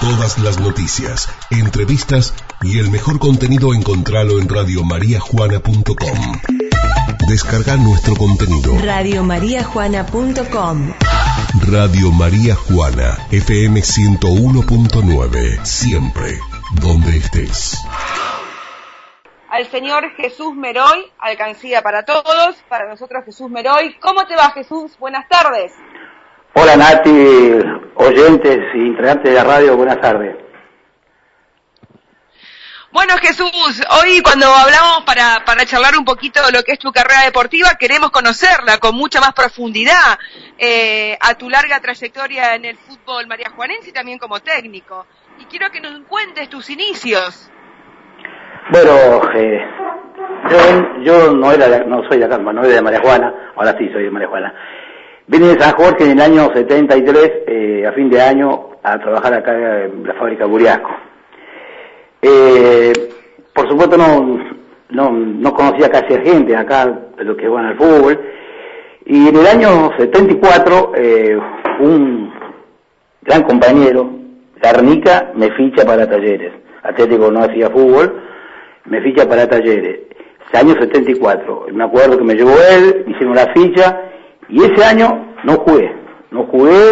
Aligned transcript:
Todas 0.00 0.38
las 0.38 0.60
noticias, 0.60 1.28
entrevistas 1.50 2.32
y 2.62 2.78
el 2.78 2.88
mejor 2.88 3.18
contenido 3.18 3.74
encontralo 3.74 4.38
en 4.38 4.48
radiomariajuana.com. 4.48 6.40
Descarga 7.28 7.76
nuestro 7.76 8.14
contenido. 8.14 8.78
Radiomariajuana.com 8.80 10.92
Radio 11.66 12.12
María 12.12 12.54
Juana, 12.54 13.18
FM 13.32 13.80
101.9. 13.80 15.64
Siempre, 15.64 16.38
donde 16.80 17.16
estés. 17.16 17.76
Al 19.50 19.66
señor 19.66 20.12
Jesús 20.16 20.54
Meroy, 20.54 21.10
alcancía 21.18 21.82
para 21.82 22.04
todos, 22.04 22.56
para 22.68 22.88
nosotros 22.88 23.24
Jesús 23.24 23.50
Meroy. 23.50 23.96
¿Cómo 23.98 24.26
te 24.26 24.36
va 24.36 24.50
Jesús? 24.50 24.96
Buenas 24.98 25.26
tardes. 25.28 25.72
Hola 26.54 26.76
Nati, 26.76 27.10
oyentes 27.94 28.58
y 28.74 28.78
integrantes 28.78 29.30
de 29.30 29.34
la 29.34 29.44
radio, 29.44 29.76
buenas 29.76 30.00
tardes. 30.00 30.36
Bueno 32.90 33.14
Jesús, 33.20 33.82
hoy 34.00 34.22
cuando 34.22 34.46
hablamos 34.46 35.02
para, 35.04 35.44
para 35.44 35.66
charlar 35.66 35.96
un 35.96 36.06
poquito 36.06 36.44
de 36.44 36.52
lo 36.52 36.62
que 36.62 36.72
es 36.72 36.78
tu 36.78 36.90
carrera 36.90 37.22
deportiva, 37.24 37.74
queremos 37.78 38.10
conocerla 38.10 38.78
con 38.78 38.96
mucha 38.96 39.20
más 39.20 39.34
profundidad 39.34 40.18
eh, 40.56 41.18
a 41.20 41.34
tu 41.34 41.50
larga 41.50 41.80
trayectoria 41.80 42.54
en 42.54 42.64
el 42.64 42.76
fútbol 42.78 43.26
mariajuanense 43.26 43.90
y 43.90 43.92
también 43.92 44.18
como 44.18 44.40
técnico. 44.40 45.06
Y 45.38 45.44
quiero 45.44 45.70
que 45.70 45.80
nos 45.80 46.00
cuentes 46.08 46.48
tus 46.48 46.70
inicios. 46.70 47.50
Bueno, 48.70 49.20
eh, 49.34 49.60
yo, 50.50 51.02
yo 51.02 51.32
no 51.34 51.52
era 51.52 51.84
no 51.84 52.02
soy 52.08 52.18
de 52.18 52.24
acá, 52.24 52.38
no 52.38 52.62
soy 52.62 52.72
de 52.72 52.82
Mariajuana, 52.82 53.52
ahora 53.54 53.76
sí 53.78 53.88
soy 53.92 54.04
de 54.04 54.10
Mariajuana. 54.10 54.54
Vine 55.30 55.48
de 55.48 55.60
San 55.60 55.74
Jorge 55.74 56.04
en 56.04 56.12
el 56.12 56.20
año 56.22 56.50
73, 56.54 57.32
eh, 57.46 57.86
a 57.86 57.92
fin 57.92 58.08
de 58.08 58.18
año, 58.18 58.70
a 58.82 58.98
trabajar 58.98 59.34
acá 59.34 59.84
en 59.84 60.02
la 60.06 60.14
fábrica 60.14 60.46
Buriasco. 60.46 60.88
Eh, 62.22 62.94
por 63.52 63.68
supuesto 63.68 63.98
no, 63.98 64.40
no, 64.88 65.10
no 65.10 65.52
conocía 65.52 65.90
casi 65.90 66.14
a 66.14 66.22
gente 66.22 66.56
acá 66.56 66.86
de 67.18 67.24
los 67.24 67.36
que 67.36 67.46
van 67.46 67.66
al 67.66 67.76
fútbol. 67.76 68.18
Y 69.04 69.28
en 69.28 69.36
el 69.36 69.46
año 69.46 69.90
74, 69.98 70.92
eh, 70.96 71.38
un 71.80 72.32
gran 73.20 73.42
compañero, 73.42 74.10
Garnica, 74.62 75.32
me 75.34 75.50
ficha 75.50 75.84
para 75.84 76.08
talleres. 76.08 76.54
Atlético 76.82 77.30
no 77.30 77.40
hacía 77.40 77.68
fútbol, 77.68 78.18
me 78.86 79.02
ficha 79.02 79.28
para 79.28 79.46
talleres. 79.46 80.00
El 80.54 80.58
año 80.58 80.74
74, 80.80 81.66
me 81.70 81.84
acuerdo 81.84 82.16
que 82.16 82.24
me 82.24 82.34
llevó 82.34 82.54
él, 82.70 83.04
hicimos 83.08 83.36
la 83.36 83.52
ficha, 83.52 84.07
y 84.48 84.62
ese 84.62 84.84
año 84.84 85.34
no 85.44 85.54
jugué, 85.54 85.94
no 86.30 86.44
jugué, 86.46 86.90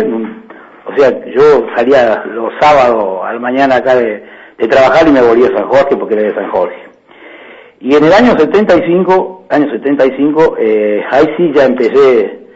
o 0.85 0.97
sea, 0.97 1.11
yo 1.27 1.67
salía 1.75 2.25
los 2.27 2.53
sábados 2.61 3.25
a 3.25 3.33
la 3.33 3.41
mañana 3.41 3.77
acá 3.77 3.95
de, 3.97 4.25
trabajar 4.69 5.07
y 5.07 5.13
me 5.13 5.23
volví 5.23 5.45
a 5.45 5.57
San 5.57 5.69
Jorge 5.69 5.97
porque 5.97 6.15
era 6.15 6.29
de 6.29 6.35
San 6.35 6.51
Jorge. 6.51 6.77
Y 7.81 7.95
en 7.95 8.05
el 8.05 8.13
año 8.13 8.33
75, 8.39 9.47
año 9.51 9.71
75, 9.71 10.57
eh, 10.59 11.05
ahí 11.11 11.27
sí 11.37 11.53
ya 11.55 11.65
empecé, 11.65 12.47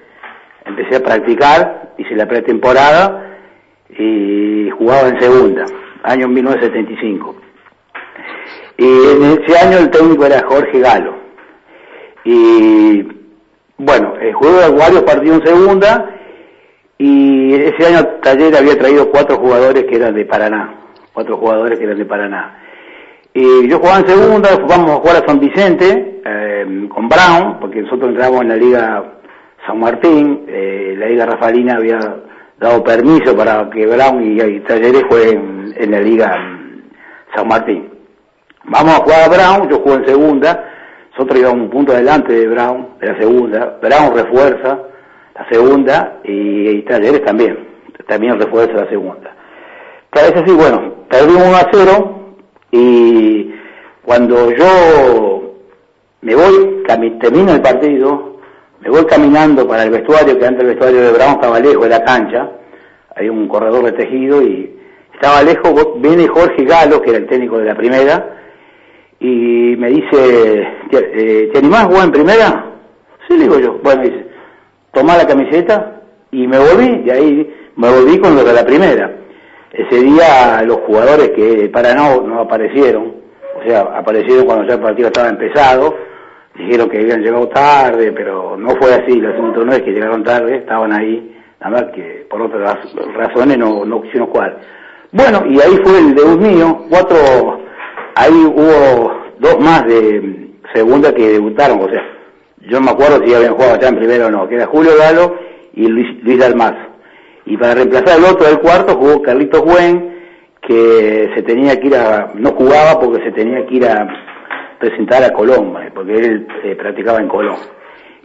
empecé 0.64 0.96
a 0.96 1.02
practicar, 1.02 1.92
hice 1.98 2.14
la 2.16 2.26
pretemporada 2.26 3.36
y 3.90 4.70
jugaba 4.70 5.08
en 5.08 5.20
segunda, 5.20 5.64
año 6.02 6.28
1975. 6.28 7.36
Y 8.78 8.84
en 8.84 9.22
ese 9.24 9.58
año 9.58 9.78
el 9.78 9.90
técnico 9.90 10.24
era 10.24 10.42
Jorge 10.48 10.80
Galo. 10.80 11.14
Y 12.24 13.19
bueno, 13.82 14.12
eh, 14.20 14.30
jugué 14.32 14.68
varios 14.78 15.02
partidos 15.04 15.40
en 15.40 15.46
segunda 15.46 16.10
y 16.98 17.54
ese 17.54 17.86
año 17.86 18.06
Taller 18.22 18.54
había 18.54 18.78
traído 18.78 19.10
cuatro 19.10 19.38
jugadores 19.38 19.84
que 19.84 19.96
eran 19.96 20.14
de 20.14 20.26
Paraná, 20.26 20.74
cuatro 21.14 21.38
jugadores 21.38 21.78
que 21.78 21.86
eran 21.86 21.96
de 21.96 22.04
Paraná. 22.04 22.58
Y 23.32 23.68
yo 23.68 23.78
jugaba 23.78 24.00
en 24.00 24.06
segunda, 24.06 24.50
jugamos 24.60 24.90
a 24.90 24.96
jugar 24.96 25.16
a 25.16 25.26
San 25.26 25.40
Vicente 25.40 26.20
eh, 26.26 26.88
con 26.90 27.08
Brown, 27.08 27.58
porque 27.58 27.80
nosotros 27.80 28.10
entramos 28.10 28.42
en 28.42 28.48
la 28.48 28.56
Liga 28.56 29.04
San 29.66 29.80
Martín, 29.80 30.44
eh, 30.46 30.94
la 30.98 31.06
Liga 31.06 31.24
Rafalina 31.24 31.76
había 31.76 31.98
dado 32.58 32.84
permiso 32.84 33.34
para 33.34 33.70
que 33.70 33.86
Brown 33.86 34.22
y, 34.22 34.60
Talleres 34.60 35.04
jueguen 35.08 35.72
en 35.74 35.90
la 35.90 36.00
Liga 36.00 36.36
San 37.34 37.48
Martín. 37.48 37.88
Vamos 38.64 38.94
a 38.94 39.02
jugar 39.02 39.22
a 39.22 39.28
Brown, 39.28 39.70
yo 39.70 39.78
juego 39.78 40.00
en 40.00 40.06
segunda, 40.06 40.69
nosotros 41.20 41.40
íbamos 41.40 41.64
un 41.64 41.70
punto 41.70 41.92
adelante 41.92 42.32
de 42.32 42.46
Brown, 42.46 42.94
de 42.98 43.08
la 43.08 43.18
segunda. 43.18 43.78
Brown 43.82 44.16
refuerza 44.16 44.78
la 45.34 45.48
segunda 45.50 46.20
y, 46.24 46.80
Talleres 46.80 47.22
también. 47.22 47.58
También 48.08 48.40
refuerza 48.40 48.72
la 48.72 48.88
segunda. 48.88 49.30
Parece 50.08 50.38
así, 50.38 50.50
bueno, 50.50 51.04
perdimos 51.10 51.46
1 51.46 51.56
a 51.56 51.68
0 51.70 52.36
y 52.72 53.54
cuando 54.02 54.50
yo 54.50 55.56
me 56.22 56.34
voy, 56.34 56.84
termino 57.20 57.52
el 57.52 57.60
partido, 57.60 58.38
me 58.80 58.88
voy 58.88 59.04
caminando 59.04 59.68
para 59.68 59.82
el 59.82 59.90
vestuario, 59.90 60.38
que 60.38 60.46
antes 60.46 60.62
el 60.62 60.68
vestuario 60.68 61.02
de 61.02 61.12
Brown 61.12 61.32
estaba 61.32 61.60
lejos 61.60 61.82
de 61.82 61.90
la 61.90 62.02
cancha, 62.02 62.50
hay 63.14 63.28
un 63.28 63.46
corredor 63.46 63.84
de 63.84 63.92
tejido 63.92 64.40
y 64.42 64.74
estaba 65.12 65.42
lejos, 65.42 66.00
viene 66.00 66.26
Jorge 66.28 66.64
Galo, 66.64 67.02
que 67.02 67.10
era 67.10 67.18
el 67.18 67.26
técnico 67.26 67.58
de 67.58 67.66
la 67.66 67.74
primera, 67.74 68.39
y 69.20 69.76
me 69.76 69.90
dice, 69.90 70.66
¿te, 70.90 71.58
animás 71.58 71.84
a 71.84 71.88
jugar 71.88 72.04
en 72.06 72.12
primera? 72.12 72.64
Sí, 73.28 73.36
digo 73.36 73.58
yo. 73.58 73.78
Bueno, 73.82 74.02
dice, 74.02 74.26
tomá 74.92 75.18
la 75.18 75.26
camiseta 75.26 76.00
y 76.30 76.46
me 76.46 76.58
volví, 76.58 77.02
y 77.04 77.10
ahí 77.10 77.54
me 77.76 77.90
volví 77.90 78.18
con 78.18 78.34
los 78.34 78.46
de 78.46 78.54
la 78.54 78.64
primera. 78.64 79.14
Ese 79.72 80.02
día 80.02 80.62
los 80.64 80.78
jugadores 80.78 81.30
que 81.30 81.68
para 81.68 81.94
no, 81.94 82.22
no 82.22 82.40
aparecieron, 82.40 83.14
o 83.60 83.68
sea, 83.68 83.82
aparecieron 83.82 84.46
cuando 84.46 84.66
ya 84.66 84.74
el 84.74 84.80
partido 84.80 85.08
estaba 85.08 85.28
empezado, 85.28 85.94
dijeron 86.56 86.88
que 86.88 86.98
habían 86.98 87.20
llegado 87.20 87.46
tarde, 87.48 88.12
pero 88.12 88.56
no 88.56 88.70
fue 88.80 88.94
así, 88.94 89.18
el 89.18 89.26
asunto 89.26 89.64
no 89.64 89.72
es 89.72 89.82
que 89.82 89.92
llegaron 89.92 90.24
tarde, 90.24 90.56
estaban 90.56 90.92
ahí, 90.92 91.36
nada 91.60 91.76
más 91.76 91.92
que 91.92 92.26
por 92.28 92.40
otras 92.40 92.78
razones 93.14 93.58
no, 93.58 93.84
no 93.84 94.00
quisieron 94.00 94.28
jugar. 94.28 94.60
Bueno, 95.12 95.42
y 95.46 95.60
ahí 95.60 95.78
fue 95.84 95.98
el 95.98 96.14
debut 96.14 96.40
mío, 96.40 96.86
cuatro 96.88 97.16
ahí 98.20 98.44
hubo 98.44 99.12
dos 99.38 99.58
más 99.60 99.86
de 99.86 100.50
segunda 100.74 101.14
que 101.14 101.28
debutaron, 101.28 101.80
o 101.80 101.88
sea, 101.88 102.02
yo 102.60 102.78
no 102.78 102.86
me 102.86 102.90
acuerdo 102.90 103.24
si 103.24 103.34
habían 103.34 103.54
jugado 103.54 103.80
ya 103.80 103.88
en 103.88 103.96
primero 103.96 104.26
o 104.26 104.30
no, 104.30 104.48
que 104.48 104.56
era 104.56 104.66
Julio 104.66 104.92
Galo 104.96 105.36
y 105.72 105.86
Luis, 105.86 106.22
Luis 106.22 106.38
Dalmazo. 106.38 106.90
Y 107.46 107.56
para 107.56 107.74
reemplazar 107.74 108.18
al 108.18 108.24
otro 108.24 108.46
del 108.46 108.60
cuarto 108.60 108.96
jugó 108.96 109.22
Carlitos 109.22 109.62
Buen, 109.62 110.20
que 110.60 111.32
se 111.34 111.42
tenía 111.42 111.80
que 111.80 111.86
ir 111.86 111.96
a, 111.96 112.32
no 112.34 112.50
jugaba 112.52 113.00
porque 113.00 113.24
se 113.24 113.32
tenía 113.32 113.66
que 113.66 113.74
ir 113.74 113.86
a 113.86 114.06
presentar 114.78 115.24
a 115.24 115.32
Colón, 115.32 115.74
eh, 115.82 115.90
porque 115.94 116.14
él 116.14 116.46
eh, 116.62 116.76
practicaba 116.76 117.18
en 117.18 117.28
Colón. 117.28 117.56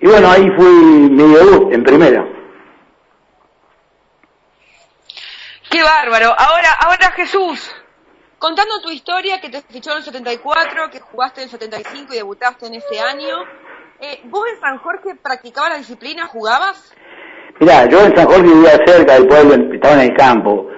Y 0.01 0.07
bueno, 0.07 0.29
ahí 0.29 0.49
fui 0.57 0.67
mi 0.67 1.33
debut 1.33 1.73
en 1.73 1.83
primera. 1.83 2.25
Qué 5.69 5.81
bárbaro. 5.81 6.27
Ahora, 6.37 6.69
ahora 6.85 7.11
Jesús, 7.15 7.74
contando 8.45 8.79
tu 8.83 8.91
historia, 8.91 9.41
que 9.41 9.49
te 9.49 9.59
fichó 9.61 9.89
en 9.89 9.97
el 9.97 10.03
74, 10.03 10.91
que 10.91 10.99
jugaste 10.99 11.41
en 11.41 11.45
el 11.45 11.49
75 11.49 12.13
y 12.13 12.17
debutaste 12.17 12.67
en 12.67 12.75
ese 12.75 12.99
año, 12.99 13.37
eh, 13.99 14.19
¿vos 14.25 14.43
en 14.53 14.59
San 14.59 14.77
Jorge 14.77 15.15
practicabas 15.19 15.71
la 15.71 15.77
disciplina, 15.77 16.27
jugabas? 16.27 16.93
Mirá, 17.59 17.89
yo 17.89 18.05
en 18.05 18.15
San 18.15 18.27
Jorge 18.27 18.43
vivía 18.43 18.77
cerca 18.85 19.15
del 19.15 19.25
pueblo, 19.25 19.73
estaba 19.73 19.95
en 19.95 20.11
el 20.11 20.15
campo. 20.15 20.69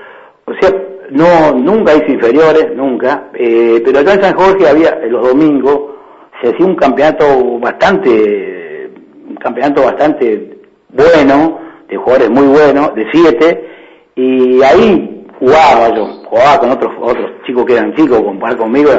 O 0.45 0.53
sea, 0.61 0.72
no, 1.09 1.51
nunca 1.59 1.94
hice 1.94 2.13
inferiores, 2.13 2.73
nunca. 2.73 3.31
Eh, 3.33 3.81
pero 3.83 4.00
acá 4.00 4.13
en 4.13 4.22
San 4.22 4.38
Jorge 4.38 4.69
había, 4.69 4.95
los 5.09 5.27
domingos, 5.27 5.95
se 6.41 6.51
hacía 6.51 6.66
un 6.66 6.75
campeonato 6.77 7.59
bastante, 7.59 8.94
un 9.27 9.35
campeonato 9.35 9.83
bastante 9.83 10.57
bueno, 10.88 11.59
de 11.89 11.97
jugadores 11.97 12.29
muy 12.29 12.47
buenos, 12.47 12.95
de 12.95 13.06
siete, 13.11 13.69
y 14.16 14.63
ahí 14.63 15.16
jugaba 15.40 15.94
yo, 15.96 16.06
jugaba 16.25 16.59
con 16.59 16.72
otros 16.72 16.94
otros 17.00 17.31
chicos 17.45 17.66
que 17.66 17.74
eran 17.74 17.95
chicos, 17.95 18.22
comparar 18.22 18.57
conmigo, 18.57 18.92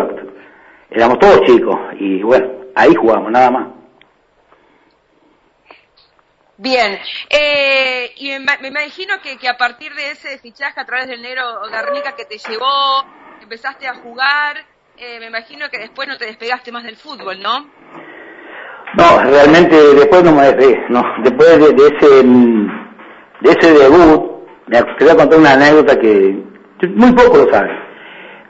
éramos 0.91 1.19
todos 1.19 1.43
chicos, 1.43 1.77
y 1.99 2.23
bueno, 2.23 2.49
ahí 2.75 2.95
jugamos, 2.95 3.31
nada 3.31 3.51
más. 3.51 3.69
Bien, 6.57 6.99
eh, 7.31 8.13
y 8.17 8.31
me, 8.41 8.69
imagino 8.69 9.21
que, 9.23 9.39
que, 9.39 9.49
a 9.49 9.57
partir 9.57 9.95
de 9.95 10.11
ese 10.11 10.39
fichaje 10.39 10.81
a 10.81 10.85
través 10.85 11.07
del 11.07 11.23
negro 11.23 11.45
Garnica 11.71 12.17
que 12.17 12.25
te 12.25 12.39
llevó, 12.39 13.05
empezaste 13.41 13.87
a 13.87 13.95
jugar, 13.95 14.65
eh, 14.97 15.21
me 15.21 15.27
imagino 15.27 15.69
que 15.71 15.79
después 15.79 16.09
no 16.09 16.19
te 16.19 16.27
despegaste 16.27 16.73
más 16.73 16.83
del 16.83 16.97
fútbol, 16.97 17.41
¿no? 17.41 17.71
No, 18.95 19.23
realmente 19.23 19.77
después 19.95 20.25
no 20.25 20.33
me 20.33 20.47
despegué, 20.47 20.85
no, 20.89 21.03
después 21.23 21.59
de, 21.59 21.73
de 21.75 21.87
ese 21.87 22.23
de 23.41 23.51
ese 23.53 23.73
debut 23.73 24.28
te 24.71 25.05
voy 25.05 25.11
a 25.11 25.17
contar 25.17 25.39
una 25.39 25.53
anécdota 25.53 25.99
que 25.99 26.37
muy 26.95 27.13
poco 27.13 27.39
lo 27.39 27.53
saben. 27.53 27.77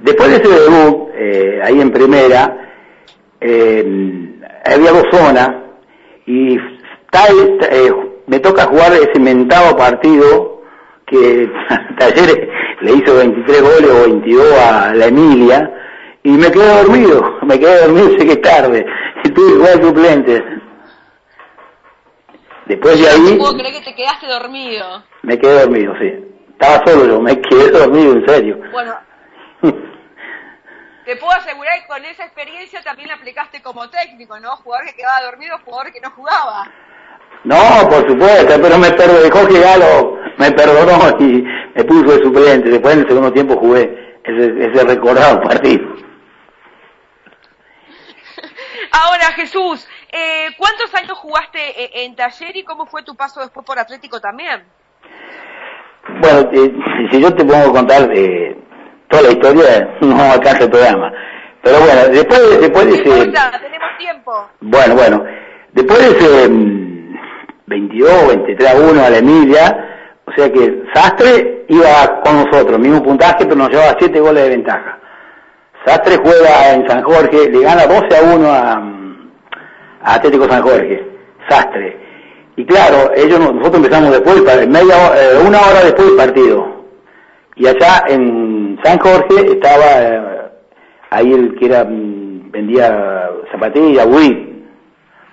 Después 0.00 0.31
de 0.31 0.37
ese 0.37 0.49
debut, 0.49 1.09
eh, 1.15 1.61
ahí 1.65 1.81
en 1.81 1.91
primera, 1.91 2.75
eh, 3.41 4.41
había 4.65 4.93
dos 4.93 5.05
zonas 5.11 5.50
y 6.26 6.56
tal, 7.11 7.59
eh, 7.70 7.93
me 8.26 8.38
toca 8.41 8.67
jugar 8.67 8.93
ese 8.93 9.19
mentado 9.19 9.76
partido 9.76 10.62
que 11.06 11.50
Talleres 11.99 12.49
le 12.81 12.93
hizo 12.93 13.17
23 13.17 13.62
goles 13.62 13.91
o 13.91 14.03
22 14.03 14.61
a 14.61 14.94
la 14.94 15.06
Emilia 15.06 15.75
y 16.23 16.31
me 16.31 16.50
quedé 16.50 16.82
dormido, 16.82 17.38
me 17.43 17.59
quedé 17.59 17.87
dormido, 17.87 18.11
sé 18.11 18.17
que 18.26 18.32
es 18.32 18.43
tarde, 18.43 18.87
y 19.25 19.31
tuve 19.31 19.53
que 19.53 19.59
jugar 19.59 19.82
suplentes. 19.82 20.43
Después 22.67 23.00
de 23.00 23.09
ahí... 23.09 23.32
No 23.32 23.38
puedo 23.38 23.56
creer 23.56 23.73
que 23.73 23.81
te 23.81 23.94
quedaste 23.94 24.26
dormido. 24.26 25.03
Me 25.23 25.38
quedé 25.38 25.61
dormido, 25.61 25.94
sí. 25.99 26.25
Estaba 26.53 26.85
solo 26.87 27.06
yo, 27.06 27.20
me 27.20 27.41
quedé 27.41 27.70
dormido, 27.70 28.12
en 28.12 28.26
serio. 28.26 28.61
Bueno, 28.73 28.97
te 31.05 31.17
puedo 31.17 31.32
asegurar 31.32 31.81
que 31.81 31.87
con 31.87 32.05
esa 32.05 32.25
experiencia 32.25 32.82
también 32.82 33.09
la 33.09 33.15
aplicaste 33.15 33.62
como 33.62 33.88
técnico, 33.91 34.38
¿no? 34.41 34.56
Jugador 34.56 34.87
que 34.87 34.94
quedaba 34.94 35.23
dormido, 35.23 35.59
jugador 35.65 35.93
que 35.93 36.00
no 36.00 36.11
jugaba. 36.11 36.70
No, 37.44 37.88
por 37.88 38.09
supuesto, 38.09 38.61
pero 38.61 38.79
me 38.79 38.91
perdonó, 38.91 39.31
Jorge 39.32 39.61
Galo 39.61 40.19
me 40.38 40.50
perdonó 40.53 41.17
y 41.20 41.43
me 41.75 41.85
puso 41.85 42.17
de 42.17 42.23
suplente. 42.25 42.70
Después 42.70 42.94
en 42.94 43.00
el 43.00 43.09
segundo 43.09 43.32
tiempo 43.32 43.56
jugué 43.56 44.19
ese, 44.25 44.67
ese 44.67 44.85
recordado 44.85 45.41
partido. 45.43 45.87
Ahora, 48.91 49.32
Jesús, 49.32 49.87
eh, 50.11 50.49
¿cuántos 50.56 50.94
años 50.94 51.19
jugaste 51.19 51.85
eh, 51.85 52.05
en 52.05 52.17
taller 52.17 52.56
y 52.56 52.65
cómo 52.65 52.87
fue 52.87 53.03
tu 53.03 53.15
paso 53.17 53.41
después 53.41 53.65
por 53.65 53.79
Atlético 53.79 54.20
también? 54.20 54.65
Bueno, 56.20 56.50
eh, 56.52 56.72
si 57.10 57.20
yo 57.20 57.34
te 57.34 57.44
pongo 57.44 57.70
a 57.70 57.72
contar 57.72 58.10
eh, 58.14 58.56
toda 59.08 59.22
la 59.25 59.31
historia, 59.31 59.96
no 60.00 60.20
alcanza 60.20 60.64
el 60.64 60.70
programa. 60.70 61.12
Pero 61.62 61.81
bueno, 61.81 62.00
después, 62.12 62.60
después 62.60 62.87
de 62.87 62.94
ese... 62.94 63.26
tenemos 63.26 63.88
tiempo. 63.99 64.49
Bueno, 64.60 64.94
bueno, 64.94 65.25
después 65.72 65.99
de 65.99 66.19
ese 66.19 66.49
22, 67.66 68.28
23 68.28 68.70
a 68.70 68.76
1 68.76 69.05
a 69.05 69.10
la 69.10 69.19
Emilia, 69.19 69.88
o 70.25 70.32
sea 70.32 70.50
que 70.50 70.82
Sastre 70.94 71.64
iba 71.69 72.20
con 72.25 72.44
nosotros, 72.44 72.78
mismo 72.78 73.02
puntaje, 73.02 73.44
pero 73.44 73.56
nos 73.56 73.70
llevaba 73.70 73.96
7 73.99 74.20
goles 74.20 74.44
de 74.44 74.50
ventaja. 74.50 74.99
Sastre 75.84 76.16
juega 76.16 76.75
en 76.75 76.88
San 76.88 77.02
Jorge, 77.02 77.50
le 77.50 77.60
gana 77.60 77.87
12 77.87 78.16
a 78.16 78.37
1 78.37 78.49
a, 78.50 80.14
Atlético 80.14 80.49
San 80.49 80.62
Jorge, 80.62 81.05
Sastre. 81.49 82.07
Y 82.58 82.66
claro, 82.66 83.12
ellos 83.14 83.38
nosotros 83.38 83.76
empezamos 83.76 84.10
después, 84.10 84.43
media, 84.66 84.96
eh, 85.16 85.46
una 85.46 85.60
hora 85.60 85.84
después 85.84 86.08
del 86.08 86.16
partido. 86.16 86.66
Y 87.55 87.69
allá 87.69 88.02
en 88.08 88.76
San 88.82 88.99
Jorge 88.99 89.52
estaba 89.52 89.84
eh, 90.02 90.50
ahí 91.10 91.32
el 91.32 91.55
que 91.55 91.66
era 91.66 91.84
mm, 91.84 92.50
vendía 92.50 93.31
zapatillas, 93.52 94.05
Wii, 94.06 94.64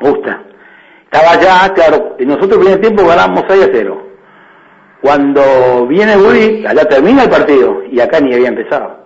gusta. 0.02 0.44
Estaba 1.06 1.32
allá, 1.32 1.74
claro, 1.74 2.16
y 2.20 2.28
nosotros 2.28 2.52
el 2.52 2.60
primer 2.60 2.82
tiempo 2.82 3.08
ganamos 3.08 3.44
6 3.50 3.64
a 3.64 3.70
0. 3.74 4.02
Cuando 5.02 5.88
viene 5.88 6.18
Wii, 6.18 6.68
allá 6.68 6.86
termina 6.86 7.24
el 7.24 7.30
partido 7.32 7.82
y 7.90 8.02
acá 8.02 8.20
ni 8.20 8.36
había 8.36 8.50
empezado. 8.50 9.00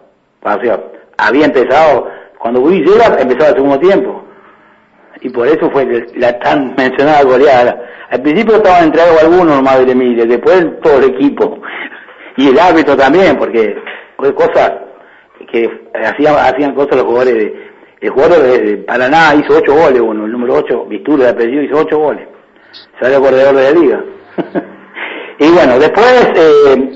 O 0.44 0.62
sea, 0.62 0.78
había 1.18 1.46
empezado, 1.46 2.10
cuando 2.38 2.60
Wii 2.60 2.82
llega, 2.84 3.18
empezaba 3.18 3.52
el 3.52 3.56
segundo 3.56 3.80
tiempo. 3.80 4.26
Y 5.22 5.30
por 5.30 5.48
eso 5.48 5.70
fue 5.72 6.08
la 6.16 6.40
tan 6.40 6.76
mencionada 6.76 7.24
goleada. 7.24 7.82
Al 8.10 8.22
principio 8.22 8.56
estaban 8.56 8.86
entregados 8.86 9.22
algunos 9.22 9.58
nomás 9.58 9.86
de 9.86 9.92
Emilia, 9.92 10.26
después 10.26 10.80
todo 10.82 10.98
el 10.98 11.16
equipo. 11.16 11.62
Y 12.38 12.48
el 12.48 12.60
árbitro 12.60 12.96
también, 12.96 13.38
porque 13.38 13.76
fue 14.18 14.34
cosas 14.34 14.72
que 15.52 15.70
hacían, 15.94 16.36
hacían 16.36 16.74
cosas 16.74 16.98
los 16.98 17.04
jugadores 17.04 17.34
de, 17.34 17.70
el 18.02 18.10
jugador 18.12 18.42
de 18.44 18.78
Paraná 18.78 19.36
hizo 19.36 19.58
ocho 19.58 19.74
goles, 19.74 20.00
uno, 20.00 20.26
el 20.26 20.32
número 20.32 20.56
8, 20.56 20.86
Vistura 20.86 21.26
de 21.26 21.30
apellido, 21.32 21.64
hizo 21.64 21.78
ocho 21.78 22.00
goles. 22.00 22.28
Salió 23.00 23.22
corredor 23.22 23.56
de 23.56 23.64
la 23.64 23.72
liga. 23.72 24.04
y 25.40 25.50
bueno, 25.52 25.78
después 25.80 26.32
eh, 26.36 26.92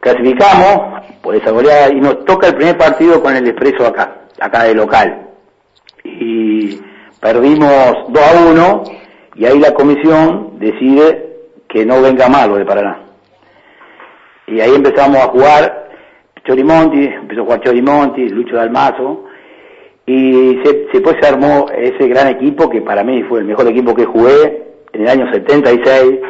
clasificamos 0.00 1.02
por 1.22 1.34
esa 1.34 1.50
goleada 1.52 1.90
y 1.90 2.00
nos 2.00 2.22
toca 2.26 2.48
el 2.48 2.54
primer 2.54 2.76
partido 2.76 3.22
con 3.22 3.34
el 3.34 3.46
Expreso 3.48 3.86
acá, 3.86 4.26
acá 4.38 4.64
de 4.64 4.74
local. 4.74 5.26
Y 6.04 6.80
perdimos 7.24 8.04
2 8.10 8.22
a 8.22 8.50
1 8.50 8.84
y 9.36 9.46
ahí 9.46 9.58
la 9.58 9.72
comisión 9.72 10.58
decide 10.58 11.36
que 11.66 11.86
no 11.86 12.02
venga 12.02 12.28
malo 12.28 12.56
de 12.56 12.66
Paraná. 12.66 12.98
Y 14.46 14.60
ahí 14.60 14.74
empezamos 14.74 15.16
a 15.16 15.28
jugar 15.28 15.88
Chorimonti, 16.46 17.02
empezó 17.02 17.40
a 17.40 17.44
jugar 17.44 17.60
Chorimonti, 17.62 18.28
Lucho 18.28 18.56
Dalmazo, 18.56 19.24
y 20.04 20.56
después 20.92 21.16
se 21.18 21.26
armó 21.26 21.64
ese 21.74 22.06
gran 22.08 22.28
equipo 22.28 22.68
que 22.68 22.82
para 22.82 23.02
mí 23.02 23.22
fue 23.22 23.38
el 23.38 23.46
mejor 23.46 23.68
equipo 23.68 23.94
que 23.94 24.04
jugué 24.04 24.74
en 24.92 25.00
el 25.00 25.08
año 25.08 25.32
76, 25.32 26.20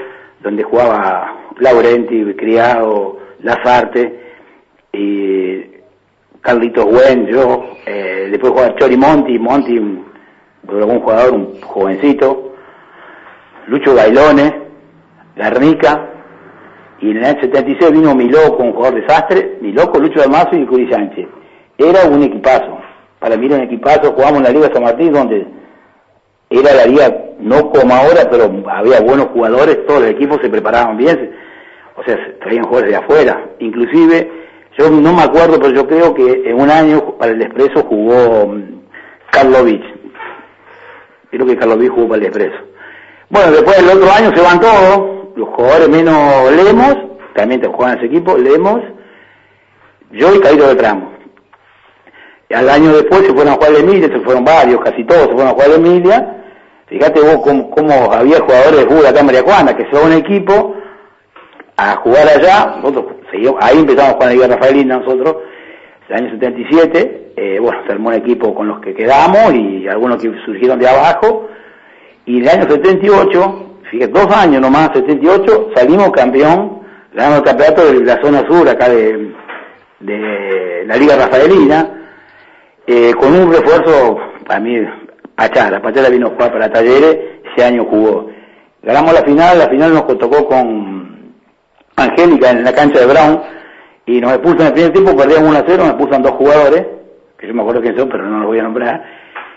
donde 0.45 0.63
jugaba 0.63 1.51
Laurenti, 1.59 2.23
Criado, 2.35 3.19
Lazarte, 3.41 4.21
y 4.93 5.61
Carlitos 6.41 6.85
Gwen, 6.85 7.27
yo, 7.27 7.65
eh, 7.85 8.29
después 8.31 8.53
jugaba 8.53 8.77
Chori 8.77 8.97
Monti, 8.97 9.41
Monti, 9.41 9.81
un 10.69 11.01
jugador, 11.01 11.33
un 11.33 11.61
jovencito, 11.61 12.53
Lucho 13.67 13.95
Gailone, 13.95 14.63
Garnica, 15.37 16.11
y 17.01 17.11
en 17.11 17.17
el 17.19 17.25
año 17.25 17.41
76 17.41 17.93
vino 17.93 18.15
Miló 18.15 18.57
con 18.57 18.69
un 18.69 18.73
jugador 18.73 19.01
desastre, 19.01 19.59
Miló 19.61 19.91
con 19.91 20.03
Lucho 20.03 20.21
Dalmazo 20.21 20.57
y 20.57 20.67
Curi 20.67 20.91
Sánchez. 20.91 21.27
Era 21.77 22.05
un 22.09 22.23
equipazo. 22.23 22.79
Para 23.19 23.37
mí 23.37 23.47
era 23.47 23.57
un 23.57 23.63
equipazo, 23.63 24.13
jugamos 24.13 24.39
en 24.39 24.45
la 24.45 24.51
Liga 24.51 24.71
San 24.73 24.83
Martín 24.83 25.13
donde 25.13 25.47
era 26.51 26.75
la 26.75 26.87
liga 26.87 27.25
no 27.41 27.71
como 27.71 27.95
ahora, 27.95 28.29
pero 28.31 28.51
había 28.69 29.01
buenos 29.01 29.27
jugadores, 29.29 29.85
todos 29.87 30.03
los 30.03 30.11
equipos 30.11 30.39
se 30.41 30.49
preparaban 30.49 30.97
bien, 30.97 31.33
o 31.97 32.05
sea, 32.05 32.17
traían 32.41 32.65
jugadores 32.65 32.93
de 32.93 32.97
afuera, 32.97 33.45
inclusive, 33.59 34.31
yo 34.79 34.91
no 34.91 35.13
me 35.13 35.23
acuerdo, 35.23 35.59
pero 35.61 35.75
yo 35.75 35.87
creo 35.87 36.15
que 36.15 36.43
en 36.47 36.61
un 36.61 36.71
año 36.71 37.17
para 37.19 37.33
el 37.33 37.43
Expreso 37.43 37.85
jugó 37.85 38.47
mm, 38.47 38.81
Karlovich, 39.31 39.85
creo 41.35 41.47
que 41.47 41.57
Karlovich 41.57 41.91
jugó 41.91 42.09
para 42.09 42.23
el 42.23 42.27
Expreso. 42.29 42.57
Bueno, 43.31 43.53
después 43.53 43.77
del 43.77 43.97
otro 43.97 44.13
año 44.13 44.31
se 44.35 44.43
van 44.43 44.61
todos, 44.61 45.29
los 45.37 45.49
jugadores 45.51 45.89
menos 45.89 46.53
Lemos, 46.53 46.97
también 47.35 47.61
te 47.61 47.69
juegan 47.69 47.99
ese 47.99 48.07
equipo, 48.07 48.37
Lemos, 48.37 48.81
yo 50.11 50.35
y 50.35 50.41
Caído 50.41 50.69
de 50.69 50.77
Tramo 50.77 51.15
al 52.55 52.71
año 52.71 52.93
después 52.95 53.23
se 53.23 53.33
fueron 53.33 53.49
a 53.49 53.57
jugar 53.57 53.75
a 53.75 53.79
Emilia, 53.79 54.09
se 54.09 54.21
fueron 54.21 54.45
varios, 54.45 54.81
casi 54.83 55.05
todos 55.05 55.23
se 55.23 55.33
fueron 55.33 55.49
a 55.49 55.51
jugar 55.51 55.71
a 55.71 55.75
Emilia. 55.75 56.37
Fíjate 56.87 57.21
vos 57.21 57.39
cómo, 57.75 58.13
había 58.13 58.41
jugadores 58.41 58.81
de 58.81 58.87
fútbol 58.87 59.07
acá 59.07 59.21
en 59.21 59.27
María 59.27 59.43
Juana, 59.43 59.77
que 59.77 59.85
se 59.85 59.93
va 59.93 60.03
a 60.03 60.07
un 60.07 60.13
equipo 60.13 60.77
a 61.77 61.97
jugar 61.97 62.29
allá, 62.29 62.77
nosotros 62.77 63.07
ahí 63.61 63.79
empezamos 63.79 64.13
a 64.13 64.15
jugar 64.15 64.37
la 64.37 64.47
Rafaelina 64.57 64.99
nosotros, 64.99 65.37
el 66.09 66.15
año 66.15 66.31
77, 66.31 67.24
eh, 67.37 67.59
bueno, 67.61 67.81
se 67.87 67.93
armó 67.93 68.09
un 68.09 68.15
equipo 68.15 68.55
con 68.55 68.69
los 68.69 68.81
que 68.81 68.95
quedamos 68.95 69.55
y 69.55 69.89
algunos 69.89 70.23
que 70.23 70.33
surgieron 70.45 70.79
de 70.79 70.89
abajo, 70.89 71.49
y 72.27 72.39
en 72.39 72.43
el 72.45 72.49
año 72.49 72.63
78, 72.69 73.81
fíjate, 73.91 74.13
dos 74.13 74.35
años 74.35 74.61
nomás, 74.61 74.91
78, 74.95 75.71
salimos 75.75 76.11
campeón, 76.11 76.83
ganamos 77.13 77.39
el 77.39 77.45
campeonato 77.45 77.93
de 77.93 78.05
la 78.05 78.23
zona 78.23 78.47
sur 78.49 78.69
acá 78.69 78.89
de, 78.89 79.33
de 80.01 80.85
la 80.87 80.97
Liga 80.97 81.17
Rafaelina, 81.17 82.07
eh, 82.87 83.13
con 83.15 83.35
un 83.35 83.53
refuerzo, 83.53 84.19
para 84.47 84.61
mí, 84.61 84.77
Pachara. 85.35 85.81
Pachara 85.81 86.09
vino 86.11 86.29
a 86.29 86.31
jugar 86.31 86.53
para 86.53 86.73
Talleres, 86.73 87.19
ese 87.53 87.65
año 87.65 87.85
jugó. 87.85 88.31
Ganamos 88.83 89.13
la 89.13 89.23
final, 89.23 89.59
la 89.59 89.69
final 89.69 89.95
nos 89.95 90.07
tocó 90.07 90.47
con 90.47 91.35
Angélica 91.97 92.51
en 92.51 92.65
la 92.65 92.73
cancha 92.73 93.01
de 93.01 93.07
Brown, 93.07 93.43
y 94.07 94.21
nos 94.21 94.33
expulsan 94.33 94.61
en 94.61 94.67
el 94.67 94.73
primer 94.73 94.93
tiempo, 94.93 95.17
perdíamos 95.17 95.51
1 95.51 95.59
a 95.59 95.65
0, 95.67 95.77
nos 95.79 95.89
expulsan 95.89 96.23
dos 96.23 96.33
jugadores, 96.33 96.87
que 97.45 97.49
yo 97.49 97.55
me 97.55 97.63
acuerdo 97.63 97.83
quién 97.83 97.99
son, 97.99 98.09
pero 98.09 98.27
no 98.27 98.39
los 98.39 98.47
voy 98.47 98.59
a 98.59 98.63
nombrar, 98.63 99.05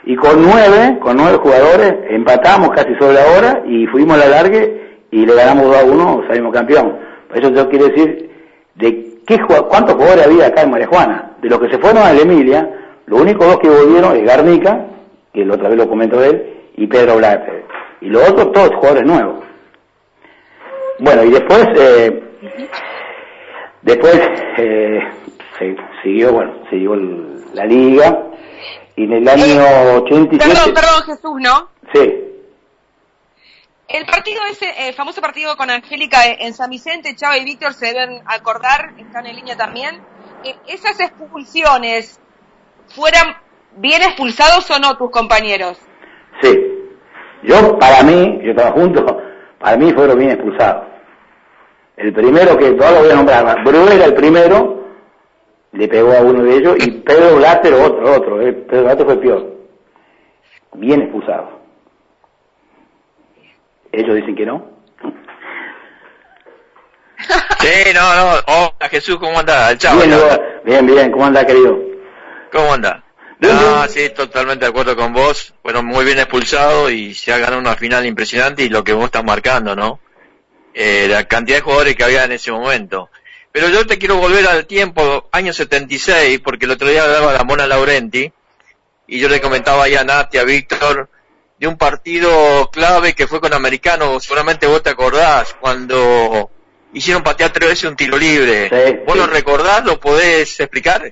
y 0.05 0.15
con 0.15 0.41
nueve, 0.41 0.99
con 0.99 1.17
nueve 1.17 1.37
jugadores, 1.37 1.93
empatamos 2.09 2.69
casi 2.69 2.93
sobre 2.95 3.15
la 3.15 3.25
hora, 3.25 3.63
y 3.65 3.85
fuimos 3.87 4.15
a 4.17 4.19
la 4.19 4.29
largue, 4.29 5.05
y 5.11 5.25
le 5.25 5.33
ganamos 5.33 5.65
2 5.65 5.77
a 5.77 5.85
1, 5.85 6.23
salimos 6.27 6.53
campeón. 6.53 6.97
Por 7.27 7.37
eso 7.37 7.49
yo 7.51 7.69
quiero 7.69 7.87
decir, 7.87 8.29
de 8.75 9.21
qué, 9.25 9.39
cuántos 9.69 9.95
jugadores 9.95 10.25
había 10.25 10.47
acá 10.47 10.63
en 10.63 10.71
Marejuana, 10.71 11.31
de 11.41 11.49
los 11.49 11.59
que 11.59 11.69
se 11.69 11.79
fueron 11.79 12.03
a 12.03 12.13
la 12.13 12.21
Emilia, 12.21 12.69
los 13.05 13.21
únicos 13.21 13.47
dos 13.47 13.57
que 13.59 13.69
volvieron 13.69 14.15
es 14.17 14.23
Garnica, 14.23 14.85
que 15.33 15.45
la 15.45 15.55
otra 15.55 15.69
vez 15.69 15.77
lo 15.77 15.89
comentó 15.89 16.23
él, 16.23 16.43
y 16.75 16.87
Pedro 16.87 17.17
Blatter. 17.17 17.63
Y 18.01 18.09
los 18.09 18.29
otros 18.29 18.51
todos 18.51 18.75
jugadores 18.75 19.05
nuevos. 19.05 19.43
Bueno, 20.99 21.23
y 21.23 21.31
después, 21.31 21.67
eh, 21.75 22.23
después 23.81 24.19
eh, 24.57 24.99
se 25.57 25.75
siguió, 26.03 26.33
bueno, 26.33 26.53
siguió 26.69 26.95
la 27.57 27.65
liga, 27.65 28.23
y 28.95 29.03
en 29.03 29.13
el 29.13 29.27
año 29.27 30.03
87... 30.03 30.37
Perdón, 30.37 30.73
perdón, 30.73 31.03
Jesús, 31.03 31.35
¿no? 31.39 31.69
Sí. 31.93 32.23
El 33.87 34.05
partido 34.05 34.41
ese, 34.49 34.87
el 34.87 34.93
famoso 34.93 35.21
partido 35.21 35.55
con 35.55 35.69
Angélica 35.69 36.19
en 36.25 36.53
San 36.53 36.69
Vicente, 36.69 37.15
Chava 37.15 37.37
y 37.37 37.45
Víctor 37.45 37.73
se 37.73 37.87
deben 37.87 38.21
acordar, 38.25 38.93
están 38.97 39.25
en 39.25 39.37
línea 39.37 39.55
también. 39.55 40.01
Eh, 40.43 40.55
esas 40.67 40.99
expulsiones 40.99 42.19
fueran 42.89 43.37
bien 43.77 44.01
expulsados 44.01 44.69
o 44.71 44.79
no 44.79 44.97
tus 44.97 45.09
compañeros. 45.09 45.79
Sí. 46.41 46.59
Yo, 47.43 47.77
para 47.79 48.03
mí, 48.03 48.39
yo 48.43 48.51
estaba 48.51 48.71
junto, 48.71 49.05
para 49.59 49.77
mí 49.77 49.91
fueron 49.93 50.19
bien 50.19 50.31
expulsados. 50.31 50.85
El 51.95 52.13
primero 52.13 52.57
que 52.57 52.71
todos 52.73 52.91
lo 52.91 52.99
voy 52.99 53.11
a 53.11 53.15
nombrar, 53.15 53.63
Bru 53.63 53.87
era 53.87 54.05
el 54.05 54.13
primero, 54.13 54.86
le 55.77 55.87
pegó 55.87 56.11
a 56.11 56.21
uno 56.21 56.43
de 56.43 56.55
ellos, 56.55 56.75
y 56.79 56.89
Pedro 56.89 57.35
Blatter 57.35 57.73
otro, 57.75 58.15
otro, 58.15 58.41
eh, 58.41 58.51
Pedro 58.51 58.83
Blatter 58.85 59.05
fue 59.05 59.21
peor. 59.21 59.57
Bien 60.73 61.01
expulsado. 61.03 61.61
Ellos 63.91 64.15
dicen 64.15 64.35
que 64.35 64.45
no. 64.45 64.65
Sí, 67.59 67.91
no, 67.93 68.15
no. 68.15 68.39
Hola 68.47 68.89
Jesús, 68.89 69.17
¿cómo 69.17 69.39
anda? 69.39 69.75
Chao. 69.77 69.97
Bien, 69.97 70.11
bien, 70.63 70.85
bien, 70.85 71.11
¿cómo 71.11 71.25
anda, 71.25 71.45
querido? 71.45 71.77
¿Cómo 72.51 72.73
anda? 72.73 73.03
No, 73.39 73.87
sí, 73.87 74.09
totalmente 74.15 74.65
de 74.65 74.69
acuerdo 74.69 74.95
con 74.95 75.13
vos. 75.13 75.53
Fueron 75.61 75.85
muy 75.85 76.05
bien 76.05 76.17
expulsados 76.17 76.91
y 76.91 77.13
se 77.13 77.33
ha 77.33 77.37
ganado 77.37 77.59
una 77.59 77.75
final 77.75 78.05
impresionante 78.05 78.63
y 78.63 78.69
lo 78.69 78.83
que 78.83 78.93
vos 78.93 79.05
estás 79.05 79.23
marcando, 79.23 79.75
¿no? 79.75 79.99
Eh, 80.73 81.07
la 81.09 81.25
cantidad 81.25 81.57
de 81.57 81.63
jugadores 81.63 81.95
que 81.95 82.03
había 82.03 82.23
en 82.23 82.31
ese 82.31 82.51
momento. 82.51 83.09
Pero 83.59 83.69
yo 83.69 83.87
te 83.87 83.97
quiero 83.97 84.17
volver 84.17 84.45
al 84.45 84.67
tiempo, 84.67 85.29
año 85.31 85.51
76, 85.51 86.41
porque 86.43 86.65
el 86.65 86.71
otro 86.73 86.89
día 86.89 87.03
hablaba 87.03 87.33
la 87.33 87.43
Mona 87.43 87.65
Laurenti 87.65 88.31
y 89.07 89.19
yo 89.19 89.27
le 89.27 89.41
comentaba 89.41 89.85
ahí 89.85 89.95
a 89.95 90.03
Nati, 90.03 90.37
a 90.37 90.43
Víctor, 90.43 91.09
de 91.57 91.67
un 91.67 91.75
partido 91.75 92.69
clave 92.71 93.15
que 93.15 93.25
fue 93.25 93.41
con 93.41 93.55
Americano, 93.55 94.19
seguramente 94.19 94.67
vos 94.67 94.83
te 94.83 94.91
acordás, 94.91 95.55
cuando 95.59 96.51
hicieron 96.93 97.23
patear 97.23 97.49
tres 97.49 97.69
veces 97.69 97.89
un 97.89 97.95
tiro 97.95 98.15
libre. 98.15 99.03
¿Vos 99.07 99.17
lo 99.17 99.25
recordás? 99.25 99.83
¿Lo 99.83 99.99
podés 99.99 100.59
explicar? 100.59 101.11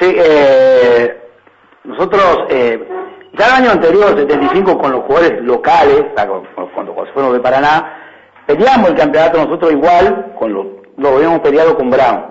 Sí, 0.00 0.14
eh, 0.18 1.16
nosotros, 1.84 2.40
eh, 2.50 2.78
ya 3.32 3.46
el 3.46 3.52
año 3.52 3.70
anterior, 3.70 4.14
75, 4.18 4.76
con 4.76 4.92
los 4.92 5.02
jugadores 5.06 5.42
locales, 5.42 6.04
cuando, 6.74 6.94
fueron 7.14 7.32
de 7.32 7.40
Paraná, 7.40 8.02
peleamos 8.46 8.90
el 8.90 8.96
campeonato 8.96 9.46
nosotros 9.46 9.72
igual, 9.72 10.34
con 10.38 10.52
lo, 10.52 10.77
lo 10.98 11.16
habíamos 11.16 11.40
peleado 11.40 11.76
con 11.76 11.90
Brown. 11.90 12.26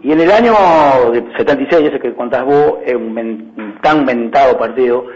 Y 0.00 0.12
en 0.12 0.20
el 0.20 0.30
año 0.30 0.54
76, 1.36 1.88
ese 1.88 1.98
que 1.98 2.14
contás 2.14 2.44
vos, 2.44 2.78
un 2.94 3.78
tan 3.82 4.04
mentado 4.04 4.56
partido, 4.56 5.06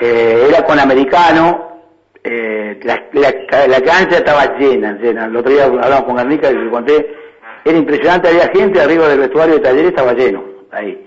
eh, 0.00 0.46
era 0.48 0.64
con 0.64 0.78
Americano, 0.78 1.80
eh, 2.22 2.78
la, 2.82 3.80
cancha 3.80 4.18
estaba 4.18 4.58
llena, 4.58 4.92
llena. 5.00 5.26
El 5.26 5.36
otro 5.36 5.52
día 5.52 5.64
hablamos 5.64 6.04
con 6.04 6.16
Garnica 6.16 6.50
y 6.50 6.54
le 6.54 6.70
conté, 6.70 7.14
era 7.64 7.78
impresionante, 7.78 8.28
había 8.28 8.48
gente 8.48 8.80
arriba 8.80 9.08
del 9.08 9.20
vestuario 9.20 9.54
de 9.54 9.60
taller, 9.60 9.86
estaba 9.86 10.12
lleno, 10.12 10.44
ahí. 10.70 11.00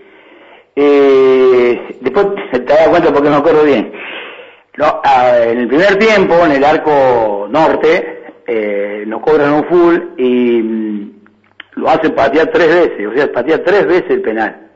Eh, 0.76 1.98
después 2.02 2.28
te 2.52 2.60
das 2.60 2.90
cuenta 2.90 3.14
porque 3.14 3.30
me 3.30 3.36
acuerdo 3.36 3.64
bien. 3.64 3.92
No, 4.78 5.02
en 5.42 5.58
el 5.58 5.68
primer 5.68 5.98
tiempo, 5.98 6.46
en 6.46 6.52
el 6.52 6.64
arco 6.64 7.48
norte, 7.50 8.27
eh, 8.48 9.04
nos 9.06 9.22
cobran 9.22 9.54
un 9.54 9.66
full 9.66 9.96
y 10.18 10.62
mm, 10.62 11.12
lo 11.76 11.90
hacen 11.90 12.16
patear 12.16 12.50
tres 12.52 12.68
veces, 12.68 13.08
o 13.08 13.14
sea, 13.14 13.32
patear 13.32 13.60
tres 13.60 13.86
veces 13.86 14.10
el 14.10 14.22
penal. 14.22 14.70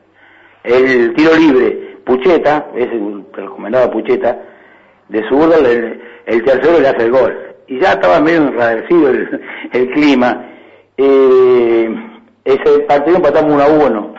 El 0.62 1.14
tiro 1.14 1.34
libre, 1.36 1.96
Pucheta, 2.04 2.68
es 2.76 2.92
el 2.92 3.24
recomendado 3.32 3.90
Pucheta, 3.90 4.38
de 5.08 5.28
zurda, 5.28 5.56
el, 5.56 6.00
el 6.26 6.44
tercero 6.44 6.78
le 6.78 6.88
hace 6.88 7.04
el 7.04 7.10
gol. 7.10 7.36
Y 7.66 7.80
ya 7.80 7.92
estaba 7.92 8.20
medio 8.20 8.48
enradecido 8.48 9.10
el, 9.72 9.90
clima. 9.92 10.46
Eh, 10.96 11.94
ese 12.44 12.80
partido 12.80 13.16
empatamos 13.16 13.54
uno 13.54 13.62
a 13.62 13.68
uno. 13.68 14.14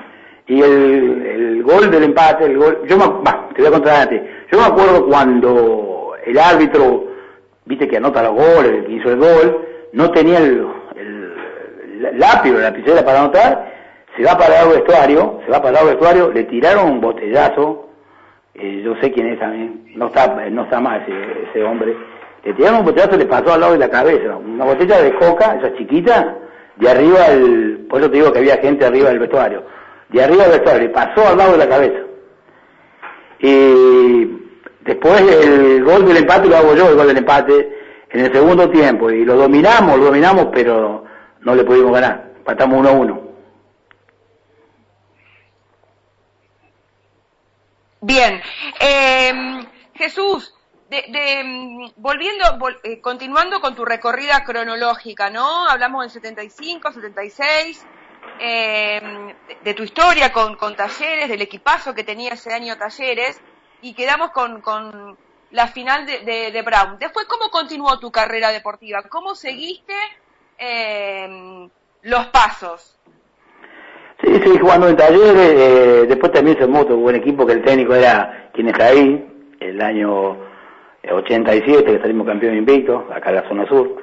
Y 0.48 0.62
el, 0.62 1.64
gol 1.64 1.90
del 1.90 2.04
empate, 2.04 2.46
el 2.46 2.58
gol, 2.58 2.82
yo 2.88 2.98
me, 2.98 3.06
te 3.56 3.62
voy 3.62 3.68
a 3.68 3.72
contar 3.72 4.02
antes, 4.02 4.22
yo 4.52 4.60
me 4.60 4.66
acuerdo 4.66 5.06
cuando 5.06 6.12
el 6.26 6.38
árbitro, 6.38 7.06
viste 7.66 7.88
que 7.88 7.98
anota 7.98 8.24
los 8.24 8.34
goles, 8.34 8.86
que 8.86 8.92
hizo 8.92 9.10
el 9.12 9.18
gol, 9.18 9.68
no 9.94 10.12
tenía 10.12 10.40
el, 10.40 10.68
el, 10.96 12.20
lápiz 12.20 12.52
o 12.52 12.56
la 12.56 12.72
lapicera 12.72 13.04
para 13.04 13.22
anotar, 13.22 13.74
se 14.16 14.24
va 14.24 14.38
para 14.38 14.62
el 14.64 14.70
vestuario, 14.70 15.40
se 15.46 15.52
va 15.52 15.62
para 15.62 15.80
el 15.82 15.88
vestuario, 15.88 16.32
le 16.32 16.44
tiraron 16.44 16.92
un 16.92 17.02
botellazo, 17.02 17.90
eh, 18.54 18.82
yo 18.84 18.96
sé 19.02 19.12
quién 19.12 19.28
es 19.28 19.40
también, 19.40 19.86
no 19.96 20.08
está, 20.08 20.28
no 20.50 20.64
está 20.64 20.80
más 20.80 21.02
ese, 21.08 21.64
hombre, 21.64 21.96
le 22.44 22.54
tiraron 22.54 22.80
un 22.80 22.86
botellazo 22.86 23.16
y 23.16 23.20
le 23.20 23.26
pasó 23.26 23.54
al 23.54 23.62
lado 23.62 23.74
de 23.74 23.80
la 23.80 23.90
cabeza, 23.90 24.36
una 24.36 24.66
botella 24.66 25.02
de 25.02 25.14
coca, 25.16 25.58
esa 25.60 25.74
chiquita, 25.78 26.38
de 26.76 26.90
arriba 26.90 27.28
el, 27.28 27.86
por 27.90 28.00
eso 28.00 28.10
te 28.10 28.18
digo 28.18 28.32
que 28.32 28.40
había 28.40 28.58
gente 28.58 28.86
arriba 28.86 29.10
del 29.10 29.20
vestuario, 29.20 29.64
de 30.10 30.24
arriba 30.24 30.44
del 30.44 30.60
vestuario, 30.60 30.88
le 30.88 30.90
pasó 30.90 31.28
al 31.28 31.38
lado 31.38 31.54
de 31.54 31.58
la 31.58 31.70
cabeza. 31.70 32.00
Después 34.86 35.22
el 35.22 35.84
gol 35.84 36.06
del 36.06 36.18
empate 36.18 36.48
lo 36.48 36.58
hago 36.58 36.76
yo, 36.76 36.90
el 36.90 36.96
gol 36.96 37.08
del 37.08 37.18
empate, 37.18 37.84
en 38.10 38.26
el 38.26 38.32
segundo 38.32 38.70
tiempo, 38.70 39.10
y 39.10 39.26
lo 39.26 39.36
dominamos, 39.36 39.98
lo 39.98 40.06
dominamos, 40.06 40.48
pero 40.54 41.04
no 41.42 41.56
le 41.56 41.64
pudimos 41.64 41.92
ganar, 41.92 42.32
empatamos 42.38 42.80
uno 42.80 42.90
a 42.90 42.92
uno. 42.92 43.24
Bien, 48.02 48.42
eh, 48.82 49.32
Jesús, 49.94 50.54
de, 50.90 51.92
volviendo, 51.96 52.44
eh, 52.84 53.00
continuando 53.00 53.62
con 53.62 53.76
tu 53.76 53.86
recorrida 53.86 54.44
cronológica, 54.44 55.30
¿no? 55.30 55.68
Hablamos 55.68 56.04
del 56.04 56.12
75, 56.12 56.92
76, 56.92 57.86
eh, 58.40 59.02
de, 59.64 59.74
tu 59.74 59.84
historia 59.84 60.32
con, 60.34 60.58
Talleres, 60.76 61.30
del 61.30 61.42
equipazo 61.42 61.94
que 61.94 62.04
tenía 62.04 62.34
ese 62.34 62.54
año 62.54 62.78
Talleres, 62.78 63.42
y 63.84 63.94
quedamos 63.94 64.32
con, 64.32 64.62
con 64.62 65.18
la 65.52 65.68
final 65.68 66.06
de, 66.06 66.52
de, 66.52 66.62
Brown. 66.64 66.98
Después, 67.00 67.26
¿cómo 67.26 67.50
continuó 67.52 68.00
tu 68.00 68.12
carrera 68.12 68.50
deportiva? 68.50 69.04
¿Cómo 69.04 69.36
seguiste 69.36 69.94
eh, 70.58 71.70
los 72.02 72.26
pasos? 72.28 72.98
Sí, 74.22 74.34
seguí 74.42 74.58
jugando 74.58 74.88
en 74.88 74.96
talleres, 74.96 75.36
eh, 75.36 76.06
después 76.08 76.32
también 76.32 76.58
se 76.58 76.66
moto 76.66 76.96
buen 76.96 77.18
equipo 77.18 77.46
que 77.46 77.54
el 77.54 77.64
técnico 77.64 77.94
era 77.94 78.50
quien 78.54 78.70
está 78.70 78.86
ahí, 78.86 79.30
el 79.60 79.82
año 79.82 80.38
87 81.12 81.78
eh, 81.78 81.84
que 81.84 82.00
salimos 82.00 82.26
campeón 82.26 82.56
invicto, 82.56 83.06
acá 83.14 83.30
en 83.30 83.36
la 83.36 83.48
zona 83.50 83.68
sur. 83.68 84.02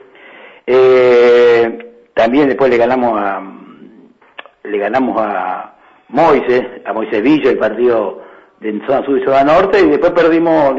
Eh, 0.67 2.11
también 2.13 2.49
después 2.49 2.71
le 2.71 2.77
ganamos 2.77 3.19
a 3.19 3.43
le 4.63 4.79
ganamos 4.79 5.17
a 5.19 5.75
Moises, 6.09 6.67
a 6.85 6.93
Moisés 6.93 7.23
Villa 7.23 7.51
el 7.51 7.59
partido 7.59 8.30
de 8.61 8.81
zona 8.87 9.05
sur 9.05 9.19
y 9.19 9.25
zona 9.25 9.45
norte, 9.45 9.81
y 9.81 9.89
después 9.89 10.13
perdimos 10.13 10.75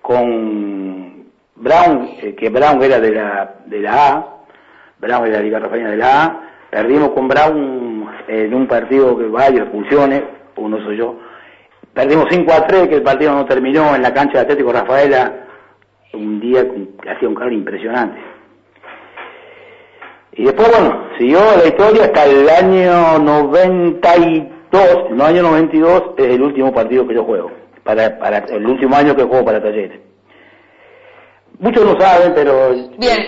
con 0.00 1.24
Brown, 1.56 2.16
que 2.36 2.48
Brown 2.50 2.82
era 2.82 3.00
de 3.00 3.10
la 3.12 3.54
de 3.66 3.80
la 3.80 4.08
A, 4.08 4.26
Brown 4.98 5.26
era 5.26 5.36
de 5.36 5.38
la 5.38 5.42
Liga 5.42 5.58
Rafaela 5.60 5.90
de 5.90 5.96
la 5.96 6.24
A, 6.24 6.40
perdimos 6.70 7.10
con 7.10 7.28
Brown 7.28 8.08
en 8.28 8.54
un 8.54 8.66
partido 8.66 9.16
que 9.16 9.26
vaya, 9.26 9.66
funcione, 9.66 10.24
uno 10.56 10.82
soy 10.84 10.96
yo. 10.96 11.18
Perdimos 11.92 12.26
5 12.30 12.52
a 12.52 12.66
3, 12.66 12.88
que 12.88 12.94
el 12.96 13.02
partido 13.02 13.32
no 13.34 13.44
terminó 13.44 13.94
en 13.94 14.02
la 14.02 14.14
cancha 14.14 14.38
de 14.38 14.40
Atlético 14.40 14.72
Rafaela, 14.72 15.46
un 16.14 16.40
día 16.40 16.64
que 16.64 17.10
hacía 17.10 17.28
un 17.28 17.34
calor 17.34 17.52
impresionante. 17.52 18.18
Y 20.32 20.44
después, 20.44 20.70
bueno, 20.70 21.08
siguió 21.18 21.40
la 21.58 21.66
historia 21.66 22.04
hasta 22.04 22.24
el 22.24 22.48
año 22.48 23.18
92, 24.72 25.12
el 25.12 25.20
año 25.20 25.42
92 25.42 26.02
es 26.16 26.26
el 26.26 26.42
último 26.42 26.72
partido 26.72 27.06
que 27.06 27.14
yo 27.14 27.24
juego, 27.24 27.50
para, 27.84 28.18
para 28.18 28.38
el 28.38 28.66
último 28.66 28.96
año 28.96 29.14
que 29.14 29.22
juego 29.22 29.44
para 29.44 29.62
Talleres. 29.62 30.00
Muchos 31.58 31.84
no 31.84 32.00
saben, 32.00 32.32
pero... 32.34 32.74
Bien, 32.98 33.26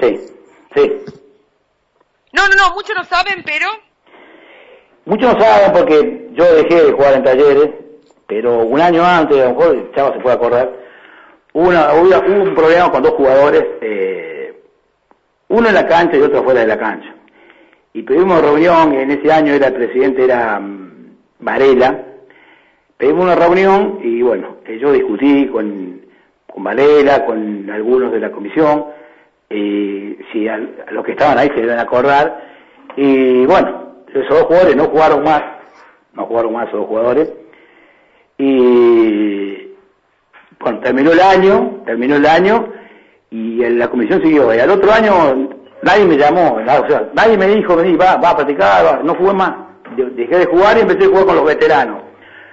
Sí, 0.00 0.18
sí. 0.74 0.92
No, 2.32 2.48
no, 2.48 2.54
no, 2.54 2.74
muchos 2.74 2.96
no 2.96 3.04
saben, 3.04 3.42
pero... 3.44 3.66
Muchos 5.04 5.34
no 5.34 5.40
saben 5.40 5.72
porque 5.72 6.28
yo 6.32 6.44
dejé 6.54 6.84
de 6.84 6.92
jugar 6.92 7.14
en 7.14 7.24
talleres, 7.24 7.70
pero 8.26 8.60
un 8.60 8.80
año 8.80 9.04
antes, 9.04 9.38
a 9.38 9.48
lo 9.48 9.56
mejor 9.56 9.74
el 9.74 9.92
chavo 9.92 10.12
se 10.14 10.20
puede 10.20 10.36
acordar, 10.36 10.70
hubo, 11.52 11.68
un 11.68 12.54
problema 12.54 12.90
con 12.92 13.02
dos 13.02 13.12
jugadores, 13.14 13.64
eh, 13.80 14.62
uno 15.48 15.68
en 15.68 15.74
la 15.74 15.86
cancha 15.86 16.16
y 16.16 16.20
otro 16.20 16.44
fuera 16.44 16.60
de 16.60 16.66
la 16.68 16.78
cancha. 16.78 17.14
Y 17.92 18.02
pedimos 18.02 18.40
reunión, 18.40 18.94
en 18.94 19.10
ese 19.10 19.32
año 19.32 19.52
era 19.52 19.68
el 19.68 19.74
presidente, 19.74 20.24
era 20.24 20.60
mm, 20.60 21.16
Varela, 21.40 22.04
pedimos 22.96 23.24
una 23.24 23.34
reunión 23.34 23.98
y 24.02 24.22
bueno, 24.22 24.58
eh, 24.64 24.78
yo 24.78 24.92
discutí 24.92 25.46
con, 25.48 26.00
Varela, 26.56 27.24
con 27.24 27.68
algunos 27.70 28.12
de 28.12 28.20
la 28.20 28.30
comisión, 28.30 28.86
y 29.48 30.16
si 30.30 30.46
a, 30.46 30.58
los 30.90 31.04
que 31.04 31.12
estaban 31.12 31.38
ahí 31.38 31.48
se 31.48 31.62
deben 31.62 31.78
acordar, 31.78 32.48
y 32.96 33.44
bueno, 33.46 34.04
esos 34.08 34.28
dos 34.28 34.42
jugadores 34.42 34.76
no 34.76 34.84
jugaron 34.84 35.24
más, 35.24 35.42
no 36.12 36.26
jugaron 36.26 36.52
más 36.52 36.68
esos 36.68 36.80
dos 36.80 36.88
jugadores. 36.88 37.32
Y 38.38 39.68
bueno, 40.60 40.80
terminó 40.80 41.12
el 41.12 41.20
año, 41.20 41.82
terminó 41.84 42.16
el 42.16 42.26
año 42.26 42.72
y 43.30 43.56
la 43.68 43.88
comisión 43.88 44.22
siguió. 44.22 44.54
Y 44.54 44.58
al 44.58 44.70
otro 44.70 44.92
año 44.92 45.59
nadie 45.82 46.04
me 46.04 46.16
llamó, 46.16 46.54
o 46.54 46.88
sea, 46.88 47.08
nadie 47.14 47.36
me 47.36 47.46
dijo, 47.48 47.76
vení, 47.76 47.96
va, 47.96 48.16
va 48.16 48.30
a 48.30 48.36
practicar, 48.36 49.04
no 49.04 49.14
jugué 49.14 49.32
más. 49.32 49.54
Dejé 49.96 50.38
de 50.38 50.46
jugar 50.46 50.76
y 50.76 50.80
empecé 50.80 51.04
a 51.04 51.08
jugar 51.08 51.26
con 51.26 51.36
los 51.36 51.44
veteranos. 51.44 52.02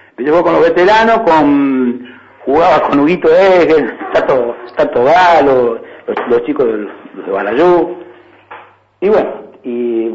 Empecé 0.10 0.29
a 0.29 0.31
jugar 0.31 0.43
con 0.43 0.53
los 0.53 0.63
veteranos, 0.63 1.19
con 1.19 2.17
jugaba 2.48 2.81
con 2.88 3.00
Huguito 3.01 3.29
Egel, 3.29 3.93
Tato, 4.13 4.55
Tato 4.77 5.03
Galo, 5.03 5.81
los, 6.29 6.43
chicos 6.46 6.65
de, 6.65 6.77
los 6.77 7.25
de 7.25 7.31
Balayú 7.31 7.98
Y 9.01 9.10
bueno, 9.10 9.34
y 9.63 10.10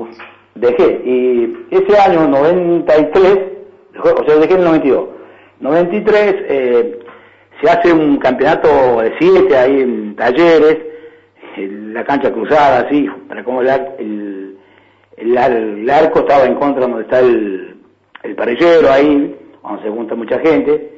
dejé. 0.55 1.03
Y 1.05 1.67
ese 1.71 1.99
año 1.99 2.27
93, 2.27 3.39
o 4.03 4.25
sea, 4.25 4.37
dejé 4.37 4.55
en 4.55 4.61
el 4.61 4.65
92. 4.65 5.09
93 5.61 6.35
eh, 6.49 6.99
se 7.63 7.71
hace 7.71 7.93
un 7.93 8.17
campeonato 8.17 9.01
de 9.01 9.15
siete 9.21 9.57
ahí 9.57 9.83
en 9.83 10.17
talleres, 10.17 10.79
la 11.93 12.05
cancha 12.05 12.33
cruzada 12.33 12.81
así, 12.81 13.09
para 13.29 13.45
como 13.45 13.61
el, 13.61 14.57
el, 15.17 15.91
arco 15.91 16.21
estaba 16.21 16.45
en 16.45 16.55
contra 16.55 16.87
donde 16.87 17.03
está 17.03 17.21
el, 17.21 17.77
el 18.23 18.35
parrillero 18.35 18.91
ahí, 18.91 19.37
donde 19.63 19.83
se 19.83 19.91
junta 19.91 20.15
mucha 20.15 20.39
gente. 20.39 20.91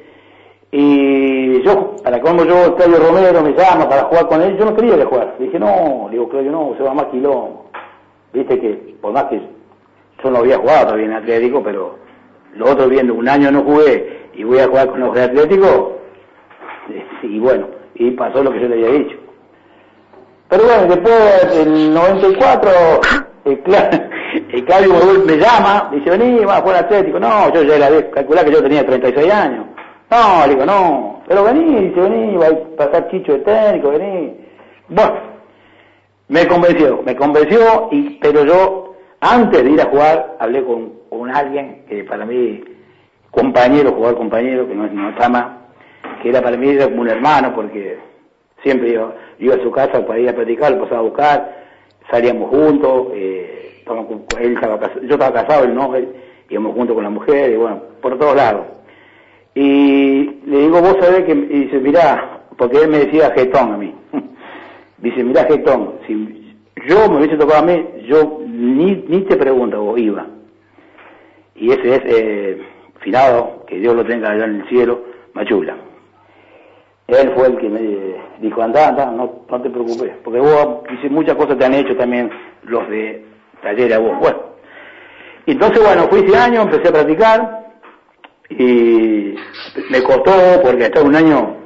Y 0.71 1.61
yo, 1.63 1.95
para 2.03 2.19
como 2.21 2.43
yo, 2.43 2.65
Estadio 2.65 2.97
Romero 2.97 3.41
me 3.41 3.51
llama 3.51 3.87
para 3.87 4.03
jugar 4.03 4.27
con 4.27 4.41
él, 4.41 4.57
yo 4.57 4.65
no 4.65 4.75
quería 4.75 4.97
que 4.97 5.05
jugar. 5.05 5.35
Dije, 5.39 5.59
no, 5.59 6.07
digo, 6.11 6.27
creo 6.29 6.43
que 6.43 6.49
no, 6.49 6.73
se 6.77 6.83
va 6.83 6.93
más 6.93 7.05
quilombo. 7.05 7.69
Viste 8.33 8.59
que, 8.59 8.95
por 9.01 9.13
más 9.13 9.25
que 9.25 9.39
yo 10.23 10.31
no 10.31 10.39
había 10.39 10.57
jugado 10.57 10.85
todavía 10.85 11.05
en 11.05 11.13
Atlético, 11.13 11.61
pero 11.63 11.97
lo 12.55 12.71
otro 12.71 12.89
viendo, 12.89 13.13
un 13.13 13.27
año 13.29 13.51
no 13.51 13.63
jugué 13.63 14.29
y 14.33 14.43
voy 14.43 14.59
a 14.59 14.67
jugar 14.67 14.89
con 14.89 14.99
los 14.99 15.13
de 15.13 15.23
Atlético, 15.23 15.97
y 17.23 17.39
bueno, 17.39 17.67
y 17.95 18.11
pasó 18.11 18.43
lo 18.43 18.51
que 18.51 18.61
yo 18.61 18.67
le 18.67 18.75
había 18.75 18.99
dicho. 18.99 19.24
Pero 20.49 20.63
bueno, 20.63 20.95
después, 20.95 21.57
en 21.59 21.93
94, 21.93 22.71
el, 23.45 23.61
el 24.53 24.65
Claudio 24.65 24.93
me 25.25 25.37
llama, 25.37 25.89
dice, 25.91 26.09
vení, 26.11 26.45
va 26.45 26.57
a 26.57 26.61
jugar 26.61 26.85
Atlético. 26.85 27.19
No, 27.19 27.51
yo 27.53 27.63
ya 27.63 27.75
era, 27.75 28.11
calcular 28.11 28.45
que 28.45 28.51
yo 28.51 28.61
tenía 28.61 28.85
36 28.85 29.33
años. 29.33 29.65
No, 30.11 30.45
le 30.45 30.53
digo, 30.53 30.65
no, 30.65 31.23
pero 31.27 31.43
vení, 31.43 31.89
dice, 31.89 31.99
vení, 31.99 32.37
va 32.37 32.47
a 32.47 32.77
pasar 32.77 33.09
chicho 33.09 33.33
de 33.33 33.39
técnico, 33.39 33.89
vení. 33.91 34.37
Bueno, 34.87 35.15
me 36.27 36.47
convenció, 36.47 37.01
me 37.03 37.15
convenció, 37.15 37.89
y, 37.91 38.19
pero 38.21 38.45
yo, 38.45 38.95
antes 39.21 39.63
de 39.63 39.71
ir 39.71 39.81
a 39.81 39.85
jugar, 39.85 40.37
hablé 40.39 40.63
con, 40.63 40.93
con 41.09 41.35
alguien 41.35 41.85
que 41.89 42.03
para 42.03 42.23
mí, 42.25 42.63
compañero, 43.31 43.93
jugador 43.93 44.17
compañero, 44.17 44.67
que 44.67 44.75
no, 44.75 44.85
no 44.87 45.09
está 45.09 45.27
más, 45.27 45.45
que 46.21 46.29
era 46.29 46.41
para 46.41 46.55
mí 46.55 46.69
era 46.69 46.85
como 46.85 47.01
un 47.01 47.09
hermano, 47.09 47.53
porque 47.55 47.97
siempre 48.65 48.89
iba, 48.89 49.13
iba 49.37 49.55
a 49.55 49.59
su 49.59 49.69
casa 49.69 50.03
para 50.05 50.19
ir 50.19 50.27
a 50.27 50.35
platicar, 50.35 50.71
lo 50.71 50.81
pasaba 50.81 51.01
a 51.01 51.03
buscar, 51.03 51.55
salíamos 52.09 52.49
juntos, 52.49 53.09
eh, 53.13 53.83
él 54.39 54.53
estaba, 54.53 54.79
yo 55.03 55.13
estaba 55.13 55.33
casado, 55.33 55.65
él 55.65 55.75
no, 55.75 55.93
íbamos 56.49 56.73
juntos 56.73 56.95
con 56.95 57.03
la 57.03 57.11
mujer, 57.11 57.51
y 57.51 57.57
bueno, 57.57 57.83
por 58.01 58.17
todos 58.17 58.35
lados. 58.35 58.65
Y 59.53 60.41
le 60.47 60.57
digo, 60.61 60.81
vos 60.81 60.97
sabés 60.99 61.25
que, 61.25 61.33
y 61.33 61.65
dice, 61.65 61.77
mirá, 61.77 62.41
porque 62.57 62.77
él 62.77 62.89
me 62.89 62.99
decía 63.05 63.31
jetón 63.35 63.73
a 63.73 63.77
mí. 63.77 63.93
dice, 64.97 65.23
mirá 65.23 65.43
jetón, 65.45 65.93
si 66.07 66.55
yo 66.87 67.07
me 67.07 67.17
hubiese 67.17 67.37
tocado 67.37 67.59
a 67.59 67.65
mí, 67.67 67.85
yo 68.07 68.41
ni, 68.47 69.05
ni 69.07 69.21
te 69.21 69.37
pregunto, 69.37 69.79
vos 69.79 69.99
iba. 69.99 70.25
Y 71.55 71.71
ese 71.71 71.95
es, 71.95 72.01
eh, 72.05 72.61
Finado, 73.01 73.63
que 73.67 73.77
Dios 73.77 73.95
lo 73.95 74.03
tenga 74.03 74.31
allá 74.31 74.45
en 74.45 74.61
el 74.61 74.67
cielo, 74.67 75.03
Machula. 75.33 75.77
Él 77.07 77.31
fue 77.35 77.47
el 77.47 77.57
que 77.57 77.69
me 77.69 78.14
dijo, 78.39 78.61
anda, 78.61 78.89
anda, 78.89 79.05
no, 79.11 79.45
no 79.49 79.61
te 79.61 79.69
preocupes, 79.69 80.11
porque 80.23 80.39
vos, 80.39 80.83
muchas 81.09 81.35
cosas 81.35 81.57
te 81.57 81.65
han 81.65 81.73
hecho 81.73 81.95
también 81.95 82.29
los 82.63 82.87
de 82.89 83.25
taller 83.61 83.93
a 83.93 83.99
vos. 83.99 84.19
Bueno, 84.19 84.39
entonces, 85.45 85.83
bueno, 85.83 86.07
fui 86.09 86.19
ese 86.19 86.37
año, 86.37 86.61
empecé 86.61 86.89
a 86.89 86.93
practicar, 86.93 87.65
y 88.49 89.35
me 89.89 90.01
costó, 90.03 90.61
porque 90.63 90.85
estaba 90.85 91.05
un 91.05 91.15
año 91.15 91.57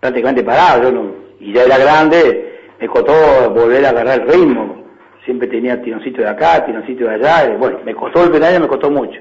prácticamente 0.00 0.44
parado, 0.44 0.84
yo 0.84 0.92
no, 0.92 1.14
y 1.40 1.52
ya 1.52 1.64
era 1.64 1.78
grande, 1.78 2.60
me 2.80 2.88
costó 2.88 3.50
volver 3.50 3.84
a 3.86 3.90
agarrar 3.90 4.20
el 4.20 4.28
ritmo, 4.28 4.84
siempre 5.24 5.48
tenía 5.48 5.80
tironcito 5.82 6.22
de 6.22 6.28
acá, 6.28 6.64
tironcito 6.64 7.04
de 7.04 7.14
allá, 7.14 7.56
bueno, 7.58 7.80
me 7.84 7.94
costó 7.94 8.24
el 8.24 8.30
primer 8.30 8.50
año, 8.50 8.60
me 8.60 8.68
costó 8.68 8.90
mucho. 8.90 9.20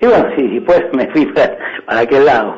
Y 0.00 0.06
bueno, 0.06 0.28
sí, 0.36 0.60
pues 0.60 0.84
me 0.92 1.06
fui 1.08 1.26
para, 1.86 2.00
aquel 2.00 2.24
lado. 2.24 2.56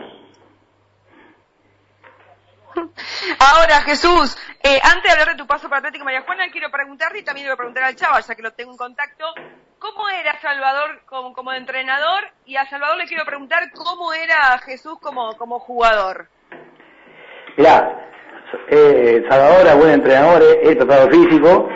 Ahora, 3.39 3.81
Jesús, 3.83 4.37
eh, 4.63 4.81
antes 4.83 5.03
de 5.03 5.11
hablar 5.11 5.29
de 5.29 5.37
tu 5.37 5.47
paso 5.47 5.69
para 5.69 5.79
Atlético 5.79 6.05
María 6.05 6.23
Juana, 6.23 6.51
quiero 6.51 6.71
preguntarte 6.71 7.19
y 7.19 7.25
también 7.25 7.47
le 7.47 7.51
voy 7.51 7.55
a 7.55 7.59
preguntar 7.59 7.85
al 7.85 7.97
Chava, 7.97 8.21
ya 8.21 8.35
que 8.35 8.43
lo 8.43 8.53
tengo 8.53 8.73
en 8.73 8.79
contacto, 8.79 9.25
¿Cómo 9.79 10.09
era 10.09 10.41
Salvador 10.41 11.03
como, 11.07 11.53
entrenador? 11.53 12.25
Y 12.45 12.57
a 12.57 12.69
Salvador 12.69 12.99
le 12.99 13.07
quiero 13.07 13.25
preguntar 13.25 13.71
cómo 13.73 14.13
era 14.13 14.59
Jesús 14.67 14.99
como, 15.01 15.37
como 15.37 15.61
jugador. 15.61 16.27
Mirá, 17.57 18.11
eh, 18.71 19.23
Salvador 19.29 19.61
era 19.61 19.75
buen 19.77 19.91
entrenador, 19.93 20.43
eh, 20.43 20.61
es 20.65 20.77
preparado 20.77 21.09
físico, 21.11 21.69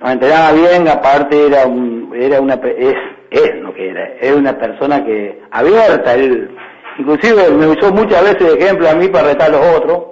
nos 0.00 0.10
entrenaba 0.10 0.52
bien, 0.52 0.88
aparte 0.88 1.48
era 1.48 1.66
un, 1.66 2.14
era 2.14 2.40
una, 2.40 2.54
es, 2.54 2.94
es 3.30 3.54
lo 3.56 3.74
que 3.74 3.90
era, 3.90 4.08
era 4.20 4.36
una 4.36 4.58
persona 4.58 5.04
que, 5.04 5.42
abierta, 5.50 6.14
él, 6.14 6.56
inclusive 6.98 7.50
me 7.50 7.66
usó 7.66 7.92
muchas 7.92 8.22
veces 8.22 8.54
de 8.54 8.58
ejemplo 8.58 8.88
a 8.88 8.94
mí 8.94 9.08
para 9.08 9.28
retar 9.28 9.48
a 9.48 9.52
los 9.52 9.76
otros, 9.76 10.04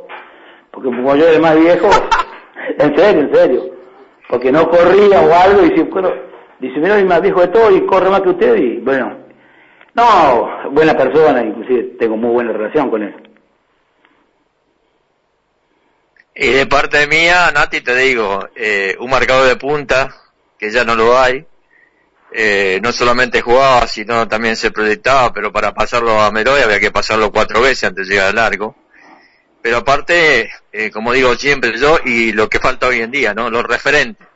porque 0.81 0.97
como 0.97 1.17
yo 1.17 1.29
era 1.29 1.41
más 1.41 1.57
viejo, 1.59 1.89
en 2.79 2.97
serio, 2.97 3.23
en 3.23 3.35
serio, 3.35 3.63
porque 4.29 4.53
no 4.53 4.69
corría 4.71 5.21
o 5.21 5.35
algo 5.35 5.65
y 5.65 5.77
si, 5.77 5.83
bueno, 5.83 6.29
Dice, 6.61 6.81
mira, 6.81 6.99
es 6.99 7.07
más 7.07 7.23
viejo 7.23 7.41
de 7.41 7.49
todo 7.49 7.71
y 7.71 7.87
corre 7.87 8.11
más 8.11 8.21
que 8.21 8.31
usted 8.31 8.57
y 8.57 8.79
bueno, 8.79 9.17
no, 9.95 10.71
buena 10.73 10.97
persona, 10.97 11.43
inclusive 11.43 11.97
tengo 11.99 12.17
muy 12.17 12.31
buena 12.31 12.53
relación 12.53 12.91
con 12.91 13.03
él. 13.03 13.15
Y 16.35 16.53
de 16.53 16.67
parte 16.67 17.07
mía, 17.07 17.51
Nati, 17.53 17.81
te 17.81 17.95
digo, 17.97 18.49
eh, 18.57 18.97
un 18.99 19.11
marcador 19.11 19.49
de 19.49 19.57
punta, 19.57 20.15
que 20.59 20.71
ya 20.71 20.85
no 20.85 20.95
lo 20.97 21.17
hay, 21.17 21.47
eh, 22.33 22.81
no 22.83 22.93
solamente 22.93 23.41
jugaba, 23.41 23.87
sino 23.87 24.27
también 24.29 24.57
se 24.57 24.71
proyectaba, 24.71 25.33
pero 25.33 25.53
para 25.53 25.75
pasarlo 25.75 26.21
a 26.21 26.31
Meroy 26.31 26.61
había 26.61 26.81
que 26.81 26.91
pasarlo 26.91 27.33
cuatro 27.33 27.61
veces 27.61 27.85
antes 27.85 28.09
de 28.09 28.15
llegar 28.15 28.31
al 28.31 28.37
largo. 28.37 28.77
Pero 29.63 29.79
aparte, 29.79 30.51
eh, 30.73 30.91
como 30.91 31.13
digo 31.13 31.35
siempre 31.35 31.79
yo, 31.79 31.99
y 32.05 32.33
lo 32.33 32.49
que 32.49 32.61
falta 32.61 32.87
hoy 32.87 33.01
en 33.01 33.11
día, 33.11 33.35
¿no? 33.35 33.51
Los 33.51 33.65
referentes 33.65 34.29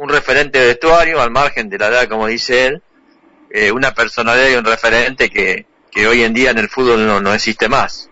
un 0.00 0.08
referente 0.08 0.58
de 0.58 0.66
vestuario, 0.68 1.20
al 1.20 1.30
margen 1.30 1.68
de 1.68 1.76
la 1.76 1.88
edad, 1.88 2.08
como 2.08 2.26
dice 2.26 2.66
él, 2.66 2.82
eh, 3.50 3.70
una 3.70 3.92
personalidad 3.92 4.48
y 4.48 4.54
un 4.54 4.64
referente 4.64 5.28
que, 5.28 5.66
que 5.90 6.06
hoy 6.06 6.22
en 6.22 6.32
día 6.32 6.52
en 6.52 6.58
el 6.58 6.70
fútbol 6.70 7.06
no, 7.06 7.20
no 7.20 7.34
existe 7.34 7.68
más. 7.68 8.08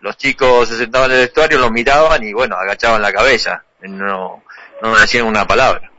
Los 0.00 0.16
chicos 0.16 0.68
se 0.68 0.76
sentaban 0.76 1.10
en 1.10 1.16
el 1.16 1.22
vestuario, 1.24 1.58
los 1.58 1.72
miraban 1.72 2.22
y 2.22 2.32
bueno, 2.32 2.54
agachaban 2.54 3.02
la 3.02 3.12
cabeza, 3.12 3.64
no, 3.80 4.44
no 4.82 4.96
decían 4.96 5.26
una 5.26 5.44
palabra. 5.44 5.90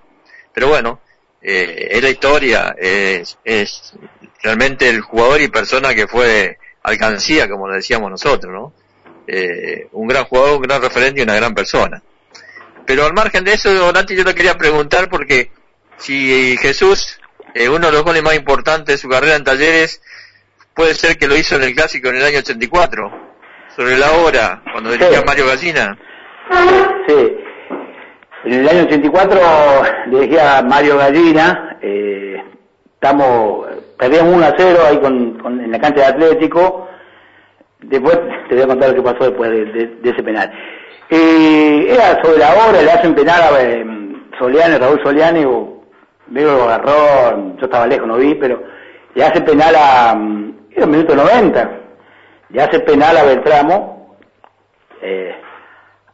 Pero 0.54 0.70
bueno, 0.70 1.02
eh, 1.42 1.90
es 1.92 2.02
la 2.02 2.10
historia, 2.10 2.74
es, 2.78 3.38
es 3.44 3.94
realmente 4.42 4.88
el 4.88 5.02
jugador 5.02 5.42
y 5.42 5.50
persona 5.50 5.94
que 5.94 6.08
fue 6.08 6.58
alcancía, 6.84 7.50
como 7.50 7.68
lo 7.68 7.76
decíamos 7.76 8.10
nosotros, 8.10 8.54
¿no? 8.54 8.74
Eh, 9.28 9.88
un 9.94 10.08
gran 10.08 10.26
jugador, 10.26 10.58
un 10.58 10.64
gran 10.64 10.82
referente 10.82 11.22
y 11.22 11.24
una 11.24 11.36
gran 11.36 11.56
persona. 11.56 12.02
Pero 12.86 13.06
al 13.06 13.14
margen 13.14 13.44
de 13.44 13.54
eso, 13.54 13.74
Donati, 13.74 14.16
yo 14.16 14.24
le 14.24 14.36
quería 14.36 14.58
preguntar 14.58 15.10
porque 15.10 15.52
si 15.98 16.58
Jesús, 16.58 17.20
eh, 17.54 17.70
uno 17.70 17.88
de 17.88 17.94
los 17.94 18.04
goles 18.04 18.24
más 18.24 18.36
importantes 18.36 18.96
de 18.96 19.02
su 19.02 19.08
carrera 19.08 19.36
en 19.36 19.44
talleres, 19.44 20.02
puede 20.74 20.94
ser 20.94 21.18
que 21.18 21.28
lo 21.28 21.38
hizo 21.38 21.56
en 21.56 21.64
el 21.64 21.76
clásico 21.76 22.10
en 22.10 22.18
el 22.18 22.26
año 22.26 22.40
84, 22.40 23.12
sobre 23.76 23.98
la 23.98 24.12
hora, 24.12 24.62
cuando 24.72 24.92
dirigía 24.92 25.24
Mario 25.26 25.48
Gallina. 25.48 25.98
Sí, 27.08 27.38
en 28.46 28.54
el 28.54 28.70
año 28.70 28.84
84 28.84 29.40
dirigía 30.08 30.62
Mario 30.62 30.98
Gallina, 30.98 31.78
eh, 31.82 32.44
estamos, 32.96 33.68
perdíamos 33.98 34.36
1 34.36 34.46
a 34.46 34.54
0 34.58 34.80
ahí 34.86 34.98
con, 34.98 35.40
con, 35.40 35.62
en 35.62 35.72
la 35.72 35.80
cancha 35.80 36.02
de 36.02 36.08
Atlético, 36.08 36.90
después 37.86 38.20
te 38.50 38.56
voy 38.56 38.64
a 38.64 38.68
contar 38.68 38.90
lo 38.90 38.96
que 38.96 39.14
pasó 39.14 39.30
después 39.30 39.52
de 39.52 40.10
ese 40.10 40.24
penal. 40.24 40.52
Y 41.10 41.88
era 41.90 42.22
sobre 42.24 42.40
la 42.40 42.54
hora, 42.54 42.82
le 42.82 42.92
hacen 42.92 43.14
penal 43.14 43.42
a 43.42 43.62
eh, 43.62 43.86
Soliani, 44.40 44.78
Raúl 44.78 45.02
Soliani, 45.04 45.46
veo 46.28 46.58
lo 46.58 46.64
agarró, 46.64 47.56
yo 47.58 47.66
estaba 47.66 47.86
lejos, 47.88 48.08
no 48.08 48.16
vi, 48.16 48.34
pero 48.36 48.64
le 49.14 49.24
hace 49.24 49.42
penal 49.42 49.76
a, 49.76 50.16
mm, 50.16 50.56
era 50.72 50.86
un 50.86 50.92
minuto 50.92 51.16
90, 51.16 51.72
le 52.50 52.62
hace 52.62 52.80
penal 52.80 53.18
a 53.18 53.24
Beltramo, 53.26 54.18
eh, 55.02 55.36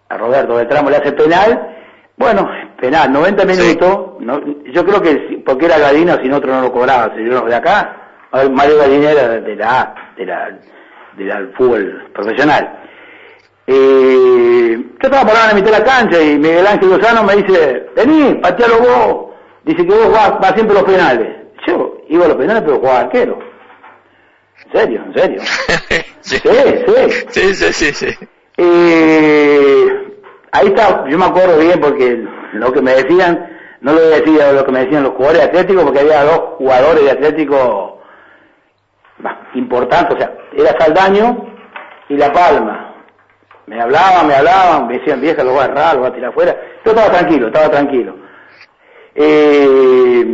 a 0.10 0.18
Roberto 0.18 0.56
Beltramo 0.56 0.90
le 0.90 0.98
hace 0.98 1.14
penal, 1.14 1.78
bueno, 2.18 2.50
penal, 2.82 3.12
90 3.14 3.46
minutos, 3.46 4.18
yo 4.66 4.86
creo 4.86 5.02
que 5.02 5.42
porque 5.46 5.68
era 5.68 5.80
Gadina, 5.80 6.20
si 6.22 6.28
no 6.28 6.38
otro 6.38 6.52
no 6.52 6.62
lo 6.62 6.74
cobraba, 6.74 7.14
si 7.16 7.24
yo 7.24 7.42
de 7.42 7.56
acá, 7.56 7.96
Mario 8.52 8.78
Gadina 8.80 9.12
era 9.12 9.28
de 9.30 9.56
la, 9.56 9.96
de 10.18 10.26
la, 10.26 10.60
del 11.26 11.54
fútbol 11.54 12.10
profesional. 12.14 12.80
Y 13.68 14.74
yo 14.74 15.00
estaba 15.02 15.26
parado 15.26 15.44
en 15.44 15.50
la 15.50 15.54
mitad 15.54 15.72
de 15.72 15.80
la 15.80 15.86
cancha 15.86 16.22
y 16.22 16.40
Miguel 16.40 16.66
Ángel 16.66 16.90
Lozano 16.90 17.24
me 17.24 17.36
dice, 17.36 17.90
vení, 17.96 18.36
patealo 18.36 18.80
vos. 18.80 19.26
Dice 19.64 19.86
que 19.86 19.94
vos 19.94 20.12
vas, 20.12 20.54
siempre 20.54 20.78
a 20.78 20.82
los 20.82 20.92
penales. 20.92 21.28
Yo 21.68 21.98
iba 22.10 22.26
a 22.26 22.30
los 22.30 22.38
penales 22.38 22.64
pero 22.64 22.80
jugaba 22.80 23.02
arquero. 23.02 23.40
¿En 24.66 24.72
serio? 24.72 25.04
¿En 25.06 25.14
serio? 25.14 25.42
sí. 26.22 26.38
sí, 26.38 26.50
sí. 27.30 27.54
Sí, 27.54 27.74
sí, 27.74 27.94
sí, 27.94 28.18
ahí 30.52 30.68
está, 30.68 31.06
yo 31.08 31.18
me 31.18 31.26
acuerdo 31.26 31.58
bien 31.58 31.80
porque 31.80 32.24
lo 32.54 32.72
que 32.72 32.82
me 32.82 32.94
decían, 32.96 33.58
no 33.82 33.94
lo 33.94 34.02
voy 34.02 34.14
a 34.14 34.20
decir 34.20 34.40
lo 34.54 34.66
que 34.66 34.72
me 34.72 34.86
decían 34.86 35.04
los 35.04 35.14
jugadores 35.14 35.42
de 35.42 35.48
Atlético, 35.48 35.84
porque 35.84 36.00
había 36.00 36.24
dos 36.24 36.40
jugadores 36.58 37.04
de 37.04 37.12
Atlético 37.12 37.99
importantes, 39.56 40.16
o 40.16 40.20
sea, 40.20 40.34
era 40.54 40.80
Saldaño 40.80 41.46
y 42.10 42.18
La 42.18 42.32
Palma. 42.32 42.96
Me 43.68 43.80
hablaban, 43.80 44.28
me 44.28 44.34
hablaban, 44.34 44.88
me 44.88 44.98
decían, 44.98 45.22
vieja, 45.22 45.44
lo 45.44 45.52
voy 45.52 45.62
a 45.62 45.66
agarrar, 45.66 45.96
lo 45.96 46.02
voy 46.02 46.10
a 46.10 46.14
tirar 46.14 46.30
afuera. 46.32 46.56
Yo 46.84 46.92
estaba 46.92 47.12
tranquilo, 47.12 47.48
estaba 47.48 47.70
tranquilo. 47.70 48.16
Eh, 49.14 50.26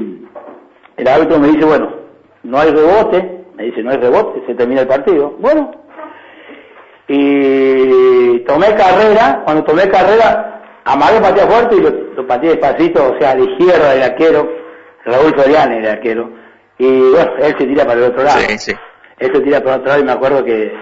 el 0.97 1.07
árbitro 1.07 1.39
me 1.39 1.49
dice, 1.49 1.65
bueno, 1.65 1.93
no 2.43 2.59
hay 2.59 2.71
rebote, 2.71 3.45
me 3.55 3.63
dice, 3.63 3.83
no 3.83 3.91
hay 3.91 3.97
rebote, 3.97 4.43
se 4.47 4.55
termina 4.55 4.81
el 4.81 4.87
partido. 4.87 5.35
Bueno, 5.39 5.71
y 7.07 8.39
tomé 8.39 8.73
carrera, 8.75 9.41
cuando 9.43 9.63
tomé 9.63 9.89
carrera, 9.89 10.61
amagué 10.85 11.19
patea 11.19 11.47
fuerte 11.47 11.75
y 11.75 11.81
lo, 11.81 11.89
lo 11.89 12.27
pateé 12.27 12.51
despacito, 12.51 13.11
o 13.11 13.19
sea, 13.19 13.31
a 13.31 13.35
la 13.35 13.43
izquierda 13.43 13.93
del 13.93 14.03
arquero, 14.03 14.49
Raúl 15.03 15.35
Soriano 15.37 15.75
el 15.75 15.87
arquero, 15.87 16.29
y 16.77 17.11
bueno, 17.11 17.31
él 17.37 17.55
se 17.57 17.65
tira 17.65 17.85
para 17.85 17.99
el 17.99 18.11
otro 18.11 18.23
lado. 18.23 18.39
Sí, 18.39 18.57
sí. 18.57 18.73
Él 19.19 19.31
se 19.33 19.41
tira 19.41 19.61
para 19.61 19.75
el 19.75 19.81
otro 19.81 19.89
lado 19.89 20.01
y 20.01 20.05
me 20.05 20.11
acuerdo 20.11 20.43
que 20.43 20.73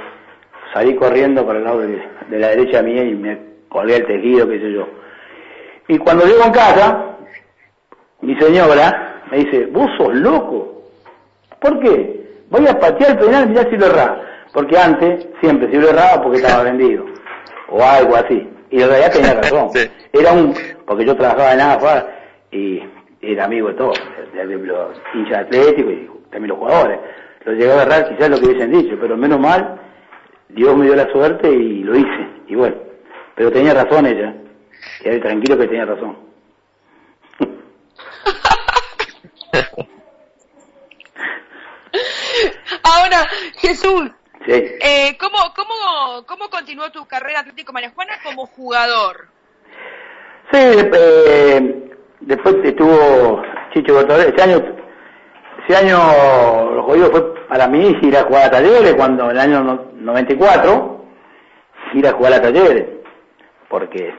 salí 0.74 0.96
corriendo 0.96 1.46
para 1.46 1.60
el 1.60 1.66
lado 1.66 1.80
de, 1.80 2.02
de 2.30 2.40
la 2.40 2.50
derecha 2.50 2.82
mía 2.82 3.04
y 3.04 3.16
me 3.16 3.38
colgué 3.70 3.98
el 3.98 4.06
tejido, 4.06 4.48
qué 4.48 4.60
sé 4.60 4.72
yo. 4.72 4.88
Y 5.88 5.98
cuando 5.98 6.26
llego 6.26 6.44
en 6.46 6.52
casa, 6.52 7.18
mi 8.22 8.36
señora 8.38 9.22
me 9.30 9.38
dice, 9.38 9.66
vos 9.68 9.90
sos 9.98 10.14
loco. 10.16 10.84
¿Por 11.60 11.80
qué? 11.80 12.24
Voy 12.50 12.68
a 12.68 12.80
patear 12.80 13.12
el 13.12 13.18
penal, 13.18 13.50
mirá 13.50 13.70
si 13.70 13.78
lo 13.78 13.88
erraba. 13.88 14.22
Porque 14.54 14.78
antes, 14.78 15.28
siempre, 15.42 15.70
si 15.72 15.78
lo 15.78 15.90
erraba 15.90 16.22
porque 16.22 16.38
estaba 16.38 16.64
vendido. 16.72 17.06
O 17.70 17.84
algo 17.84 18.16
así. 18.16 18.48
Y 18.70 18.82
en 18.82 18.90
realidad 18.90 19.12
tenía 19.12 19.34
razón. 19.42 19.70
Sí. 19.74 19.90
Era 20.14 20.34
un, 20.34 20.54
porque 20.86 21.06
yo 21.06 21.16
trabajaba 21.16 21.54
en 21.54 21.62
AFA 21.62 22.08
y 22.52 22.84
era 23.24 23.46
amigo 23.46 23.70
de 23.70 23.76
todos, 23.76 23.98
de, 24.34 24.46
los 24.46 24.98
hinchas 25.14 25.40
atléticos 25.40 25.94
y 25.94 26.10
también 26.30 26.50
los 26.50 26.58
jugadores. 26.58 27.00
Lo 27.46 27.54
llegué 27.54 27.72
a 27.72 27.76
agarrar 27.76 28.10
quizás 28.10 28.30
lo 28.30 28.38
que 28.40 28.46
hubiesen 28.48 28.72
dicho, 28.72 28.98
pero 29.00 29.16
menos 29.18 29.40
mal, 29.40 29.80
Dios 30.50 30.76
me 30.76 30.86
dio 30.86 30.96
la 30.96 31.10
suerte 31.12 31.50
y 31.50 31.84
lo 31.84 31.96
hice. 31.96 32.28
Y 32.48 32.56
bueno, 32.56 32.76
pero 33.36 33.52
tenía 33.52 33.74
razón 33.74 34.06
ella. 34.06 34.36
Quedé 35.02 35.20
tranquilo 35.20 35.58
que 35.58 35.68
tenía 35.68 35.86
razón. 35.86 36.18
Ahora, 42.84 43.26
Jesús, 43.58 44.12
Sí. 44.46 44.52
eh, 44.52 45.18
¿cómo, 45.20 45.38
cómo, 45.56 46.26
¿cómo 46.26 46.50
continuó 46.50 46.92
tu 46.92 47.06
carrera 47.06 47.40
Atlético 47.40 47.72
María 47.72 47.92
Juana 47.96 48.20
como 48.24 48.46
jugador? 48.48 49.30
Sí, 50.52 50.58
eh, 50.60 51.93
después 52.26 52.56
estuvo 52.64 53.42
Chicho 53.74 53.96
Bertolé. 53.96 54.34
Ese 54.36 54.42
año, 54.44 54.64
ese 55.68 55.78
año 55.78 56.72
lo 56.76 56.84
jodido 56.84 57.12
fue 57.12 57.34
para 57.48 57.68
mí 57.68 57.96
ir 58.02 58.18
a 58.18 58.24
jugar 58.24 58.46
a 58.46 58.52
talleres 58.52 58.94
cuando 58.96 59.26
en 59.26 59.32
el 59.32 59.40
año 59.40 59.64
no- 59.64 59.86
94 59.96 61.06
ir 61.94 62.08
a 62.08 62.12
jugar 62.14 62.34
a 62.34 62.42
talleres. 62.42 62.86
Porque, 63.70 64.14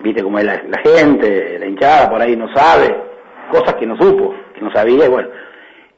viste 0.00 0.22
cómo 0.22 0.38
es 0.38 0.44
la, 0.44 0.78
gente, 0.82 1.58
la 1.58 1.66
hinchada 1.66 2.10
por 2.10 2.20
ahí 2.20 2.36
no 2.36 2.48
sabe, 2.54 2.96
cosas 3.50 3.74
que 3.74 3.86
no 3.86 3.96
supo, 3.96 4.34
que 4.54 4.60
no 4.60 4.72
sabía 4.72 5.06
y 5.06 5.08
bueno. 5.08 5.28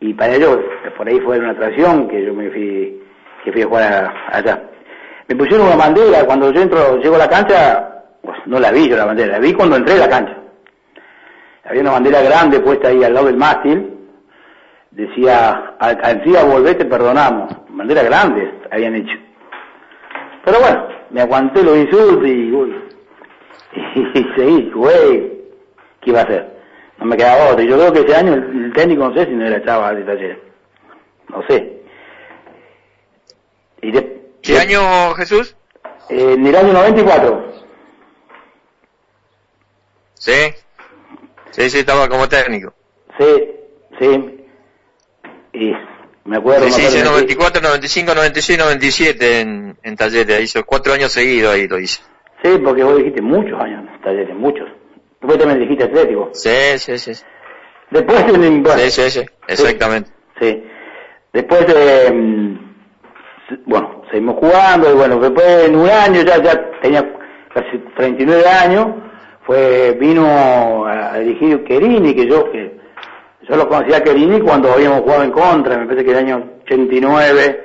Y 0.01 0.13
para 0.15 0.35
ellos, 0.35 0.59
por 0.97 1.09
ahí 1.09 1.21
fue 1.21 1.39
una 1.39 1.53
atracción 1.53 2.09
que 2.09 2.25
yo 2.25 2.35
me 2.35 2.51
fui, 2.51 3.03
que 3.45 3.53
fui 3.53 3.63
a 3.63 3.67
jugar 3.67 4.15
allá. 4.33 4.63
Me 5.29 5.37
pusieron 5.37 5.67
una 5.69 5.77
bandera, 5.77 6.25
cuando 6.25 6.53
yo 6.53 6.61
entro, 6.61 6.99
llego 6.99 7.15
a 7.17 7.19
la 7.19 7.29
cancha, 7.29 8.03
pues 8.23 8.39
no 8.47 8.59
la 8.61 8.71
vi 8.71 8.89
yo 8.89 8.97
la 8.97 9.07
bandera, 9.07 9.33
la 9.33 9.39
vi 9.39 9.53
cuando 9.55 9.77
entré 9.77 9.95
a 9.95 9.99
la 9.99 10.09
cancha. 10.09 10.37
Había 11.69 11.83
una 11.83 11.93
bandera 11.93 12.23
grande 12.23 12.61
puesta 12.61 12.89
ahí 12.89 13.03
al 13.03 13.15
lado 13.15 13.27
del 13.27 13.37
mástil, 13.37 13.99
decía, 14.91 15.75
al 15.79 15.99
Alcía 16.03 16.45
volvé 16.45 16.75
te 16.75 16.85
perdonamos. 16.85 17.53
Bandera 17.71 18.03
grande 18.05 18.61
habían 18.71 18.95
hecho. 18.95 19.17
Pero 20.45 20.61
bueno, 20.61 20.89
me 21.11 21.21
aguanté 21.23 21.63
los 21.63 21.77
insultos 21.77 22.27
y, 22.29 22.53
uy, 22.53 22.77
y 24.15 24.25
seguí, 24.37 24.71
güey, 24.71 25.33
¿qué 26.01 26.11
iba 26.11 26.21
a 26.21 26.25
hacer? 26.25 26.57
No 26.99 27.07
me 27.07 27.17
quedaba 27.17 27.51
otro. 27.51 27.63
Y 27.65 27.69
yo 27.69 27.77
creo 27.77 27.93
que 27.93 28.01
ese 28.01 28.15
año 28.17 28.35
el, 28.35 28.65
el 28.67 28.73
técnico 28.73 29.09
no 29.09 29.15
sé 29.15 29.27
si 29.27 29.33
no 29.33 29.45
era 29.47 29.63
chava 29.65 29.93
de 29.93 30.03
taller. 30.05 30.43
No 31.29 31.43
sé. 31.49 31.83
Y 33.83 33.91
de- 33.91 34.23
¿Qué 34.43 34.59
año, 34.59 35.13
Jesús? 35.15 35.57
eh, 36.09 36.35
en 36.35 36.47
el 36.47 36.55
año 36.57 36.73
94. 36.73 37.53
Sí. 40.15 40.33
Sí, 41.57 41.71
sí, 41.71 41.79
estaba 41.79 42.07
como 42.09 42.29
técnico. 42.29 42.75
Sí, 43.19 43.51
sí. 43.99 44.47
Y 45.55 45.73
me 46.27 46.37
acuerdo, 46.37 46.67
Sí, 46.67 46.83
sí, 46.83 46.99
acuerdo, 46.99 47.11
94, 47.13 47.63
95, 47.63 48.15
96, 48.15 48.59
97 48.59 49.41
en, 49.41 49.79
en 49.83 49.97
talleres. 49.97 50.43
Hizo 50.43 50.65
cuatro 50.67 50.93
años 50.93 51.13
seguidos 51.13 51.55
ahí 51.55 51.67
lo 51.67 51.79
hice. 51.79 52.03
Sí, 52.43 52.51
porque 52.63 52.85
vos 52.85 52.99
dijiste 52.99 53.23
muchos 53.23 53.59
años 53.59 53.85
en 53.91 54.01
talleres, 54.03 54.37
muchos. 54.37 54.69
Después 55.21 55.39
también 55.39 55.61
dijiste 55.61 55.85
atlético. 55.85 56.29
Sí, 56.35 56.51
sí, 56.79 56.99
sí. 56.99 57.13
Después, 57.91 58.21
en- 58.35 58.63
bueno, 58.63 58.79
Sí, 58.83 58.91
sí, 58.91 59.11
sí. 59.11 59.27
Exactamente. 59.49 60.11
sí. 60.41 60.63
Después, 61.33 61.67
eh, 61.75 62.59
bueno, 63.65 64.03
seguimos 64.11 64.37
jugando 64.37 64.91
y 64.91 64.95
bueno, 64.95 65.19
después 65.21 65.47
en 65.69 65.77
un 65.77 65.89
año 65.89 66.23
ya, 66.23 66.43
ya 66.43 66.71
tenía 66.83 67.03
casi 67.55 67.79
39 67.97 68.45
años, 68.49 68.87
fue, 69.47 69.97
vino 69.99 70.85
a, 70.87 71.19
dirigir 71.19 71.65
Querini, 71.65 72.15
que 72.15 72.27
yo, 72.27 72.51
que 72.51 72.77
yo 73.49 73.57
lo 73.57 73.69
conocía 73.69 73.99
a 73.99 74.03
Querini 74.03 74.41
cuando 74.41 74.73
habíamos 74.73 75.03
jugado 75.03 75.23
en 75.23 75.31
contra, 75.31 75.79
me 75.79 75.87
parece 75.87 76.05
que 76.05 76.11
el 76.11 76.19
año 76.19 76.51
89, 76.63 77.65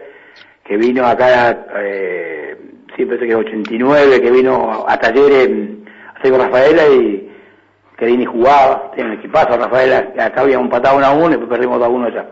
que 0.63 0.77
vino 0.77 1.05
acá, 1.05 1.65
eh, 1.77 2.55
sí, 2.95 3.05
parece 3.05 3.27
que 3.27 3.35
89, 3.35 4.21
que 4.21 4.31
vino 4.31 4.85
a, 4.87 4.97
talleres 4.97 5.49
mm, 5.49 5.85
a 6.15 6.29
con 6.29 6.39
Rafaela 6.39 6.87
y 6.87 7.31
Querini 7.97 8.25
jugaba, 8.25 8.91
tiene 8.93 9.11
un 9.11 9.17
equipazo, 9.17 9.57
Rafaela, 9.57 10.13
acá 10.19 10.41
habíamos 10.41 10.65
empatado 10.65 10.97
uno 10.97 11.05
a 11.07 11.11
uno 11.13 11.27
y 11.27 11.31
después 11.31 11.49
perdimos 11.49 11.79
2 11.79 11.87
a 11.87 11.89
1 11.89 12.07
allá. 12.07 12.25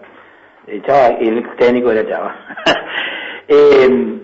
El 0.67 0.83
Chava, 0.83 1.17
y 1.19 1.27
el 1.27 1.55
técnico 1.57 1.91
era 1.91 2.07
Chava. 2.07 2.35
eh, 3.47 4.19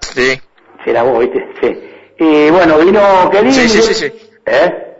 Sí. 0.00 0.38
si 0.84 0.90
era 0.90 1.02
vos, 1.04 1.20
¿viste? 1.20 1.48
Sí. 1.62 1.90
Y 2.18 2.50
bueno, 2.50 2.78
vino 2.78 3.30
Querini. 3.30 3.52
Sí, 3.52 3.68
sí, 3.68 3.80
sí, 3.80 3.94
sí. 3.94 4.21
¿Eh? 4.46 4.96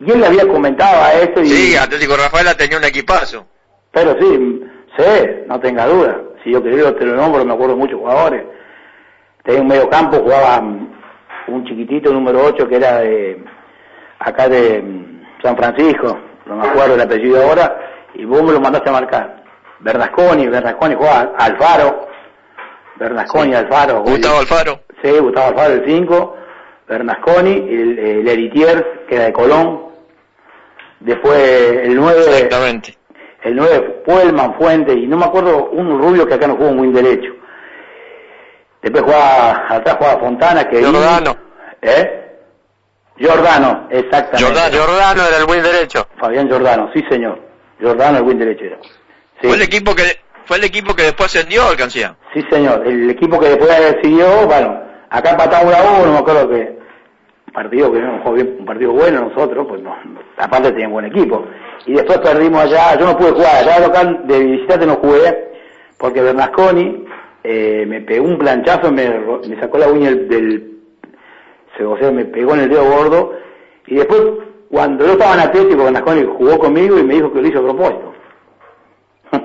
Y 0.00 0.10
él 0.10 0.20
le 0.20 0.26
había 0.26 0.46
comentado 0.46 1.02
a 1.02 1.12
esto 1.14 1.40
y... 1.42 1.46
Sí, 1.46 1.76
Atlético 1.76 2.16
Rafaela 2.16 2.54
tenía 2.54 2.78
un 2.78 2.84
equipazo. 2.84 3.46
Pero 3.92 4.14
sí, 4.20 4.62
sé, 4.96 5.44
no 5.46 5.58
tenga 5.60 5.86
duda. 5.86 6.20
Si 6.44 6.52
yo 6.52 6.62
quería 6.62 6.94
te 6.96 7.04
lo 7.04 7.16
nombro, 7.16 7.44
me 7.44 7.54
acuerdo 7.54 7.74
de 7.74 7.80
muchos 7.80 7.98
jugadores. 7.98 8.44
Tenía 9.42 9.62
un 9.62 9.68
medio 9.68 9.88
campo, 9.88 10.18
jugaba 10.18 10.60
mm, 10.60 10.94
un 11.48 11.64
chiquitito 11.64 12.12
número 12.12 12.44
8 12.44 12.68
que 12.68 12.76
era 12.76 12.98
de 12.98 13.42
acá 14.18 14.48
de 14.48 14.82
mm, 14.82 15.42
San 15.42 15.56
Francisco, 15.56 16.18
no 16.46 16.56
me 16.56 16.68
acuerdo 16.68 16.94
el 16.94 17.00
apellido 17.00 17.42
ahora, 17.42 17.78
y 18.14 18.24
vos 18.24 18.42
me 18.42 18.52
lo 18.52 18.60
mandaste 18.60 18.88
a 18.90 18.92
marcar. 18.92 19.44
Bernasconi, 19.80 20.46
Bernasconi 20.46 20.94
jugaba 20.94 21.32
Alfaro, 21.38 22.08
Bernasconi, 22.96 23.54
Alfaro. 23.54 24.02
Gustavo 24.02 24.40
Alfaro. 24.40 24.80
Sí, 25.02 25.10
Gustavo 25.10 25.48
Alfaro 25.48 25.74
el 25.74 25.84
5, 25.86 26.36
Bernasconi, 26.88 27.50
el, 27.50 27.98
el 27.98 28.28
Eritier, 28.28 29.04
que 29.08 29.16
era 29.16 29.24
de 29.26 29.32
Colón, 29.32 29.86
después 31.00 31.38
el 31.38 31.96
9, 31.96 32.20
Exactamente. 32.20 32.96
el 33.42 33.56
9 33.56 34.02
Puelman, 34.04 34.54
Fuente, 34.54 34.92
y 34.92 35.06
no 35.06 35.16
me 35.16 35.24
acuerdo 35.24 35.70
un 35.70 36.00
rubio 36.00 36.26
que 36.26 36.34
acá 36.34 36.46
no 36.46 36.56
jugó 36.56 36.72
muy 36.72 36.92
derecho. 36.92 37.32
Después 38.82 39.02
jugaba, 39.02 39.66
atrás 39.68 39.96
jugaba 39.98 40.20
Fontana, 40.20 40.68
que 40.68 40.78
Giordano. 40.78 41.36
¿Eh? 41.82 42.22
Giordano, 43.16 43.88
exactamente. 43.90 44.38
Giordano, 44.38 44.76
Giordano 44.76 45.22
era 45.26 45.38
el 45.38 45.46
buen 45.46 45.62
derecho. 45.62 46.06
Fabián 46.18 46.46
Giordano, 46.48 46.90
sí 46.94 47.02
señor. 47.10 47.40
Giordano, 47.80 48.18
el 48.18 48.24
buen 48.24 48.38
derecho 48.38 48.64
era. 48.64 48.78
Sí. 49.40 49.48
Fue 49.48 49.56
el 49.56 49.62
equipo 49.62 49.94
que 49.94 50.02
fue 50.44 50.58
el 50.58 50.64
equipo 50.64 50.94
que 50.94 51.02
después 51.02 51.34
ascendió 51.34 51.66
Alcancía. 51.68 52.16
Sí, 52.32 52.44
señor. 52.50 52.86
El 52.86 53.10
equipo 53.10 53.38
que 53.40 53.48
después 53.48 53.96
siguió, 54.02 54.46
bueno, 54.46 54.80
acá 55.18 55.30
empatamos 55.32 55.74
a 55.74 56.00
uno, 56.02 56.12
me 56.12 56.18
acuerdo 56.18 56.48
que 56.50 56.76
un 57.48 57.52
partido 57.52 57.92
que 57.92 58.00
no 58.00 58.18
jugó 58.22 58.32
bien, 58.34 58.56
un 58.60 58.66
partido 58.66 58.92
bueno 58.92 59.28
nosotros, 59.28 59.66
pues 59.68 59.82
no, 59.82 59.96
aparte 60.36 60.72
tenían 60.72 60.92
buen 60.92 61.06
equipo. 61.06 61.44
Y 61.86 61.94
después 61.94 62.18
perdimos 62.18 62.60
allá, 62.62 62.98
yo 62.98 63.06
no 63.06 63.16
pude 63.16 63.30
jugar, 63.32 63.56
allá 63.56 63.80
local 63.86 64.22
de 64.26 64.38
visitante 64.40 64.86
no 64.86 64.96
jugué, 64.96 65.52
porque 65.98 66.20
Bernasconi 66.20 67.04
eh, 67.44 67.84
me 67.86 68.00
pegó 68.02 68.26
un 68.26 68.38
planchazo, 68.38 68.90
me, 68.92 69.08
me 69.48 69.60
sacó 69.60 69.78
la 69.78 69.88
uña 69.88 70.10
del, 70.10 70.28
del- 70.28 70.72
se, 71.76 71.84
o 71.84 71.96
sea, 71.98 72.10
me 72.10 72.24
pegó 72.24 72.54
en 72.54 72.60
el 72.60 72.68
dedo 72.70 72.84
gordo, 72.84 73.32
y 73.86 73.96
después, 73.96 74.20
cuando 74.70 75.06
yo 75.06 75.12
estaba 75.12 75.34
en 75.34 75.40
Atlético, 75.40 75.84
Bernasconi 75.84 76.24
jugó 76.36 76.58
conmigo 76.58 76.98
y 76.98 77.04
me 77.04 77.14
dijo 77.14 77.32
que 77.32 77.40
lo 77.40 77.48
hizo 77.48 77.58
a 77.60 77.62
propósito. 77.62 78.14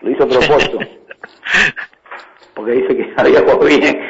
lo 0.00 0.10
hizo 0.10 0.22
a 0.24 0.26
propósito 0.28 0.78
porque 2.54 2.72
dice 2.72 2.96
que 2.96 3.12
había 3.16 3.40
jugado 3.40 3.60
bien. 3.66 4.00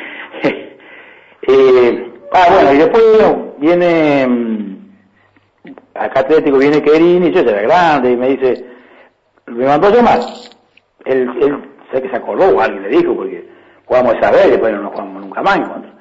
Eh, 1.47 2.13
ah, 2.33 2.47
bueno, 2.51 2.73
y 2.73 2.79
después 2.79 3.05
viene, 3.59 4.27
mm, 4.27 4.77
acá 5.95 6.21
Atlético 6.21 6.59
viene 6.59 6.83
Querini, 6.83 7.31
yo 7.31 7.41
era 7.41 7.63
grande, 7.63 8.13
y 8.13 8.17
me 8.17 8.29
dice, 8.31 8.65
me 9.47 9.65
mandó 9.65 9.89
a 9.89 9.91
llamar. 9.91 10.21
Él, 11.05 11.31
él 11.41 11.63
sé 11.93 12.03
que 12.03 12.09
se 12.09 12.17
acordó 12.17 12.49
o 12.49 12.61
alguien 12.61 12.83
le 12.83 12.89
dijo, 12.89 13.15
porque 13.15 13.49
jugamos 13.87 14.15
esa 14.15 14.31
vez, 14.31 14.51
después 14.51 14.73
no 14.73 14.83
nos 14.83 14.93
jugamos 14.93 15.23
nunca 15.23 15.43
más 15.43 15.57
en 15.57 15.65
contra. 15.65 15.93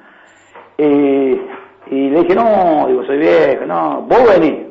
Y, 0.78 1.40
y 1.90 2.10
le 2.10 2.22
dije, 2.22 2.34
no, 2.34 2.86
digo, 2.88 3.04
soy 3.04 3.18
viejo, 3.18 3.66
no, 3.66 4.02
vos 4.02 4.28
venís, 4.28 4.66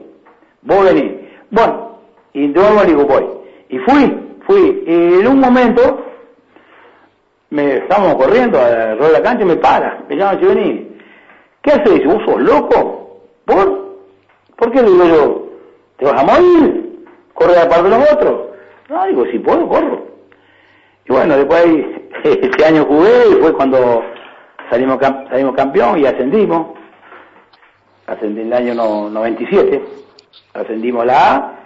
vos 0.61 0.83
venís. 0.83 1.13
Bueno, 1.51 1.99
y 2.33 2.47
nuevo 2.47 2.83
digo, 2.83 3.05
voy. 3.05 3.25
Y 3.69 3.79
fui, 3.79 4.37
fui, 4.45 4.83
y 4.85 5.19
en 5.21 5.27
un 5.27 5.39
momento, 5.39 6.04
me 7.55 7.77
estábamos 7.77 8.15
corriendo 8.15 8.59
al 8.59 8.99
rol 8.99 9.07
de 9.07 9.13
la 9.13 9.23
cancha 9.23 9.43
y 9.43 9.47
me 9.47 9.55
para, 9.55 10.03
me 10.09 10.15
llama 10.17 10.33
vení. 10.33 10.91
¿Qué 11.61 11.71
haces? 11.71 12.05
¿Vos 12.05 12.21
sos 12.25 12.41
loco? 12.41 13.21
¿Por? 13.45 13.95
¿Por 14.57 14.71
qué 14.71 14.83
digo 14.83 15.05
yo? 15.05 15.49
¿Te 15.97 16.05
vas 16.05 16.21
a 16.21 16.25
morir? 16.25 17.05
¿Corre 17.33 17.57
a 17.57 17.69
par 17.69 17.83
de 17.83 17.89
los 17.89 18.11
otros? 18.11 18.41
No, 18.89 19.05
digo, 19.07 19.25
si 19.27 19.39
puedo, 19.39 19.67
corro. 19.67 20.05
Y 21.07 21.13
bueno, 21.13 21.37
después 21.37 21.65
ese 22.23 22.65
año 22.65 22.85
jugué 22.85 23.29
y 23.31 23.41
fue 23.41 23.53
cuando 23.53 24.03
salimos, 24.69 24.99
salimos 24.99 25.55
campeón 25.55 25.99
y 25.99 26.05
ascendimos. 26.05 26.77
Ascendí 28.05 28.41
en 28.41 28.47
el 28.47 28.53
año 28.53 29.09
97, 29.09 29.81
ascendimos 30.53 31.05
la 31.05 31.35
A, 31.35 31.59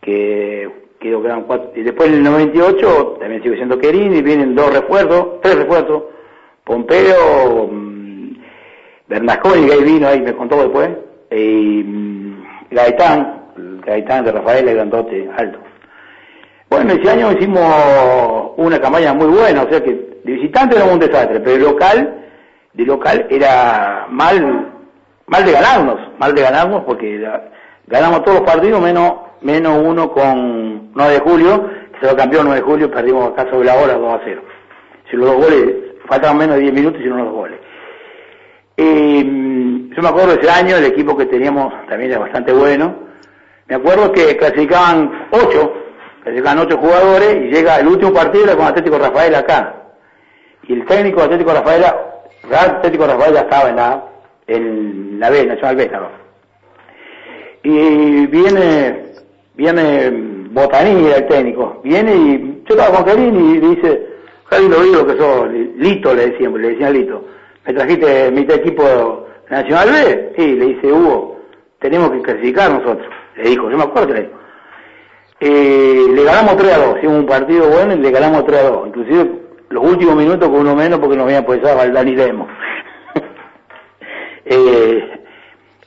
que 0.00 0.89
quedó 1.00 1.22
que 1.22 1.28
cuatro. 1.46 1.72
Y 1.74 1.82
después 1.82 2.08
en 2.08 2.16
el 2.16 2.22
98 2.22 3.16
también 3.18 3.42
sigo 3.42 3.56
siendo 3.56 3.78
Querini, 3.78 4.22
vienen 4.22 4.54
dos 4.54 4.72
refuerzos, 4.72 5.40
tres 5.40 5.56
refuerzos. 5.56 6.04
Pompeo, 6.62 7.68
mmm, 7.68 8.32
Bernasconi, 9.08 9.66
que 9.66 9.72
ahí 9.72 9.82
vino, 9.82 10.06
ahí 10.06 10.20
me 10.20 10.34
contó 10.34 10.56
después, 10.60 10.90
y 11.30 11.82
mmm, 11.82 12.44
Gaetán, 12.70 13.80
Gaetán 13.84 14.24
de 14.24 14.32
Rafael, 14.32 14.68
el 14.68 14.74
grandote, 14.76 15.28
alto. 15.36 15.58
Bueno, 16.68 16.92
ese 16.92 17.10
año 17.10 17.32
hicimos 17.32 18.52
una 18.56 18.78
campaña 18.78 19.12
muy 19.12 19.26
buena, 19.26 19.62
o 19.62 19.68
sea 19.68 19.82
que 19.82 20.20
de 20.22 20.32
visitante 20.32 20.76
era 20.76 20.84
un 20.84 21.00
desastre, 21.00 21.40
pero 21.40 21.56
de 21.56 21.58
local, 21.58 22.24
de 22.74 22.84
local 22.84 23.26
era 23.28 24.06
mal, 24.08 24.72
mal 25.26 25.44
de 25.44 25.52
ganarnos, 25.52 25.98
mal 26.18 26.32
de 26.32 26.42
ganarnos 26.42 26.84
porque 26.84 27.18
la, 27.18 27.50
ganamos 27.90 28.24
todos 28.24 28.38
los 28.40 28.50
partidos 28.50 28.80
menos, 28.80 29.14
menos 29.42 29.78
uno 29.84 30.10
con 30.10 30.92
9 30.94 31.12
de 31.12 31.20
julio, 31.20 31.70
que 31.92 32.00
se 32.00 32.06
lo 32.06 32.16
campeó 32.16 32.42
9 32.42 32.60
de 32.60 32.64
julio, 32.64 32.90
perdimos 32.90 33.32
acá 33.32 33.50
sobre 33.50 33.66
la 33.66 33.74
hora 33.74 33.94
2 33.94 34.14
a 34.14 34.20
0. 34.24 34.42
Si 35.10 35.16
los 35.16 35.26
dos 35.26 35.44
goles, 35.44 35.74
faltaban 36.08 36.38
menos 36.38 36.56
de 36.56 36.62
10 36.62 36.74
minutos 36.74 37.02
y 37.04 37.08
no 37.08 37.16
los 37.16 37.32
goles. 37.32 37.58
Eh, 38.76 39.22
yo 39.24 40.02
me 40.02 40.08
acuerdo 40.08 40.36
de 40.36 40.40
ese 40.40 40.50
año, 40.50 40.76
el 40.76 40.84
equipo 40.86 41.16
que 41.16 41.26
teníamos 41.26 41.74
también 41.88 42.12
era 42.12 42.20
bastante 42.20 42.52
bueno. 42.52 42.94
Me 43.66 43.74
acuerdo 43.76 44.10
que 44.12 44.36
clasificaban 44.36 45.28
8 45.32 45.80
que 46.24 46.32
llegan 46.32 46.58
ocho 46.58 46.76
jugadores 46.76 47.36
y 47.36 47.50
llega 47.50 47.76
el 47.76 47.88
último 47.88 48.12
partido 48.12 48.44
era 48.44 48.56
con 48.56 48.66
Atlético 48.66 48.98
Rafael 48.98 49.34
acá. 49.34 49.74
Y 50.64 50.74
el 50.74 50.84
técnico 50.86 51.22
Atlético 51.22 51.52
Rafael, 51.52 51.84
Atlético 52.52 53.06
Rafael 53.06 53.34
ya 53.34 53.40
estaba 53.40 53.70
en 53.70 53.76
la, 53.76 54.04
en 54.46 55.20
la 55.20 55.30
B, 55.30 55.46
Nacional 55.46 55.76
B 55.76 55.84
estaba. 55.84 56.10
Y 57.62 58.26
viene, 58.26 59.04
viene 59.54 60.10
Botanilla, 60.50 61.16
el 61.16 61.26
técnico, 61.26 61.80
viene 61.84 62.14
y 62.14 62.62
yo 62.66 62.74
estaba 62.74 62.96
con 62.96 63.04
Karim 63.04 63.38
y 63.38 63.58
dice, 63.58 64.06
Javi 64.46 64.68
lo 64.68 64.82
digo 64.82 65.06
que 65.06 65.16
sos 65.16 65.48
Lito, 65.76 66.14
le 66.14 66.30
decían, 66.30 66.60
le 66.60 66.70
decían 66.70 66.92
Lito, 66.92 67.24
me 67.66 67.74
trajiste 67.74 68.30
mi 68.30 68.40
equipo 68.40 69.26
Nacional 69.50 69.90
B, 69.90 70.32
sí, 70.36 70.54
le 70.54 70.66
dice 70.66 70.92
Hugo, 70.92 71.40
tenemos 71.80 72.10
que 72.12 72.22
clasificar 72.22 72.70
nosotros, 72.70 73.06
le 73.36 73.50
dijo, 73.50 73.70
yo 73.70 73.76
me 73.76 73.84
acuerdo 73.84 74.08
que 74.08 74.14
le 74.14 74.20
dijo. 74.22 74.40
Eh, 75.42 76.06
le 76.14 76.24
ganamos 76.24 76.56
3 76.56 76.72
a 76.72 76.78
2, 76.78 76.98
hicimos 76.98 77.18
un 77.18 77.26
partido 77.26 77.68
bueno 77.68 77.94
y 77.94 77.98
le 77.98 78.10
ganamos 78.10 78.44
3 78.44 78.60
a 78.60 78.68
2, 78.68 78.88
inclusive 78.88 79.30
los 79.70 79.84
últimos 79.84 80.16
minutos 80.16 80.48
con 80.48 80.60
uno 80.60 80.74
menos 80.74 80.98
porque 80.98 81.16
nos 81.16 81.24
habían 81.24 81.44
apoyado 81.44 81.80
al 81.80 81.92
Dani 81.92 82.14
Lemos. 82.14 82.48
eh, 84.44 85.20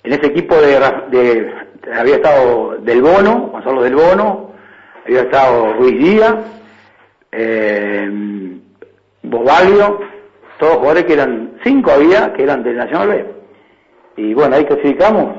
en 0.03 0.13
ese 0.13 0.27
equipo 0.27 0.55
de, 0.55 1.53
había 1.91 2.15
estado 2.15 2.77
Del 2.79 3.01
Bono, 3.01 3.49
Gonzalo 3.51 3.81
Del 3.81 3.95
Bono, 3.95 4.51
había 5.05 5.21
estado 5.21 5.73
Ruiz 5.73 5.97
Díaz, 5.97 6.35
eh, 7.31 8.09
Bobalio, 9.23 9.99
todos 10.59 10.75
jugadores 10.75 11.05
que 11.05 11.13
eran, 11.13 11.53
cinco 11.63 11.91
había, 11.91 12.31
que 12.33 12.43
eran 12.43 12.63
del 12.63 12.77
Nacional 12.77 13.07
B. 13.07 13.25
Y 14.17 14.33
bueno, 14.33 14.55
ahí 14.55 14.65
clasificamos. 14.65 15.37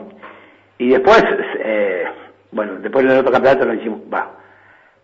Y 0.78 0.90
después, 0.90 1.22
eh, 1.61 2.04
bueno, 2.50 2.74
después 2.80 3.04
en 3.04 3.12
el 3.12 3.18
otro 3.18 3.33
campeonato 3.33 3.64
lo 3.64 3.74
hicimos, 3.74 4.00
va, 4.12 4.33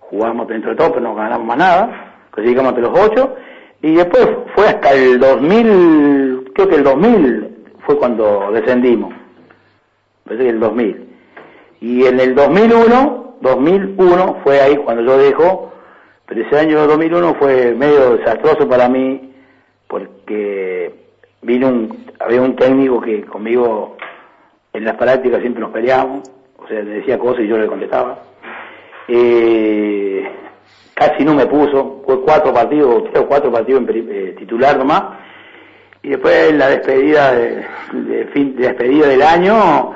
jugamos 0.00 0.48
dentro 0.48 0.70
de 0.70 0.76
todo, 0.76 0.90
pero 0.90 1.03
no 1.03 1.14
ganamos 1.14 1.46
más 1.46 1.57
nada, 1.57 2.14
clasificamos 2.31 2.70
entre 2.70 2.85
los 2.85 3.00
ocho. 3.00 3.37
Y 3.83 3.94
después 3.94 4.29
fue 4.55 4.66
hasta 4.66 4.92
el 4.92 5.18
2000, 5.18 6.53
creo 6.55 6.68
que 6.68 6.74
el 6.74 6.85
2000 6.85 7.57
fue 7.87 7.96
cuando 7.96 8.50
descendimos. 8.53 9.14
Parece 10.24 10.44
que 10.44 10.50
el 10.50 10.61
2000. 10.61 11.10
Y 11.81 12.05
en 12.05 12.21
el 12.21 12.35
2001, 12.35 13.37
2001 13.40 14.40
fue 14.45 14.61
ahí 14.61 14.77
cuando 14.77 15.03
yo 15.03 15.19
dejo, 15.19 15.73
pero 16.27 16.43
ese 16.43 16.59
año 16.59 16.87
2001 16.87 17.35
fue 17.35 17.75
medio 17.75 18.16
desastroso 18.16 18.69
para 18.69 18.88
mí 18.88 19.33
porque 19.88 20.95
vino 21.43 21.69
un, 21.69 22.07
había 22.21 22.43
un 22.43 22.55
técnico 22.55 23.01
que 23.01 23.25
conmigo 23.25 23.97
en 24.73 24.85
las 24.85 24.97
prácticas 24.97 25.40
siempre 25.40 25.61
nos 25.61 25.73
peleábamos, 25.73 26.31
o 26.59 26.69
sea, 26.69 26.81
le 26.83 26.93
decía 26.93 27.19
cosas 27.19 27.45
y 27.45 27.49
yo 27.49 27.59
le 27.59 27.66
contestaba. 27.66 28.19
Eh, 29.09 30.31
casi 30.95 31.25
no 31.25 31.35
me 31.35 31.47
puso, 31.47 32.03
fue 32.05 32.21
cuatro 32.23 32.53
partidos, 32.53 33.05
tres 33.11 33.25
o 33.25 33.27
cuatro 33.27 33.51
partidos 33.51 33.83
en 33.83 34.09
eh, 34.11 34.35
titular 34.38 34.77
nomás, 34.77 35.03
y 36.03 36.11
después 36.11 36.51
en 36.51 36.59
la 36.59 36.69
despedida 36.69 37.33
de, 37.33 37.66
fin, 38.33 38.55
de 38.55 38.69
despedida 38.69 39.09
del 39.09 39.23
año 39.23 39.93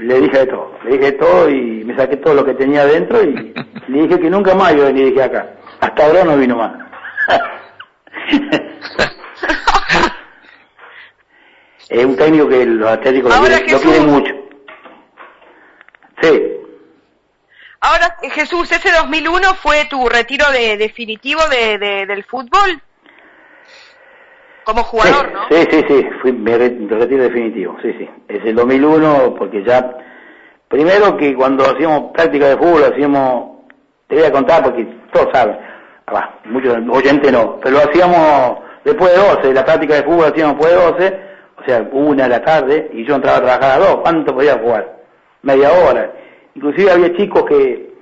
le 0.00 0.20
dije 0.20 0.38
de 0.38 0.46
todo, 0.46 0.78
le 0.84 0.92
dije 0.92 1.04
de 1.04 1.12
todo 1.12 1.48
y 1.50 1.84
me 1.84 1.94
saqué 1.96 2.16
todo 2.16 2.34
lo 2.34 2.44
que 2.44 2.54
tenía 2.54 2.84
dentro 2.86 3.22
y 3.22 3.54
le 3.88 4.02
dije 4.02 4.18
que 4.18 4.30
nunca 4.30 4.54
más 4.54 4.74
yo 4.74 4.84
venía 4.84 5.04
dije 5.06 5.22
acá. 5.22 5.54
Hasta 5.80 6.06
ahora 6.06 6.24
no 6.24 6.36
vino 6.36 6.56
más. 6.56 6.72
es 11.88 12.04
un 12.04 12.16
técnico 12.16 12.48
que 12.48 12.66
los 12.66 12.90
atléticos 12.90 13.34
lo, 13.34 13.42
quieren, 13.42 13.72
lo 13.72 13.80
quieren 13.80 14.06
mucho. 14.06 14.34
Sí. 16.22 16.56
Ahora, 17.80 18.16
Jesús, 18.22 18.70
¿ese 18.72 18.90
2001 18.90 19.54
fue 19.54 19.86
tu 19.86 20.06
retiro 20.08 20.50
de, 20.50 20.76
definitivo 20.76 21.40
de, 21.48 21.78
de, 21.78 22.06
del 22.06 22.24
fútbol? 22.24 22.82
Como 24.70 24.84
jugador, 24.84 25.26
sí, 25.26 25.32
¿no? 25.32 25.40
Sí, 25.50 25.68
sí, 25.68 25.84
sí, 25.88 26.08
fui 26.22 26.32
mi 26.32 26.54
retiro 26.54 27.24
definitivo, 27.24 27.76
sí, 27.82 27.92
sí. 27.98 28.08
Es 28.28 28.44
el 28.44 28.54
2001 28.54 29.34
porque 29.36 29.64
ya, 29.64 29.96
primero 30.68 31.16
que 31.16 31.34
cuando 31.34 31.64
hacíamos 31.64 32.12
práctica 32.12 32.50
de 32.50 32.56
fútbol, 32.56 32.84
hacíamos, 32.84 33.62
te 34.06 34.14
voy 34.14 34.24
a 34.26 34.30
contar 34.30 34.62
porque 34.62 34.86
todos 35.12 35.26
saben, 35.32 35.58
ah, 36.06 36.36
muchos 36.44 36.76
oyentes 36.88 37.32
no, 37.32 37.58
pero 37.60 37.78
lo 37.78 37.80
hacíamos 37.80 38.58
después 38.84 39.10
de 39.10 39.18
12, 39.18 39.54
la 39.54 39.64
práctica 39.64 39.94
de 39.96 40.02
fútbol 40.04 40.26
hacíamos 40.26 40.56
después 40.56 40.72
de 40.72 41.08
12, 41.08 41.20
o 41.56 41.64
sea, 41.66 41.88
una 41.90 42.22
de 42.22 42.28
la 42.28 42.42
tarde, 42.44 42.90
y 42.92 43.04
yo 43.04 43.16
entraba 43.16 43.38
a 43.38 43.42
trabajar 43.42 43.72
a 43.72 43.84
2, 43.84 43.96
¿cuánto 44.02 44.32
podía 44.32 44.56
jugar? 44.56 44.98
Media 45.42 45.72
hora. 45.72 46.12
Inclusive 46.54 46.92
había 46.92 47.16
chicos 47.16 47.42
que 47.44 47.92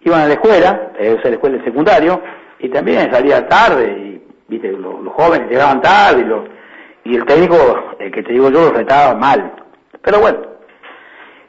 iban 0.00 0.20
a 0.20 0.26
la 0.26 0.34
escuela, 0.34 0.92
eh, 0.98 1.16
o 1.24 1.26
escuela 1.26 1.56
de 1.56 1.64
secundario, 1.64 2.20
y 2.58 2.68
también 2.68 3.10
salía 3.10 3.48
tarde, 3.48 3.86
y 3.98 4.07
viste, 4.48 4.72
los, 4.72 5.12
jóvenes 5.12 5.48
llegaban 5.48 5.80
tarde, 5.80 6.22
y, 6.22 6.24
los, 6.24 6.48
y 7.04 7.16
el 7.16 7.24
técnico, 7.24 7.94
el 7.98 8.10
que 8.10 8.22
te 8.22 8.32
digo 8.32 8.50
yo, 8.50 8.62
lo 8.62 8.72
retaba 8.72 9.14
mal. 9.14 9.52
Pero 10.02 10.20
bueno, 10.20 10.40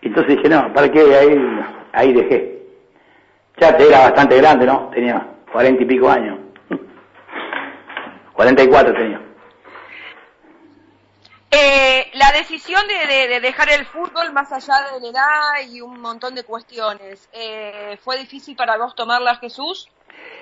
entonces 0.01 0.35
dije, 0.35 0.49
no, 0.49 0.71
¿para 0.73 0.91
qué? 0.91 1.15
Ahí, 1.15 1.65
ahí 1.93 2.13
dejé. 2.13 2.59
Ya 3.57 3.69
era 3.69 3.99
bastante 3.99 4.37
grande, 4.37 4.65
¿no? 4.65 4.89
Tenía 4.93 5.25
cuarenta 5.51 5.83
y 5.83 5.85
pico 5.85 6.09
años. 6.09 6.39
Cuarenta 8.33 8.63
y 8.63 8.67
cuatro 8.67 8.93
tenía. 8.93 9.21
Eh, 11.51 12.09
la 12.13 12.31
decisión 12.31 12.81
de, 12.87 13.07
de, 13.07 13.27
de, 13.27 13.39
dejar 13.41 13.69
el 13.69 13.85
fútbol 13.85 14.31
más 14.31 14.51
allá 14.51 14.75
de 14.93 15.01
la 15.01 15.07
edad 15.09 15.69
y 15.69 15.81
un 15.81 15.99
montón 15.99 16.35
de 16.35 16.43
cuestiones, 16.43 17.27
eh, 17.33 17.97
¿fue 18.03 18.17
difícil 18.17 18.55
para 18.55 18.77
vos 18.77 18.93
tomarla, 18.95 19.35
Jesús? 19.37 19.89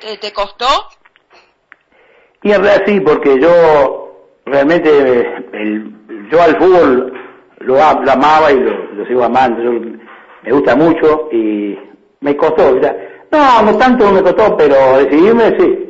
¿Te, 0.01 0.17
¿Te, 0.17 0.33
costó? 0.33 0.67
Y 2.43 2.51
en 2.51 2.61
realidad 2.61 2.83
sí, 2.85 2.99
porque 2.99 3.39
yo 3.39 4.13
realmente, 4.45 4.89
el, 5.53 5.93
yo 6.31 6.41
al 6.41 6.57
fútbol 6.57 7.13
lo, 7.59 7.81
amaba 7.81 8.51
y 8.51 8.59
lo, 8.59 8.93
lo, 8.93 9.05
sigo 9.05 9.23
amando, 9.23 9.61
yo, 9.61 9.71
me 10.43 10.51
gusta 10.51 10.75
mucho 10.75 11.29
y 11.31 11.77
me 12.21 12.35
costó, 12.35 12.73
¿verdad? 12.75 12.95
no, 13.31 13.61
no 13.63 13.77
tanto 13.77 14.11
me 14.11 14.21
costó, 14.21 14.55
pero 14.55 14.97
decidirme 14.97 15.55
sí. 15.59 15.83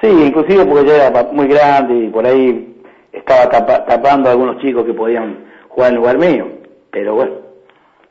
Sí, 0.00 0.08
inclusive 0.08 0.66
porque 0.66 0.88
yo 0.88 0.94
era 0.96 1.28
muy 1.32 1.46
grande 1.46 1.94
y 1.94 2.08
por 2.08 2.26
ahí 2.26 2.76
estaba 3.12 3.48
tapa, 3.48 3.84
tapando 3.84 4.28
a 4.28 4.32
algunos 4.32 4.60
chicos 4.60 4.84
que 4.84 4.92
podían 4.92 5.44
jugar 5.68 5.90
en 5.90 5.96
lugar 5.96 6.18
mío, 6.18 6.46
pero 6.90 7.14
bueno, 7.14 7.34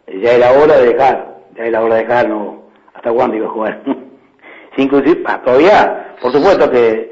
ya 0.07 0.31
era 0.31 0.51
hora 0.51 0.77
de 0.77 0.93
dejar, 0.93 1.37
ya 1.55 1.65
era 1.65 1.81
hora 1.81 1.95
de 1.95 2.03
dejar, 2.03 2.29
no, 2.29 2.63
hasta 2.93 3.11
cuándo 3.11 3.35
iba 3.35 3.47
a 3.47 3.51
jugar. 3.51 3.81
sí, 4.75 4.83
inclusive, 4.83 5.21
ah, 5.25 5.41
todavía, 5.43 6.15
por 6.21 6.31
supuesto 6.31 6.71
que 6.71 7.11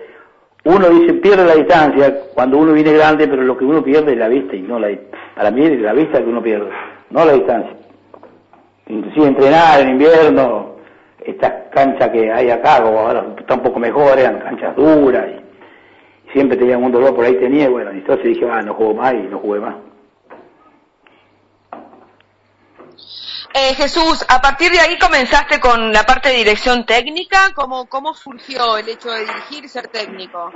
uno 0.65 0.89
dice 0.89 1.13
pierde 1.13 1.45
la 1.45 1.55
distancia 1.55 2.21
cuando 2.33 2.57
uno 2.57 2.73
viene 2.73 2.93
grande, 2.93 3.27
pero 3.27 3.43
lo 3.43 3.57
que 3.57 3.65
uno 3.65 3.83
pierde 3.83 4.13
es 4.13 4.17
la 4.17 4.27
vista 4.27 4.55
y 4.55 4.61
no 4.61 4.79
la 4.79 4.89
para 5.35 5.51
mí 5.51 5.65
es 5.65 5.79
la 5.79 5.93
vista 5.93 6.19
que 6.19 6.29
uno 6.29 6.41
pierde, 6.41 6.69
no 7.09 7.25
la 7.25 7.33
distancia. 7.33 7.73
Inclusive 8.87 9.27
entrenar 9.27 9.81
en 9.81 9.89
invierno, 9.89 10.75
estas 11.23 11.69
canchas 11.71 12.09
que 12.09 12.31
hay 12.31 12.49
acá, 12.49 12.81
como 12.81 12.99
ahora 12.99 13.25
está 13.37 13.53
un 13.53 13.61
poco 13.61 13.79
mejor, 13.79 14.17
eran 14.17 14.39
canchas 14.39 14.75
duras 14.75 15.27
y, 15.29 15.49
siempre 16.33 16.57
tenía 16.57 16.77
un 16.77 16.91
dolor 16.91 17.15
por 17.15 17.25
ahí 17.25 17.35
tenía, 17.35 17.69
bueno, 17.69 17.91
entonces 17.91 18.23
dije, 18.23 18.47
ah, 18.51 18.61
no 18.61 18.73
juego 18.73 18.93
más 18.93 19.13
y 19.13 19.27
no 19.29 19.39
jugué 19.39 19.59
más. 19.59 19.75
Eh, 23.53 23.73
Jesús, 23.73 24.23
a 24.29 24.41
partir 24.41 24.71
de 24.71 24.79
ahí 24.79 24.97
comenzaste 24.99 25.59
con 25.59 25.91
la 25.91 26.03
parte 26.03 26.29
de 26.29 26.35
dirección 26.35 26.85
técnica. 26.85 27.51
¿Cómo, 27.55 27.87
cómo 27.87 28.13
surgió 28.13 28.77
el 28.77 28.87
hecho 28.87 29.09
de 29.09 29.21
dirigir 29.21 29.65
y 29.65 29.67
ser 29.67 29.87
técnico? 29.87 30.51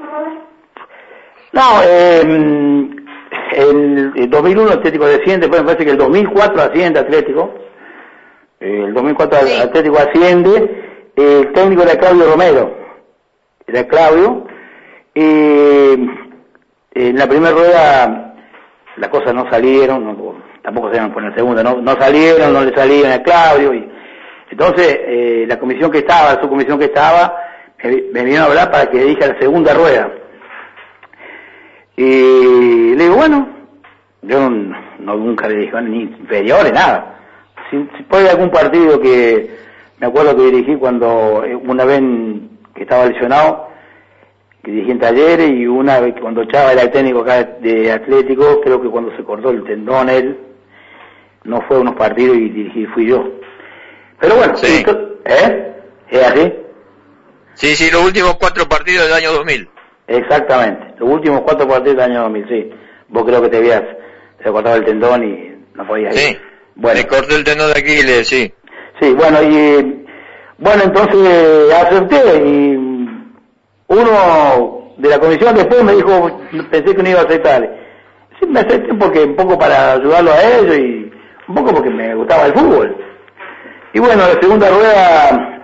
No, 1.52 1.82
eh, 1.84 2.22
el, 3.54 4.30
2001 4.30 4.72
Atlético 4.72 5.06
desciende, 5.06 5.48
pues 5.48 5.62
me 5.62 5.68
parece 5.68 5.86
que 5.86 5.92
el 5.92 5.98
2004 5.98 6.62
asciende 6.62 7.00
Atlético. 7.00 7.54
El 8.60 8.94
2004 8.94 9.40
Atlético 9.64 9.98
asciende. 9.98 11.12
El 11.16 11.52
técnico 11.54 11.84
era 11.84 11.98
Claudio 11.98 12.30
Romero. 12.30 12.78
Era 13.66 13.88
Claudio. 13.88 14.46
en 15.16 17.18
la 17.18 17.28
primera 17.28 17.52
rueda 17.52 18.36
las 18.98 19.10
cosas 19.10 19.34
no 19.34 19.50
salieron, 19.50 20.06
no, 20.06 20.43
tampoco 20.64 20.92
se 20.94 21.02
por 21.10 21.24
el 21.24 21.36
segundo, 21.36 21.62
no, 21.62 21.82
no 21.82 21.94
salieron, 22.00 22.54
no 22.54 22.64
le 22.64 22.74
salían 22.74 23.12
a 23.12 23.22
Claudio, 23.22 23.74
y 23.74 23.90
entonces 24.50 24.98
eh, 25.06 25.46
la 25.48 25.60
comisión 25.60 25.92
que 25.92 26.00
estaba, 26.00 26.42
su 26.42 26.48
comisión 26.48 26.80
que 26.80 26.86
estaba, 26.86 27.36
me, 27.84 28.24
vino 28.24 28.42
a 28.42 28.46
hablar 28.46 28.72
para 28.72 28.90
que 28.90 29.04
dije 29.04 29.28
la 29.28 29.38
segunda 29.40 29.74
rueda. 29.74 30.10
Y 31.98 32.96
le 32.96 33.04
digo, 33.04 33.16
bueno, 33.16 33.48
yo 34.22 34.50
no, 34.50 35.16
nunca 35.18 35.50
le 35.50 35.58
dije, 35.58 35.82
ni 35.82 36.04
inferiores, 36.04 36.72
nada. 36.72 37.20
Si, 37.70 37.78
si 37.98 38.04
puede 38.04 38.30
algún 38.30 38.50
partido 38.50 39.00
que 39.02 39.58
me 40.00 40.08
acuerdo 40.08 40.36
que 40.36 40.52
dirigí 40.52 40.76
cuando 40.78 41.44
eh, 41.44 41.56
una 41.56 41.84
vez 41.84 42.02
que 42.74 42.84
estaba 42.84 43.06
lesionado, 43.06 43.70
que 44.64 44.72
dirigí 44.72 44.92
en 44.92 45.00
talleres 45.00 45.50
y 45.50 45.68
una 45.68 46.00
vez 46.00 46.16
cuando 46.22 46.46
Chava 46.46 46.72
era 46.72 46.84
el 46.84 46.92
técnico 46.92 47.20
acá 47.20 47.44
de 47.44 47.92
Atlético, 47.92 48.62
creo 48.62 48.82
que 48.82 48.90
cuando 48.90 49.16
se 49.18 49.24
cortó 49.24 49.50
el 49.50 49.64
tendón 49.64 50.10
él, 50.10 50.38
no 51.44 51.62
fue 51.68 51.80
unos 51.80 51.96
partidos 51.96 52.38
y 52.38 52.50
dirigí, 52.50 52.86
fui 52.88 53.08
yo. 53.08 53.24
Pero 54.20 54.36
bueno, 54.36 54.56
sí. 54.58 54.84
¿eh? 55.26 55.74
¿Es 56.10 56.24
así? 56.24 56.54
Sí, 57.56 57.76
sí, 57.76 57.92
los 57.92 58.04
últimos 58.04 58.36
cuatro 58.36 58.68
partidos 58.68 59.06
del 59.06 59.14
año 59.14 59.34
2000. 59.34 59.70
Exactamente, 60.08 60.96
los 61.00 61.10
últimos 61.10 61.42
cuatro 61.42 61.68
partidos 61.68 61.98
del 61.98 62.12
año 62.12 62.22
2000, 62.24 62.48
sí. 62.48 62.70
Vos 63.10 63.24
creo 63.26 63.42
que 63.42 63.50
te 63.50 63.58
habías, 63.58 63.84
te 64.44 64.52
cortado 64.52 64.78
el 64.78 64.86
tendón 64.86 65.24
y 65.24 65.56
no 65.76 65.88
podías 65.88 66.16
ir. 66.16 66.22
Sí, 66.22 66.38
bueno. 66.76 67.00
me 67.00 67.08
corté 67.08 67.36
el 67.36 67.44
tendón 67.44 67.74
de 67.74 67.80
Aquiles, 67.80 68.28
sí. 68.28 68.54
Sí, 69.00 69.14
bueno, 69.14 69.42
y 69.44 70.06
bueno, 70.58 70.84
entonces 70.84 71.74
acepté 71.74 72.38
y 72.46 72.76
uno 73.88 74.94
de 74.98 75.10
la 75.10 75.20
comisión 75.20 75.56
después 75.56 75.84
me 75.84 75.96
dijo, 75.96 76.42
pensé 76.72 76.96
que 76.96 77.04
no 77.04 77.10
iba 77.10 77.22
a 77.22 77.24
aceptar. 77.24 77.78
Sí, 78.40 78.46
me 78.48 78.62
acepté 78.62 78.94
porque 78.94 79.24
un 79.24 79.36
poco 79.36 79.58
para 79.58 79.94
ayudarlo 79.94 80.32
a 80.32 80.44
ellos 80.44 80.78
y 80.78 81.13
un 81.48 81.56
poco 81.56 81.74
porque 81.74 81.90
me 81.90 82.16
gustaba 82.16 82.46
el 82.46 82.54
fútbol. 82.54 82.96
Y 83.94 84.00
bueno, 84.00 84.24
la 84.28 84.40
segunda 84.42 84.70
rueda 84.70 85.62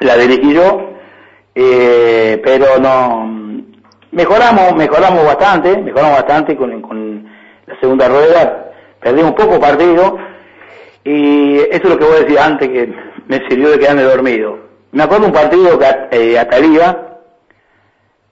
la 0.00 0.16
dirigí 0.16 0.54
yo, 0.54 0.90
eh, 1.54 2.40
pero 2.42 2.78
no, 2.78 3.30
mejoramos, 4.12 4.74
mejoramos 4.76 5.24
bastante, 5.24 5.76
mejoramos 5.76 6.16
bastante 6.16 6.56
con, 6.56 6.80
con 6.80 7.24
la 7.66 7.78
segunda 7.80 8.08
rueda, 8.08 8.72
perdimos 9.00 9.32
poco 9.32 9.60
partido, 9.60 10.18
y 11.04 11.58
eso 11.58 11.82
es 11.82 11.88
lo 11.88 11.98
que 11.98 12.04
voy 12.04 12.16
a 12.16 12.20
decir 12.20 12.38
antes 12.38 12.68
que 12.68 12.94
me 13.26 13.38
sirvió 13.48 13.70
de 13.70 13.78
quedarme 13.78 14.02
dormido. 14.02 14.58
Me 14.92 15.02
acuerdo 15.02 15.26
un 15.26 15.32
partido 15.32 15.78
que 15.78 15.86
eh, 16.10 16.38
Ataliba, 16.38 17.18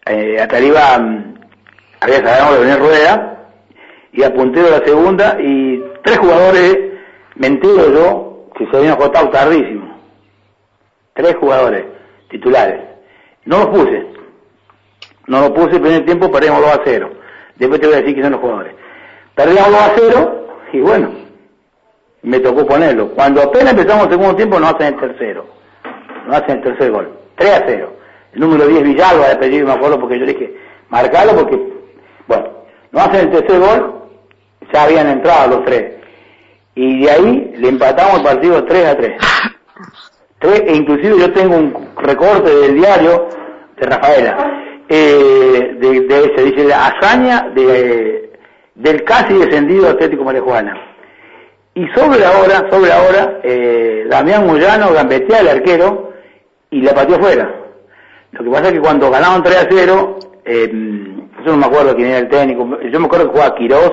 eh, 0.07 0.41
Ataliba 0.41 0.99
mm, 0.99 1.35
había 2.01 2.17
sacado 2.17 2.55
de 2.55 2.61
venir 2.61 2.79
rueda, 2.79 3.35
y 4.13 4.23
apunté 4.23 4.63
de 4.63 4.71
la 4.71 4.85
segunda 4.85 5.37
y 5.41 5.83
tres 6.09 6.19
jugadores, 6.21 6.79
mentido 7.35 7.93
yo, 7.93 8.51
que 8.57 8.67
se 8.67 8.77
habían 8.77 8.93
agotado 8.93 9.29
tardísimo. 9.29 9.95
Tres 11.13 11.37
jugadores 11.37 11.85
titulares. 12.31 12.81
No 13.45 13.59
los 13.59 13.67
puse. 13.67 14.07
No 15.27 15.41
los 15.41 15.51
puse 15.51 15.77
el 15.77 15.83
primer 15.83 16.05
tiempo, 16.07 16.33
perdimos 16.33 16.61
2 16.63 16.71
a 16.71 16.81
0. 16.85 17.11
Después 17.57 17.81
te 17.81 17.87
voy 17.87 17.97
a 17.97 18.01
decir 18.01 18.15
que 18.15 18.23
son 18.23 18.33
los 18.33 18.41
jugadores. 18.41 18.75
Perdimos 19.35 19.67
2 19.67 19.75
a 19.75 19.93
0 19.97 20.47
y 20.73 20.81
bueno, 20.81 21.11
me 22.23 22.41
tocó 22.41 22.67
ponerlo. 22.67 23.11
Cuando 23.11 23.43
apenas 23.43 23.73
empezamos 23.73 24.05
el 24.05 24.13
segundo 24.13 24.37
tiempo, 24.37 24.59
no 24.59 24.69
hacen 24.69 24.95
el 24.95 25.01
tercero. 25.01 25.45
No 26.27 26.35
hacen 26.35 26.57
el 26.57 26.63
tercer 26.63 26.91
gol. 26.91 27.19
3 27.37 27.51
a 27.53 27.65
0. 27.67 27.93
El 28.33 28.41
número 28.41 28.67
10 28.67 28.83
Villalba 28.83 29.27
de 29.27 29.33
apellido, 29.35 29.67
me 29.67 29.73
acuerdo 29.73 30.01
porque 30.01 30.19
yo 30.19 30.25
dije, 30.25 30.57
marcalo 30.89 31.35
porque, 31.35 31.57
bueno, 32.27 32.49
no 32.93 33.01
hacen 33.01 33.29
el 33.29 33.31
tercer 33.31 33.61
gol, 33.61 33.99
ya 34.73 34.85
habían 34.85 35.09
entrado 35.09 35.57
los 35.57 35.65
tres. 35.65 35.98
Y 36.81 37.01
de 37.01 37.11
ahí 37.11 37.55
le 37.57 37.71
empatamos 37.71 38.19
el 38.19 38.23
partido 38.23 38.65
3 38.65 38.87
a 38.87 38.97
3. 38.97 39.13
e 40.69 40.77
inclusive 40.77 41.19
yo 41.19 41.33
tengo 41.33 41.57
un 41.57 41.89
recorte 41.97 42.55
del 42.55 42.77
diario 42.77 43.29
de 43.77 43.85
Rafaela, 43.85 44.63
eh, 44.89 45.77
de, 45.77 46.07
ese, 46.07 46.45
dice 46.45 46.69
la 46.69 46.87
hazaña 46.87 47.49
de, 47.53 48.31
del 48.77 49.03
casi 49.03 49.35
descendido 49.35 49.89
Atlético 49.89 50.23
María 50.23 50.41
Y 51.75 51.89
sobre 51.97 52.21
la 52.21 52.39
hora, 52.39 52.71
sobre 52.71 52.91
la 52.91 53.03
hora, 53.03 53.41
eh, 53.43 54.07
Damián 54.09 54.47
Moyano 54.47 54.93
gambetea 54.93 55.41
al 55.41 55.49
arquero 55.49 56.13
y 56.71 56.81
la 56.81 56.95
pateó 56.95 57.19
fuera. 57.19 57.53
Lo 58.31 58.45
que 58.45 58.51
pasa 58.51 58.69
es 58.69 58.75
que 58.75 58.81
cuando 58.81 59.11
ganaban 59.11 59.43
3 59.43 59.57
a 59.57 59.67
0, 59.69 60.19
eh, 60.45 60.71
yo 61.45 61.51
no 61.51 61.57
me 61.57 61.67
acuerdo 61.67 61.97
quién 61.97 62.11
era 62.11 62.19
el 62.19 62.29
técnico, 62.29 62.79
yo 62.83 63.01
me 63.01 63.07
acuerdo 63.07 63.27
que 63.27 63.33
jugaba 63.33 63.57
Quirós, 63.57 63.93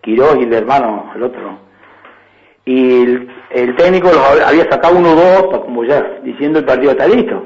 Quiroz 0.00 0.36
y 0.40 0.44
el 0.44 0.54
hermano, 0.54 1.12
el 1.14 1.22
otro. 1.22 1.64
Y 2.66 3.02
el, 3.50 3.76
técnico 3.76 4.08
los 4.08 4.42
había 4.42 4.70
sacado 4.70 4.96
uno 4.96 5.12
o 5.12 5.16
dos, 5.16 5.60
como 5.64 5.84
ya 5.84 6.02
diciendo 6.22 6.60
el 6.60 6.64
partido 6.64 6.92
está 6.92 7.06
listo. 7.06 7.44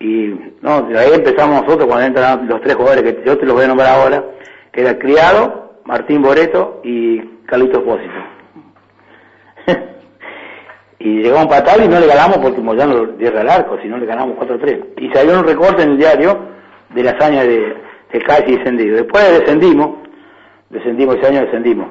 Y 0.00 0.34
no, 0.60 0.88
ahí 0.96 1.12
empezamos 1.14 1.62
nosotros 1.62 1.86
cuando 1.86 2.06
entran 2.06 2.48
los 2.48 2.60
tres 2.60 2.74
jugadores 2.74 3.02
que 3.02 3.22
yo 3.24 3.38
te 3.38 3.46
los 3.46 3.54
voy 3.54 3.64
a 3.64 3.68
nombrar 3.68 3.94
ahora, 3.94 4.24
que 4.72 4.80
era 4.80 4.98
Criado, 4.98 5.80
Martín 5.84 6.22
Boreto 6.22 6.80
y 6.84 7.20
Carlitos 7.46 7.82
Pósito. 7.82 8.12
y 10.98 11.22
llegamos 11.22 11.40
a 11.40 11.42
empatar 11.42 11.80
y 11.84 11.88
no 11.88 12.00
le 12.00 12.06
ganamos 12.06 12.38
porque 12.38 12.60
Moyano 12.60 12.94
lo 12.94 13.06
dio 13.12 13.28
al 13.38 13.48
arco, 13.48 13.78
si 13.80 13.88
no 13.88 13.98
le 13.98 14.06
ganamos 14.06 14.36
4-3. 14.36 14.84
Y 14.98 15.10
salió 15.10 15.38
un 15.38 15.46
recorte 15.46 15.82
en 15.82 15.90
el 15.90 15.98
diario 15.98 16.38
de 16.90 17.02
la 17.02 17.12
hazaña 17.12 17.42
de, 17.42 17.76
de 18.12 18.22
casi 18.22 18.56
descendido. 18.56 18.96
Después 18.96 19.38
descendimos, 19.38 19.96
descendimos 20.70 21.16
ese 21.16 21.26
año, 21.28 21.40
descendimos. 21.42 21.88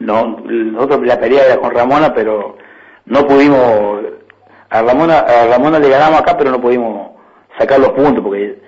No, 0.00 0.38
nosotros 0.46 1.06
la 1.06 1.20
pelea 1.20 1.44
era 1.44 1.58
con 1.58 1.72
Ramona, 1.72 2.12
pero 2.14 2.56
no 3.04 3.26
pudimos, 3.26 4.00
a 4.70 4.82
Ramona, 4.82 5.18
a 5.20 5.46
Ramona 5.46 5.78
le 5.78 5.90
ganamos 5.90 6.20
acá, 6.20 6.36
pero 6.38 6.50
no 6.50 6.60
pudimos 6.60 7.10
sacar 7.58 7.78
los 7.78 7.90
puntos, 7.90 8.24
porque 8.24 8.58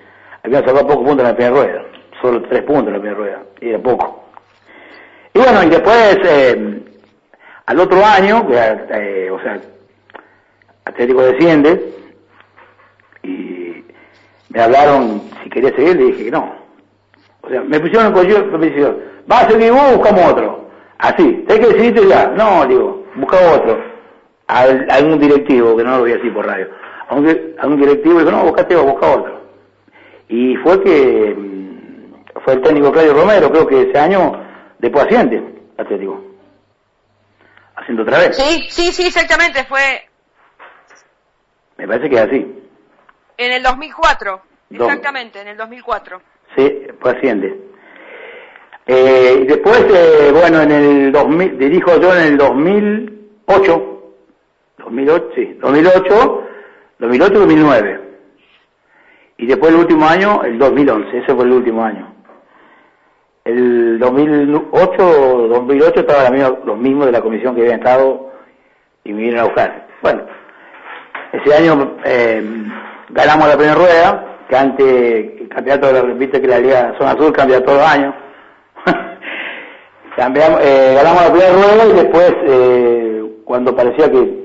habíamos 0.43 0.69
sacado 0.69 0.87
pocos 0.87 1.07
puntos 1.07 1.21
en 1.21 1.31
la 1.31 1.37
primera 1.37 1.57
rueda, 1.57 1.85
solo 2.21 2.43
tres 2.43 2.63
puntos 2.63 2.89
en 2.89 2.93
la 2.93 3.01
primera 3.01 3.19
rueda, 3.19 3.43
y 3.63 3.71
era 3.71 3.79
poco. 3.79 4.25
Y 5.33 5.39
bueno, 5.39 5.63
y 5.63 5.71
después, 5.71 6.19
eh, 6.23 6.83
al 7.65 7.81
otro 7.81 8.05
año, 8.05 8.47
eh, 8.51 9.31
o 9.31 9.41
sea, 9.41 9.59
Atlético 10.85 11.23
desciende, 11.23 11.95
y 13.23 13.85
me 14.51 14.61
hablaron 14.61 15.23
si 15.43 15.49
quería 15.49 15.71
seguir, 15.71 15.97
le 15.97 16.05
dije 16.05 16.25
que 16.27 16.31
no, 16.31 16.53
o 17.41 17.49
sea, 17.49 17.63
me 17.63 17.81
pusieron 17.81 18.09
en 18.09 18.13
cuello, 18.13 18.45
me 18.59 18.67
dijeron, 18.67 18.99
va 19.31 19.39
a 19.41 19.51
seguir 19.51 19.73
vos, 19.73 19.97
buscamos 19.97 20.31
otro. 20.31 20.62
Así, 21.03 21.45
hay 21.49 21.59
que 21.59 21.67
decidirte 21.67 22.07
ya. 22.07 22.29
No, 22.29 22.65
digo, 22.65 23.05
busca 23.17 23.37
otro. 23.57 23.77
A, 24.47 24.61
algún 24.61 25.19
directivo, 25.19 25.77
que 25.77 25.83
no 25.83 25.97
lo 25.97 26.01
voy 26.01 26.13
a 26.13 26.17
decir 26.17 26.33
por 26.33 26.47
radio. 26.47 26.69
A 27.09 27.17
un, 27.67 27.77
directivo 27.77 28.21
dijo, 28.21 28.31
no, 28.31 28.45
buscate 28.45 28.77
vos, 28.77 28.85
busca 28.85 29.11
otro. 29.11 29.43
Y 30.29 30.57
fue 30.59 30.81
que 30.83 31.35
mm, 31.37 32.41
fue 32.45 32.55
el 32.55 32.63
técnico 32.63 32.93
Claudio 32.93 33.15
Romero, 33.15 33.51
creo 33.51 33.67
que 33.67 33.83
ese 33.83 33.99
año, 33.99 34.33
después 34.79 35.05
asciende, 35.05 35.43
Atlético. 35.77 36.23
Haciendo 37.75 38.05
otra 38.05 38.19
vez. 38.19 38.37
Sí, 38.37 38.67
sí, 38.71 38.93
sí, 38.93 39.07
exactamente, 39.09 39.65
fue... 39.65 40.09
Me 41.79 41.89
parece 41.89 42.09
que 42.09 42.15
es 42.15 42.23
así. 42.23 42.65
En 43.39 43.53
el 43.53 43.63
2004, 43.65 44.41
exactamente, 44.71 45.41
en 45.41 45.49
el 45.49 45.57
2004. 45.57 46.23
Sí, 46.57 46.87
pues 47.01 47.17
asciende. 47.17 47.72
Eh, 48.87 49.45
después, 49.47 49.85
eh, 49.95 50.33
bueno, 50.33 50.61
en 50.63 50.73
el 50.73 51.13
2000, 51.13 51.59
dirijo 51.59 52.01
yo 52.01 52.15
en 52.15 52.23
el 52.23 52.37
2008, 52.37 54.03
2008, 54.79 55.29
sí, 55.35 55.59
2008, 55.61 56.45
2008, 56.99 57.39
2009. 57.39 58.01
Y 59.39 59.47
después 59.47 59.73
el 59.73 59.81
último 59.81 60.07
año, 60.07 60.43
el 60.45 60.59
2011, 60.59 61.19
ese 61.19 61.35
fue 61.35 61.45
el 61.45 61.53
último 61.53 61.85
año. 61.85 62.13
El 63.45 63.99
2008, 63.99 65.49
2008 65.49 66.01
estaba 66.01 66.25
la 66.25 66.31
misma, 66.31 66.59
los 66.65 66.79
mismos 66.79 67.07
de 67.07 67.13
la 67.13 67.21
comisión 67.21 67.55
que 67.55 67.63
habían 67.63 67.79
estado 67.79 68.31
y 69.05 69.13
me 69.13 69.19
vinieron 69.19 69.41
a 69.41 69.45
buscar. 69.45 69.89
Bueno, 70.01 70.23
ese 71.33 71.55
año 71.55 71.97
eh, 72.05 72.45
ganamos 73.11 73.49
la 73.49 73.57
primera 73.57 73.75
rueda, 73.75 74.39
que 74.49 74.57
antes 74.57 74.87
el 75.41 75.49
campeonato 75.49 75.87
de 75.89 75.93
la, 75.93 76.03
viste 76.15 76.41
que 76.41 76.47
la 76.47 76.61
Liga 76.61 76.95
Zona 76.99 77.17
Sur 77.17 77.33
cambia 77.33 77.65
todos 77.65 77.79
los 77.79 77.89
años. 77.89 78.15
Cambiamos, 80.17 80.61
eh, 80.63 80.93
ganamos 80.95 81.23
la 81.23 81.33
primera 81.33 81.53
rueda 81.53 81.87
y 81.87 81.93
después, 81.93 82.35
eh, 82.45 83.25
cuando 83.45 83.75
parecía 83.75 84.11
que 84.11 84.43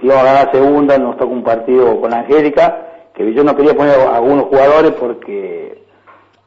íbamos 0.00 0.22
a 0.22 0.26
ganar 0.26 0.52
segunda, 0.52 0.98
nos 0.98 1.16
tocó 1.16 1.32
un 1.32 1.42
partido 1.42 2.00
con 2.00 2.14
Angélica, 2.14 2.86
que 3.14 3.32
yo 3.34 3.42
no 3.42 3.56
quería 3.56 3.74
poner 3.74 3.98
a 3.98 4.16
algunos 4.16 4.46
jugadores 4.46 4.92
porque 4.92 5.82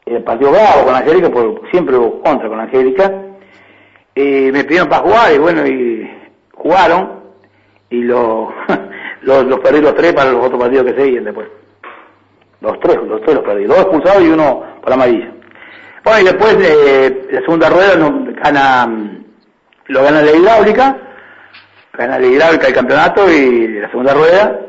el 0.05 0.23
partido 0.23 0.51
bravo 0.51 0.85
con 0.85 0.95
Angélica, 0.95 1.29
porque 1.29 1.69
siempre 1.69 1.97
hubo 1.97 2.21
contra 2.21 2.47
con 2.47 2.59
Angélica. 2.59 3.11
Eh, 4.15 4.51
me 4.51 4.63
pidieron 4.63 4.89
para 4.89 5.03
jugar 5.03 5.33
y 5.33 5.37
bueno, 5.37 5.65
y 5.65 6.09
jugaron 6.53 7.21
y 7.89 8.03
los, 8.03 8.49
perdí 9.63 9.81
los 9.81 9.95
tres 9.95 10.13
para 10.13 10.31
los 10.31 10.45
otros 10.45 10.59
partidos 10.59 10.85
que 10.85 11.01
seguían 11.01 11.25
después. 11.25 11.47
Los 12.61 12.79
tres, 12.79 12.97
los 13.03 13.21
tres 13.21 13.35
los 13.35 13.43
perdí. 13.43 13.65
Dos 13.65 13.79
expulsados 13.79 14.23
y 14.23 14.29
uno 14.29 14.63
por 14.81 14.93
amarilla. 14.93 15.33
Bueno, 16.03 16.19
y 16.19 16.23
después 16.23 16.57
eh, 16.59 17.27
la 17.31 17.41
segunda 17.41 17.69
rueda 17.69 17.95
gana, 18.43 18.89
lo 19.85 20.03
gana 20.03 20.21
la 20.23 20.31
hidráulica, 20.31 20.97
gana 21.93 22.17
la 22.17 22.25
hidráulica 22.25 22.67
el 22.67 22.73
campeonato 22.73 23.31
y 23.31 23.67
la 23.79 23.89
segunda 23.91 24.13
rueda. 24.15 24.59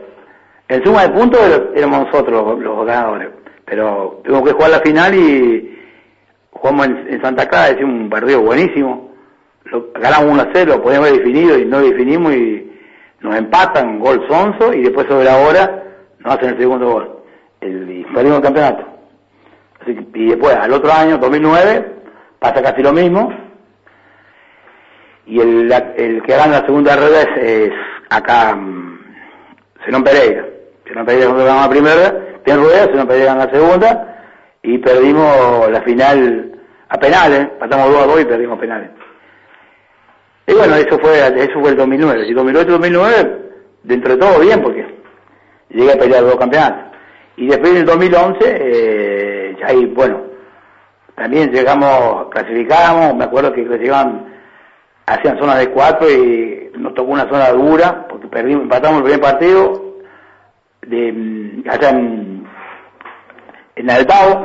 En 0.69 0.85
suma 0.85 1.03
de 1.03 1.15
puntos 1.15 1.41
éramos 1.75 2.07
nosotros 2.07 2.61
los, 2.61 2.87
ganadores. 2.87 3.31
Pero 3.65 4.21
tuvimos 4.25 4.47
que 4.47 4.53
jugar 4.53 4.71
la 4.73 4.81
final 4.81 5.15
y 5.15 5.79
jugamos 6.51 6.89
en, 6.89 7.23
Santa 7.23 7.49
Clara, 7.49 7.69
es 7.69 7.83
un 7.83 8.11
partido 8.11 8.43
buenísimo. 8.43 9.13
Lo, 9.65 9.91
ganamos 9.95 10.33
1 10.33 10.43
a 10.43 10.49
0, 10.53 10.83
podíamos 10.83 11.09
haber 11.09 11.21
definido 11.21 11.59
y 11.59 11.65
no 11.65 11.81
definimos 11.81 12.35
y 12.35 12.71
nos 13.21 13.37
empatan, 13.37 14.01
gol 14.01 14.27
sonso 14.29 14.75
y 14.75 14.83
después 14.83 15.07
sobre 15.07 15.25
la 15.25 15.39
hora 15.39 15.83
nos 16.19 16.35
hacen 16.35 16.51
el 16.51 16.59
segundo 16.59 16.91
gol. 16.91 17.23
El, 17.63 17.91
y 17.91 18.05
perdimos 18.05 18.39
el 18.39 18.43
campeonato 18.43 18.92
y 19.87 20.27
después, 20.27 20.55
al 20.55 20.73
otro 20.73 20.93
año, 20.93 21.19
2009, 21.19 21.87
pasa 22.39 22.63
casi 22.63 22.83
lo 22.83 22.93
mismo. 22.93 23.33
Y 25.27 25.41
el, 25.41 25.73
el 25.97 26.23
que 26.23 26.37
gana 26.37 26.61
la 26.61 26.67
segunda 26.67 26.97
rueda 26.97 27.23
es, 27.23 27.71
acá, 28.11 28.55
um, 28.55 28.99
Zenón 29.85 30.05
Pereira. 30.05 30.45
Zenón 30.87 31.07
Pereira 31.07 31.33
ganó 31.33 31.61
la 31.61 31.69
primera, 31.69 32.15
tiene 32.45 32.61
rueda, 32.61 32.87
Zenón 32.87 33.07
Pereira 33.07 33.35
gana 33.35 33.47
la 33.47 33.53
segunda, 33.53 34.25
y 34.63 34.79
perdimos 34.79 35.71
la 35.71 35.83
final 35.83 36.53
a 36.89 36.99
penales, 36.99 37.49
pasamos 37.59 37.91
2 37.91 38.03
a 38.03 38.07
2 38.07 38.21
y 38.21 38.25
perdimos 38.25 38.59
penales. 38.59 38.91
Y 40.47 40.55
bueno, 40.55 40.75
eso 40.75 40.99
fue, 40.99 41.19
eso 41.19 41.61
fue 41.61 41.71
el 41.71 41.77
2009. 41.77 42.27
Y 42.29 42.35
2008-2009, 42.35 43.39
dentro 43.85 44.13
de 44.15 44.19
todo 44.19 44.41
bien, 44.41 44.61
porque 44.61 44.85
llegué 45.71 45.93
a 45.93 45.99
pelear 45.99 46.25
dos 46.25 46.37
campeonatos. 46.37 46.93
Y 47.37 47.47
después 47.47 47.71
en 47.71 47.79
el 47.79 47.87
2011, 47.87 48.39
eh, 48.45 49.22
ahí, 49.65 49.87
bueno, 49.87 50.23
también 51.15 51.51
llegamos, 51.51 52.29
clasificamos, 52.31 53.15
me 53.15 53.25
acuerdo 53.25 53.53
que 53.53 53.65
clasificaban, 53.65 54.27
hacían 55.07 55.39
zonas 55.39 55.59
de 55.59 55.71
cuatro 55.71 56.11
y 56.11 56.71
nos 56.77 56.95
tocó 56.95 57.13
una 57.13 57.29
zona 57.29 57.51
dura, 57.51 58.07
porque 58.09 58.29
perdimos, 58.29 58.63
empatamos 58.63 58.99
el 58.99 59.05
primer 59.05 59.21
partido, 59.21 59.97
de, 60.87 61.63
allá 61.69 61.91
en, 61.91 62.47
en 63.77 63.91
Altao, 63.91 64.45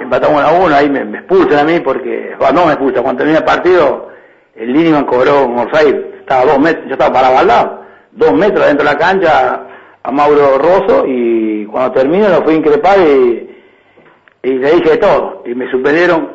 empatamos 0.00 0.42
a 0.42 0.52
uno, 0.52 0.74
ahí 0.74 0.88
me, 0.88 1.18
expulsan 1.18 1.60
a 1.60 1.64
mí 1.64 1.80
porque, 1.80 2.34
no 2.54 2.66
me 2.66 2.72
expulsan, 2.72 3.02
cuando 3.02 3.18
termina 3.18 3.38
el 3.38 3.44
partido, 3.44 4.08
el 4.54 4.72
Liniman 4.72 5.04
cobró 5.04 5.46
un 5.46 5.58
offside, 5.58 6.20
estaba 6.20 6.44
dos 6.44 6.58
metros, 6.58 6.86
yo 6.86 6.92
estaba 6.92 7.12
para 7.12 7.42
lado, 7.42 7.82
dos 8.12 8.32
metros 8.32 8.66
dentro 8.66 8.86
de 8.86 8.92
la 8.92 8.98
cancha 8.98 9.66
a 10.02 10.12
Mauro 10.12 10.58
Rosso 10.58 11.04
y 11.06 11.66
cuando 11.66 11.92
termino 11.92 12.28
lo 12.28 12.42
fui 12.42 12.54
a 12.54 12.56
increpar 12.56 12.98
y 13.00 13.55
y 14.46 14.58
le 14.58 14.76
dije 14.76 14.96
todo, 14.98 15.42
y 15.44 15.56
me 15.56 15.68
suspendieron. 15.72 16.30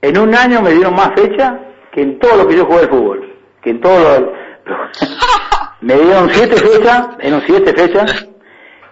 En 0.00 0.18
un 0.18 0.32
año 0.36 0.62
me 0.62 0.70
dieron 0.70 0.94
más 0.94 1.10
fecha 1.16 1.58
que 1.90 2.00
en 2.00 2.20
todo 2.20 2.36
lo 2.36 2.46
que 2.46 2.56
yo 2.56 2.64
jugué 2.64 2.82
de 2.82 2.88
fútbol, 2.88 3.34
que 3.60 3.70
en 3.70 3.80
todo 3.80 4.20
lo... 4.20 4.32
me 5.80 5.94
dieron 5.94 6.30
siete 6.30 6.56
fechas, 6.56 7.08
en 7.18 7.40
siete 7.40 7.72
fechas, 7.72 8.28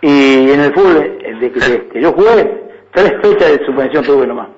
y 0.03 0.51
en 0.51 0.61
el 0.61 0.75
fútbol 0.75 1.19
de 1.41 1.53
que, 1.53 2.01
yo 2.01 2.13
jugué, 2.13 2.71
tres 2.93 3.13
fechas 3.23 3.53
de 3.53 3.65
suspensión 3.65 4.05
tuve 4.05 4.27
nomás, 4.27 4.49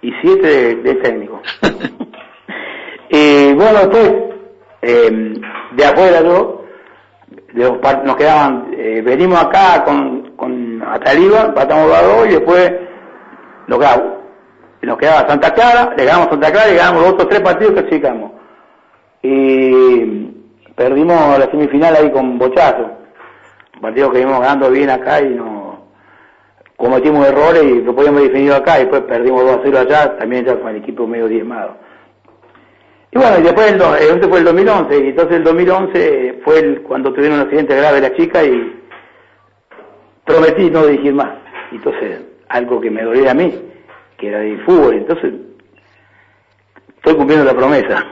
y 0.00 0.10
siete 0.22 0.76
de, 0.76 0.94
técnico. 0.94 1.42
y 3.10 3.52
bueno, 3.52 3.80
después, 3.80 4.12
eh, 4.80 5.34
de 5.72 5.84
afuera 5.84 6.22
yo, 6.22 6.64
nos 7.52 8.16
quedaban, 8.16 8.70
eh, 8.72 9.02
venimos 9.04 9.38
acá 9.38 9.84
con, 9.84 10.30
con 10.34 10.82
Ataliba, 10.82 11.48
batamos 11.48 11.92
a 11.92 12.02
dos 12.02 12.26
y 12.26 12.30
después 12.30 12.85
nos 13.66 13.78
quedaba, 13.78 14.16
nos 14.82 14.98
quedaba 14.98 15.28
Santa 15.28 15.52
Clara, 15.52 15.94
le 15.96 16.04
ganamos 16.04 16.28
Santa 16.28 16.52
Clara 16.52 16.70
y 16.70 16.76
ganamos 16.76 17.02
los 17.02 17.12
otros 17.12 17.28
tres 17.28 17.40
partidos 17.40 17.74
que 17.74 17.80
clasificamos. 17.80 18.32
Y 19.22 20.26
perdimos 20.76 21.38
la 21.38 21.50
semifinal 21.50 21.96
ahí 21.96 22.10
con 22.10 22.38
Bochazo, 22.38 22.90
un 23.74 23.80
partido 23.80 24.10
que 24.10 24.20
íbamos 24.20 24.40
ganando 24.40 24.70
bien 24.70 24.90
acá 24.90 25.20
y 25.20 25.30
nos 25.30 25.76
cometimos 26.76 27.26
errores 27.26 27.64
y 27.64 27.82
lo 27.82 27.94
podíamos 27.94 28.22
definir 28.22 28.52
acá 28.52 28.78
y 28.78 28.82
después 28.82 29.02
perdimos 29.02 29.42
2 29.42 29.52
a 29.52 29.60
0 29.62 29.78
allá, 29.78 30.16
también 30.18 30.44
ya 30.44 30.58
con 30.58 30.68
el 30.68 30.76
equipo 30.76 31.06
medio 31.06 31.26
diezmado. 31.26 31.76
Y 33.10 33.18
bueno, 33.18 33.38
y 33.38 33.42
después 33.42 33.72
el, 33.72 33.80
ese 33.80 34.28
fue 34.28 34.38
el 34.40 34.44
2011, 34.44 34.98
y 34.98 35.08
entonces 35.08 35.36
el 35.36 35.44
2011 35.44 36.40
fue 36.44 36.82
cuando 36.82 37.12
tuvieron 37.12 37.38
un 37.38 37.44
accidente 37.44 37.74
grave 37.74 38.00
la 38.00 38.14
chica 38.14 38.44
y 38.44 38.82
prometí 40.24 40.70
no 40.70 40.86
dirigir 40.86 41.14
más. 41.14 41.30
Entonces, 41.72 42.20
algo 42.48 42.80
que 42.80 42.90
me 42.90 43.02
dolía 43.02 43.32
a 43.32 43.34
mí, 43.34 43.52
que 44.18 44.28
era 44.28 44.38
de 44.38 44.58
fútbol, 44.64 44.94
entonces 44.94 45.34
estoy 46.96 47.14
cumpliendo 47.14 47.44
la 47.44 47.54
promesa. 47.54 48.04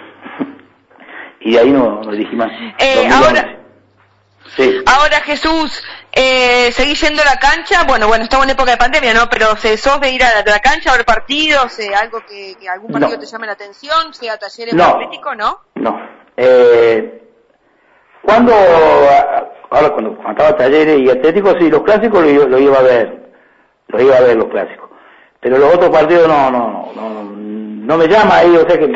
y 1.41 1.57
ahí 1.57 1.71
no, 1.71 2.01
no 2.03 2.13
dije 2.13 2.35
más. 2.37 2.51
Eh, 2.79 3.09
ahora, 3.11 3.59
sí. 4.57 4.83
ahora 4.87 5.21
Jesús, 5.21 5.83
eh, 6.13 6.71
¿seguís 6.73 7.01
yendo 7.01 7.23
a 7.23 7.27
la 7.27 7.39
cancha? 7.39 7.85
Bueno, 7.85 8.09
bueno, 8.09 8.25
estamos 8.25 8.47
en 8.47 8.53
época 8.53 8.73
de 8.73 8.77
pandemia, 8.77 9.15
¿no? 9.15 9.29
Pero 9.29 9.57
¿sos 9.57 10.01
de 10.01 10.11
ir 10.11 10.23
a 10.23 10.45
la, 10.45 10.59
cancha 10.61 10.93
a 10.93 10.97
ver 10.97 11.05
partidos? 11.05 11.79
Eh, 11.79 11.95
¿Algo 11.95 12.21
que, 12.27 12.57
algún 12.69 12.93
partido 12.93 13.19
te 13.19 13.27
llame 13.27 13.47
la 13.47 13.53
atención? 13.53 14.15
¿Sea 14.15 14.39
talleres 14.39 14.75
no. 14.75 14.85
atlético, 14.85 15.35
no? 15.35 15.61
No. 15.75 16.01
Eh, 16.37 17.21
cuando, 18.23 18.53
ahora 18.55 19.91
cuando, 19.91 20.17
cuando 20.17 20.31
estaba 20.31 20.57
talleres 20.57 20.99
y 20.99 21.11
atléticos, 21.11 21.57
sí, 21.61 21.69
los 21.69 21.83
clásicos 21.83 22.25
lo, 22.25 22.49
lo 22.49 22.59
iba 22.59 22.79
a 22.79 22.83
ver 22.83 23.24
lo 23.89 24.03
iba 24.03 24.17
a 24.17 24.21
ver 24.21 24.37
los 24.37 24.49
clásicos. 24.49 24.91
Pero 25.41 25.59
los 25.59 25.75
otros 25.75 25.91
partidos 25.91 26.27
no, 26.27 26.51
no, 26.51 26.93
no, 26.95 27.25
no, 27.25 27.99
me 27.99 28.09
llama 28.09 28.39
ahí, 28.39 28.57
o 28.57 28.69
sea 28.69 28.79
que 28.79 28.91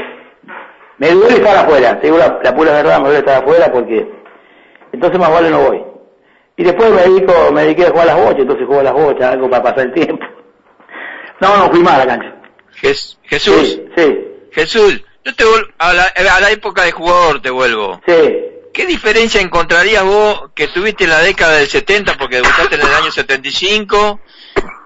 me 0.98 1.10
duele 1.10 1.36
estar 1.36 1.56
afuera, 1.56 2.00
te 2.00 2.06
digo 2.06 2.18
la, 2.18 2.40
la 2.42 2.56
pura 2.56 2.72
verdad, 2.72 2.98
me 2.98 3.04
duele 3.04 3.18
estar 3.18 3.42
afuera 3.42 3.70
porque 3.70 4.10
entonces 4.92 5.18
más 5.18 5.30
vale 5.30 5.50
no 5.50 5.60
voy. 5.60 5.84
Y 6.56 6.64
después 6.64 6.90
me 6.90 7.02
dedico, 7.02 7.52
me 7.52 7.62
dediqué 7.62 7.86
a 7.86 7.90
jugar 7.90 8.08
a 8.08 8.14
las 8.14 8.24
bochas, 8.24 8.40
entonces 8.40 8.66
juego 8.66 8.80
a 8.80 8.84
las 8.84 8.92
bochas, 8.92 9.32
algo 9.32 9.48
para 9.48 9.62
pasar 9.62 9.80
el 9.80 9.94
tiempo. 9.94 10.24
No, 11.40 11.56
no 11.56 11.70
fui 11.70 11.78
más 11.84 11.94
a 11.94 11.98
la 11.98 12.06
cancha. 12.06 12.34
Jesús. 12.72 13.80
Sí, 13.96 14.18
Jesús, 14.50 15.04
yo 15.24 15.34
te 15.36 15.44
vuelvo, 15.44 15.68
a 15.78 15.92
la, 15.92 16.02
a 16.02 16.40
la 16.40 16.50
época 16.50 16.82
de 16.82 16.90
jugador 16.90 17.40
te 17.40 17.50
vuelvo. 17.50 18.00
Sí. 18.04 18.44
¿Qué 18.72 18.86
diferencia 18.86 19.40
encontrarías 19.40 20.04
vos 20.04 20.50
que 20.54 20.68
tuviste 20.68 21.04
en 21.04 21.10
la 21.10 21.20
década 21.20 21.58
del 21.58 21.68
70, 21.68 22.16
porque 22.16 22.36
debutaste 22.36 22.74
en 22.74 22.80
el 22.80 22.94
año 22.94 23.10
75, 23.10 24.20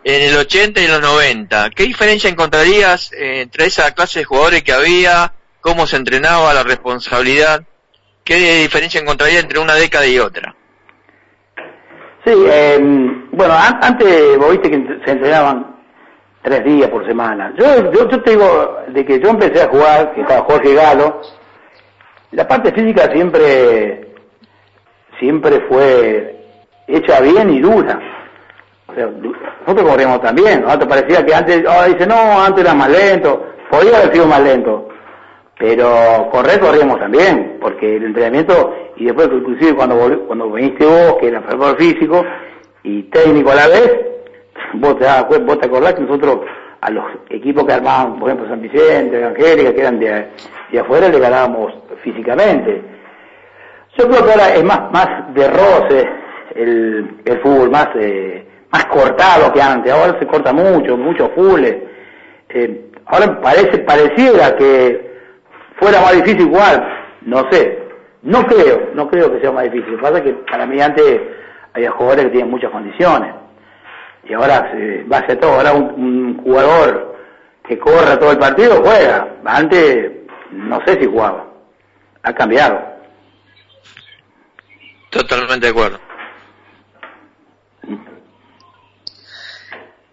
en 0.05 0.23
el 0.23 0.37
80 0.37 0.81
y 0.81 0.85
en 0.85 0.91
los 0.91 1.01
90. 1.01 1.71
¿Qué 1.71 1.85
diferencia 1.85 2.29
encontrarías 2.29 3.13
entre 3.13 3.67
esa 3.67 3.93
clase 3.93 4.21
de 4.21 4.25
jugadores 4.25 4.63
que 4.63 4.73
había? 4.73 5.33
¿Cómo 5.61 5.87
se 5.87 5.97
entrenaba 5.97 6.53
la 6.55 6.63
responsabilidad? 6.63 7.63
¿Qué 8.25 8.63
diferencia 8.63 9.01
encontraría 9.01 9.41
entre 9.41 9.59
una 9.59 9.75
década 9.75 10.07
y 10.07 10.19
otra? 10.19 10.55
Sí, 12.25 12.33
eh, 12.47 12.79
bueno, 13.33 13.55
antes 13.55 14.39
vos 14.39 14.53
viste 14.53 14.71
que 14.71 15.01
se 15.05 15.11
entrenaban 15.11 15.77
tres 16.43 16.65
días 16.65 16.89
por 16.89 17.07
semana. 17.07 17.53
Yo, 17.57 17.91
yo, 17.93 18.09
yo 18.09 18.23
te 18.23 18.31
digo, 18.31 18.79
de 18.89 19.05
que 19.05 19.21
yo 19.21 19.31
empecé 19.31 19.63
a 19.63 19.69
jugar, 19.69 20.15
que 20.15 20.21
estaba 20.21 20.45
Jorge 20.45 20.75
Galo, 20.75 21.21
la 22.33 22.47
parte 22.47 22.73
física 22.73 23.11
siempre, 23.13 24.15
siempre 25.19 25.61
fue 25.69 26.37
hecha 26.87 27.21
bien 27.21 27.51
y 27.51 27.61
dura 27.61 28.01
nosotros 28.97 29.91
corríamos 29.91 30.21
también, 30.21 30.63
¿no? 30.63 30.79
Te 30.79 30.87
parecía 30.87 31.25
que 31.25 31.35
antes, 31.35 31.67
ahora 31.67 31.87
dice, 31.87 32.07
no, 32.07 32.43
antes 32.43 32.65
era 32.65 32.75
más 32.75 32.91
lento. 32.91 33.47
podía 33.71 33.99
haber 33.99 34.13
sido 34.13 34.27
más 34.27 34.41
lento, 34.43 34.89
pero 35.59 36.29
correr 36.31 36.61
corríamos 36.61 36.99
también, 36.99 37.59
porque 37.61 37.97
el 37.97 38.05
entrenamiento, 38.05 38.75
y 38.97 39.07
después 39.07 39.29
inclusive 39.33 39.75
cuando 39.75 40.27
cuando 40.27 40.51
viniste 40.51 40.85
vos, 40.85 41.17
que 41.21 41.29
era 41.29 41.41
preparador 41.41 41.79
físico 41.79 42.25
y 42.83 43.05
técnico 43.05 43.51
a 43.51 43.55
la 43.55 43.69
vez, 43.69 44.01
vos 44.75 44.99
te, 44.99 45.05
das, 45.05 45.25
acordás 45.25 45.95
que 45.95 46.03
nosotros 46.03 46.41
a 46.81 46.91
los 46.91 47.05
equipos 47.31 47.65
que 47.65 47.73
armaban, 47.73 48.19
por 48.19 48.29
ejemplo, 48.29 48.49
San 48.49 48.61
Vicente, 48.61 49.25
Angélica, 49.25 49.73
que 49.73 49.81
eran 49.81 50.01
de, 50.01 50.27
de 50.73 50.81
afuera, 50.81 51.09
le 51.09 51.21
ganábamos 51.21 51.73
físicamente. 52.03 52.83
Yo 53.97 54.09
creo 54.09 54.25
que 54.25 54.31
ahora 54.33 54.55
es 54.55 54.65
más, 54.65 54.91
más 54.91 55.33
de 55.33 55.49
roce 55.49 56.09
el, 56.57 57.21
el 57.25 57.41
fútbol, 57.41 57.71
más, 57.71 57.89
más 58.73 58.87
cortado 58.87 59.53
que 59.53 59.61
antes. 59.61 59.93
Ahora 59.93 60.19
se 60.19 60.27
corta 60.27 60.53
mucho, 60.53 60.97
mucho 60.97 61.31
full. 61.35 61.65
Eh, 62.49 62.91
ahora 63.07 63.41
parece, 63.41 63.79
pareciera 63.79 64.57
que 64.57 65.13
fuera 65.79 66.01
más 66.01 66.15
difícil 66.17 66.43
igual, 66.43 66.83
no 67.23 67.47
sé. 67.51 67.79
No 68.23 68.47
creo, 68.47 68.91
no 68.95 69.09
creo 69.09 69.33
que 69.33 69.41
sea 69.41 69.53
más 69.53 69.65
difícil. 69.65 69.93
Lo 69.93 69.97
que 69.97 70.03
pasa 70.03 70.19
es 70.19 70.25
que 70.25 70.33
para 70.51 70.67
mí 70.67 70.81
antes 70.81 71.21
había 71.75 71.91
jugadores 71.91 72.27
que 72.27 72.31
tienen 72.31 72.51
muchas 72.51 72.71
condiciones 72.71 73.35
y 74.25 74.33
ahora 74.35 74.71
se 74.71 75.05
va 75.05 75.19
a 75.19 75.27
ser 75.27 75.39
todo. 75.41 75.53
Ahora 75.53 75.73
un, 75.73 76.41
jugador 76.43 77.17
que 77.67 77.79
corra 77.79 78.19
todo 78.19 78.33
el 78.33 78.39
partido 78.39 78.83
juega. 78.83 79.29
Antes 79.45 80.13
no 80.51 80.81
sé 80.87 81.01
si 81.01 81.07
jugaba. 81.07 81.47
Ha 82.23 82.33
cambiado. 82.33 82.81
Totalmente 85.11 85.67
de 85.67 85.73
acuerdo. 85.73 85.99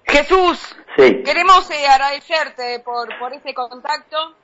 Jesús, 0.10 0.76
sí. 0.97 1.24
queremos 1.24 1.70
eh, 1.70 1.88
agradecerte 1.88 2.80
por, 2.80 3.07
por 3.20 3.34
ese 3.34 3.53
contacto 3.53 4.36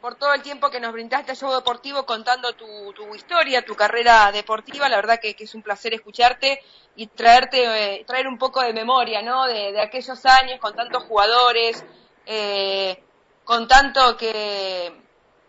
por 0.00 0.14
todo 0.14 0.32
el 0.32 0.42
tiempo 0.42 0.70
que 0.70 0.80
nos 0.80 0.92
brindaste 0.92 1.32
a 1.32 1.34
Show 1.34 1.52
Deportivo 1.52 2.06
contando 2.06 2.52
tu, 2.54 3.14
historia, 3.14 3.64
tu 3.64 3.74
carrera 3.74 4.30
deportiva. 4.32 4.88
La 4.88 4.96
verdad 4.96 5.18
que, 5.20 5.34
es 5.38 5.54
un 5.54 5.62
placer 5.62 5.94
escucharte 5.94 6.60
y 6.96 7.08
traerte, 7.08 7.96
eh, 7.96 8.04
traer 8.06 8.28
un 8.28 8.38
poco 8.38 8.60
de 8.62 8.72
memoria, 8.72 9.22
¿no? 9.22 9.46
De, 9.46 9.80
aquellos 9.80 10.24
años 10.24 10.60
con 10.60 10.74
tantos 10.74 11.04
jugadores, 11.04 11.84
eh, 12.26 13.02
con 13.44 13.66
tanto 13.66 14.16
que, 14.16 14.92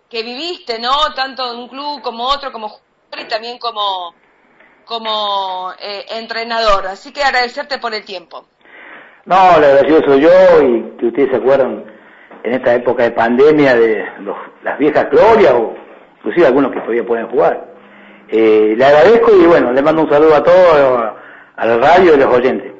que 0.09 0.23
viviste, 0.23 0.79
¿no? 0.79 1.13
Tanto 1.13 1.51
en 1.51 1.59
un 1.59 1.69
club 1.69 2.01
como 2.01 2.25
otro, 2.25 2.51
como 2.51 2.69
jugador 2.69 3.19
y 3.19 3.27
también 3.27 3.59
como, 3.59 4.15
como 4.85 5.73
eh, 5.79 6.05
entrenador. 6.09 6.87
Así 6.87 7.11
que 7.11 7.23
agradecerte 7.23 7.77
por 7.77 7.93
el 7.93 8.03
tiempo. 8.03 8.47
No, 9.25 9.59
le 9.59 9.67
agradecido 9.67 10.01
soy 10.03 10.21
yo 10.21 10.61
y 10.63 10.97
que 10.97 11.07
ustedes 11.07 11.29
se 11.29 11.35
acuerdan 11.37 11.83
en 12.43 12.53
esta 12.53 12.73
época 12.75 13.03
de 13.03 13.11
pandemia 13.11 13.75
de 13.75 14.05
las 14.63 14.79
viejas 14.79 15.09
glorias 15.09 15.53
o 15.53 15.75
inclusive 16.17 16.47
algunos 16.47 16.71
que 16.71 16.79
todavía 16.79 17.05
pueden 17.05 17.27
jugar. 17.27 17.67
Eh, 18.27 18.73
le 18.77 18.85
agradezco 18.85 19.35
y 19.35 19.45
bueno, 19.45 19.71
le 19.71 19.81
mando 19.81 20.03
un 20.03 20.09
saludo 20.09 20.35
a 20.35 20.43
todos, 20.43 21.13
a 21.55 21.65
la 21.65 21.77
radio 21.77 22.11
y 22.11 22.21
a 22.21 22.25
los 22.25 22.35
oyentes. 22.35 22.71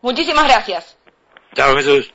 Muchísimas 0.00 0.44
gracias. 0.44 0.98
Chao 1.54 1.76
Jesús. 1.76 2.12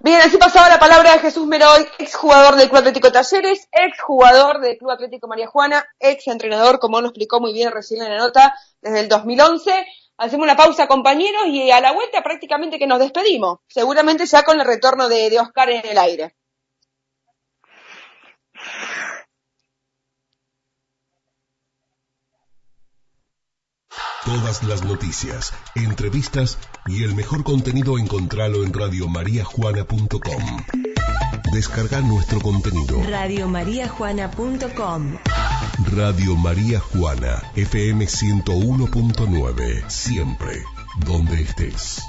Bien, 0.00 0.20
así 0.20 0.36
pasaba 0.36 0.68
la 0.68 0.78
palabra 0.78 1.12
de 1.12 1.18
Jesús 1.18 1.44
Meroy, 1.48 1.84
ex 1.98 2.14
jugador 2.14 2.54
del 2.54 2.68
Club 2.68 2.78
Atlético 2.78 3.10
Talleres, 3.10 3.68
ex 3.72 4.00
jugador 4.00 4.60
del 4.60 4.78
Club 4.78 4.92
Atlético 4.92 5.26
María 5.26 5.48
Juana, 5.48 5.84
ex 5.98 6.28
entrenador, 6.28 6.78
como 6.78 7.00
nos 7.00 7.10
explicó 7.10 7.40
muy 7.40 7.52
bien 7.52 7.72
recién 7.72 8.02
en 8.02 8.12
la 8.12 8.18
nota, 8.18 8.54
desde 8.80 9.00
el 9.00 9.08
2011. 9.08 9.86
Hacemos 10.18 10.44
una 10.44 10.56
pausa, 10.56 10.86
compañeros, 10.86 11.46
y 11.48 11.72
a 11.72 11.80
la 11.80 11.90
vuelta 11.90 12.22
prácticamente 12.22 12.78
que 12.78 12.86
nos 12.86 13.00
despedimos. 13.00 13.58
Seguramente 13.66 14.24
ya 14.26 14.44
con 14.44 14.60
el 14.60 14.66
retorno 14.66 15.08
de, 15.08 15.30
de 15.30 15.40
Oscar 15.40 15.68
en 15.68 15.84
el 15.84 15.98
aire. 15.98 16.36
Todas 24.28 24.62
las 24.62 24.84
noticias, 24.84 25.54
entrevistas 25.74 26.58
y 26.86 27.02
el 27.02 27.14
mejor 27.14 27.44
contenido 27.44 27.98
encontralo 27.98 28.62
en 28.62 28.74
radiomariajuana.com. 28.74 30.42
Descarga 31.50 32.02
nuestro 32.02 32.38
contenido. 32.42 33.02
Radiomariajuana.com 33.08 35.16
Radio 35.96 36.36
María 36.36 36.78
Juana, 36.78 37.42
FM 37.56 38.04
101.9. 38.04 39.88
Siempre, 39.88 40.62
donde 41.06 41.40
estés. 41.40 42.02